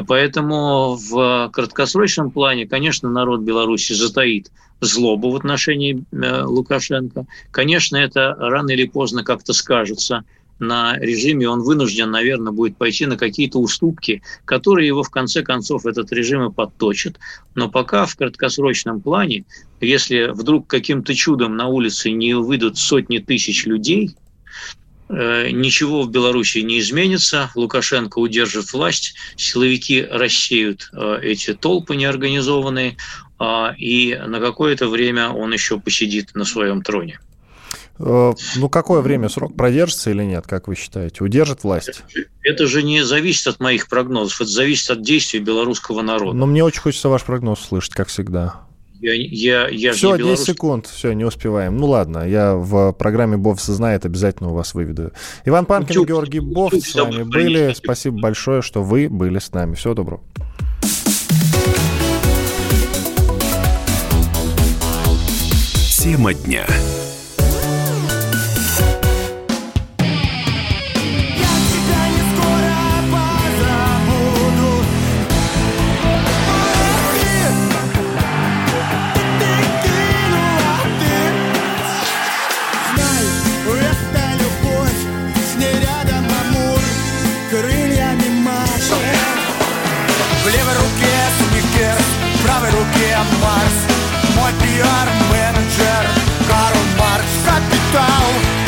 Поэтому 0.07 0.95
в 0.95 1.49
краткосрочном 1.53 2.31
плане, 2.31 2.67
конечно, 2.67 3.09
народ 3.09 3.41
Беларуси 3.41 3.93
затаит 3.93 4.51
злобу 4.81 5.31
в 5.31 5.37
отношении 5.37 6.03
э, 6.11 6.43
Лукашенко. 6.43 7.25
Конечно, 7.51 7.95
это 7.95 8.35
рано 8.37 8.71
или 8.71 8.85
поздно 8.85 9.23
как-то 9.23 9.53
скажется 9.53 10.25
на 10.59 10.97
режиме, 10.97 11.49
он 11.49 11.61
вынужден, 11.61 12.11
наверное, 12.11 12.53
будет 12.53 12.77
пойти 12.77 13.05
на 13.05 13.17
какие-то 13.17 13.59
уступки, 13.59 14.21
которые 14.45 14.87
его 14.87 15.03
в 15.03 15.09
конце 15.09 15.43
концов 15.43 15.85
этот 15.85 16.11
режим 16.11 16.49
и 16.49 16.53
подточат. 16.53 17.19
Но 17.55 17.69
пока 17.69 18.05
в 18.05 18.15
краткосрочном 18.15 19.01
плане, 19.01 19.45
если 19.81 20.31
вдруг 20.31 20.67
каким-то 20.67 21.13
чудом 21.13 21.57
на 21.57 21.67
улице 21.67 22.11
не 22.11 22.33
выйдут 22.33 22.77
сотни 22.77 23.19
тысяч 23.19 23.65
людей, 23.65 24.15
э, 25.09 25.49
ничего 25.51 26.03
в 26.03 26.11
Беларуси 26.11 26.59
не 26.59 26.79
изменится, 26.79 27.51
Лукашенко 27.55 28.19
удержит 28.19 28.71
власть, 28.71 29.15
силовики 29.35 30.01
рассеют 30.09 30.89
э, 30.93 31.19
эти 31.21 31.53
толпы 31.53 31.95
неорганизованные, 31.95 32.97
а, 33.37 33.75
и 33.77 34.15
на 34.15 34.39
какое-то 34.39 34.87
время 34.87 35.29
он 35.29 35.51
еще 35.51 35.79
посидит 35.79 36.33
на 36.35 36.45
своем 36.45 36.81
троне. 36.81 37.19
Э, 37.97 38.33
ну, 38.55 38.69
какое 38.69 39.01
время 39.01 39.29
срок 39.29 39.55
продержится 39.55 40.11
или 40.11 40.23
нет, 40.23 40.45
как 40.47 40.67
вы 40.67 40.75
считаете? 40.75 41.23
Удержит 41.23 41.63
власть? 41.63 42.03
Это 42.43 42.67
же 42.67 42.83
не 42.83 43.03
зависит 43.03 43.47
от 43.47 43.59
моих 43.59 43.87
прогнозов, 43.87 44.41
это 44.41 44.49
зависит 44.49 44.89
от 44.91 45.01
действий 45.01 45.39
белорусского 45.39 46.01
народа. 46.01 46.37
Но 46.37 46.45
мне 46.45 46.63
очень 46.63 46.81
хочется 46.81 47.09
ваш 47.09 47.23
прогноз 47.23 47.59
слышать, 47.59 47.93
как 47.93 48.07
всегда. 48.07 48.65
Я, 49.01 49.13
я, 49.13 49.67
я 49.67 49.93
все, 49.93 50.11
не 50.11 50.17
10 50.17 50.19
белорус... 50.19 50.43
секунд, 50.43 50.87
все, 50.87 51.13
не 51.13 51.25
успеваем. 51.25 51.77
Ну 51.77 51.87
ладно, 51.87 52.27
я 52.27 52.55
в 52.55 52.93
программе 52.93 53.37
Бовс 53.37 53.63
знает, 53.63 54.05
обязательно 54.05 54.49
у 54.51 54.53
вас 54.53 54.73
выведу. 54.73 55.11
Иван 55.43 55.65
Панкин, 55.65 55.97
Утюг, 55.97 56.07
Георгий 56.07 56.39
Бовс 56.39 56.79
с 56.79 56.95
вами 56.95 57.23
были. 57.23 57.73
Спасибо 57.73 58.19
большое, 58.19 58.61
что 58.61 58.83
вы 58.83 59.09
были 59.09 59.39
с 59.39 59.51
нами. 59.51 59.75
Всего 59.75 59.93
доброго. 59.93 60.23
Тема 66.05 66.33
дня. 66.33 66.65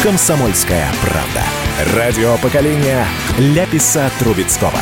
Комсомольская 0.08 0.90
правда. 1.02 1.44
Радио 1.98 2.38
поколения 2.38 3.06
Ляписа 3.38 4.10
Трубецкого. 4.18 4.80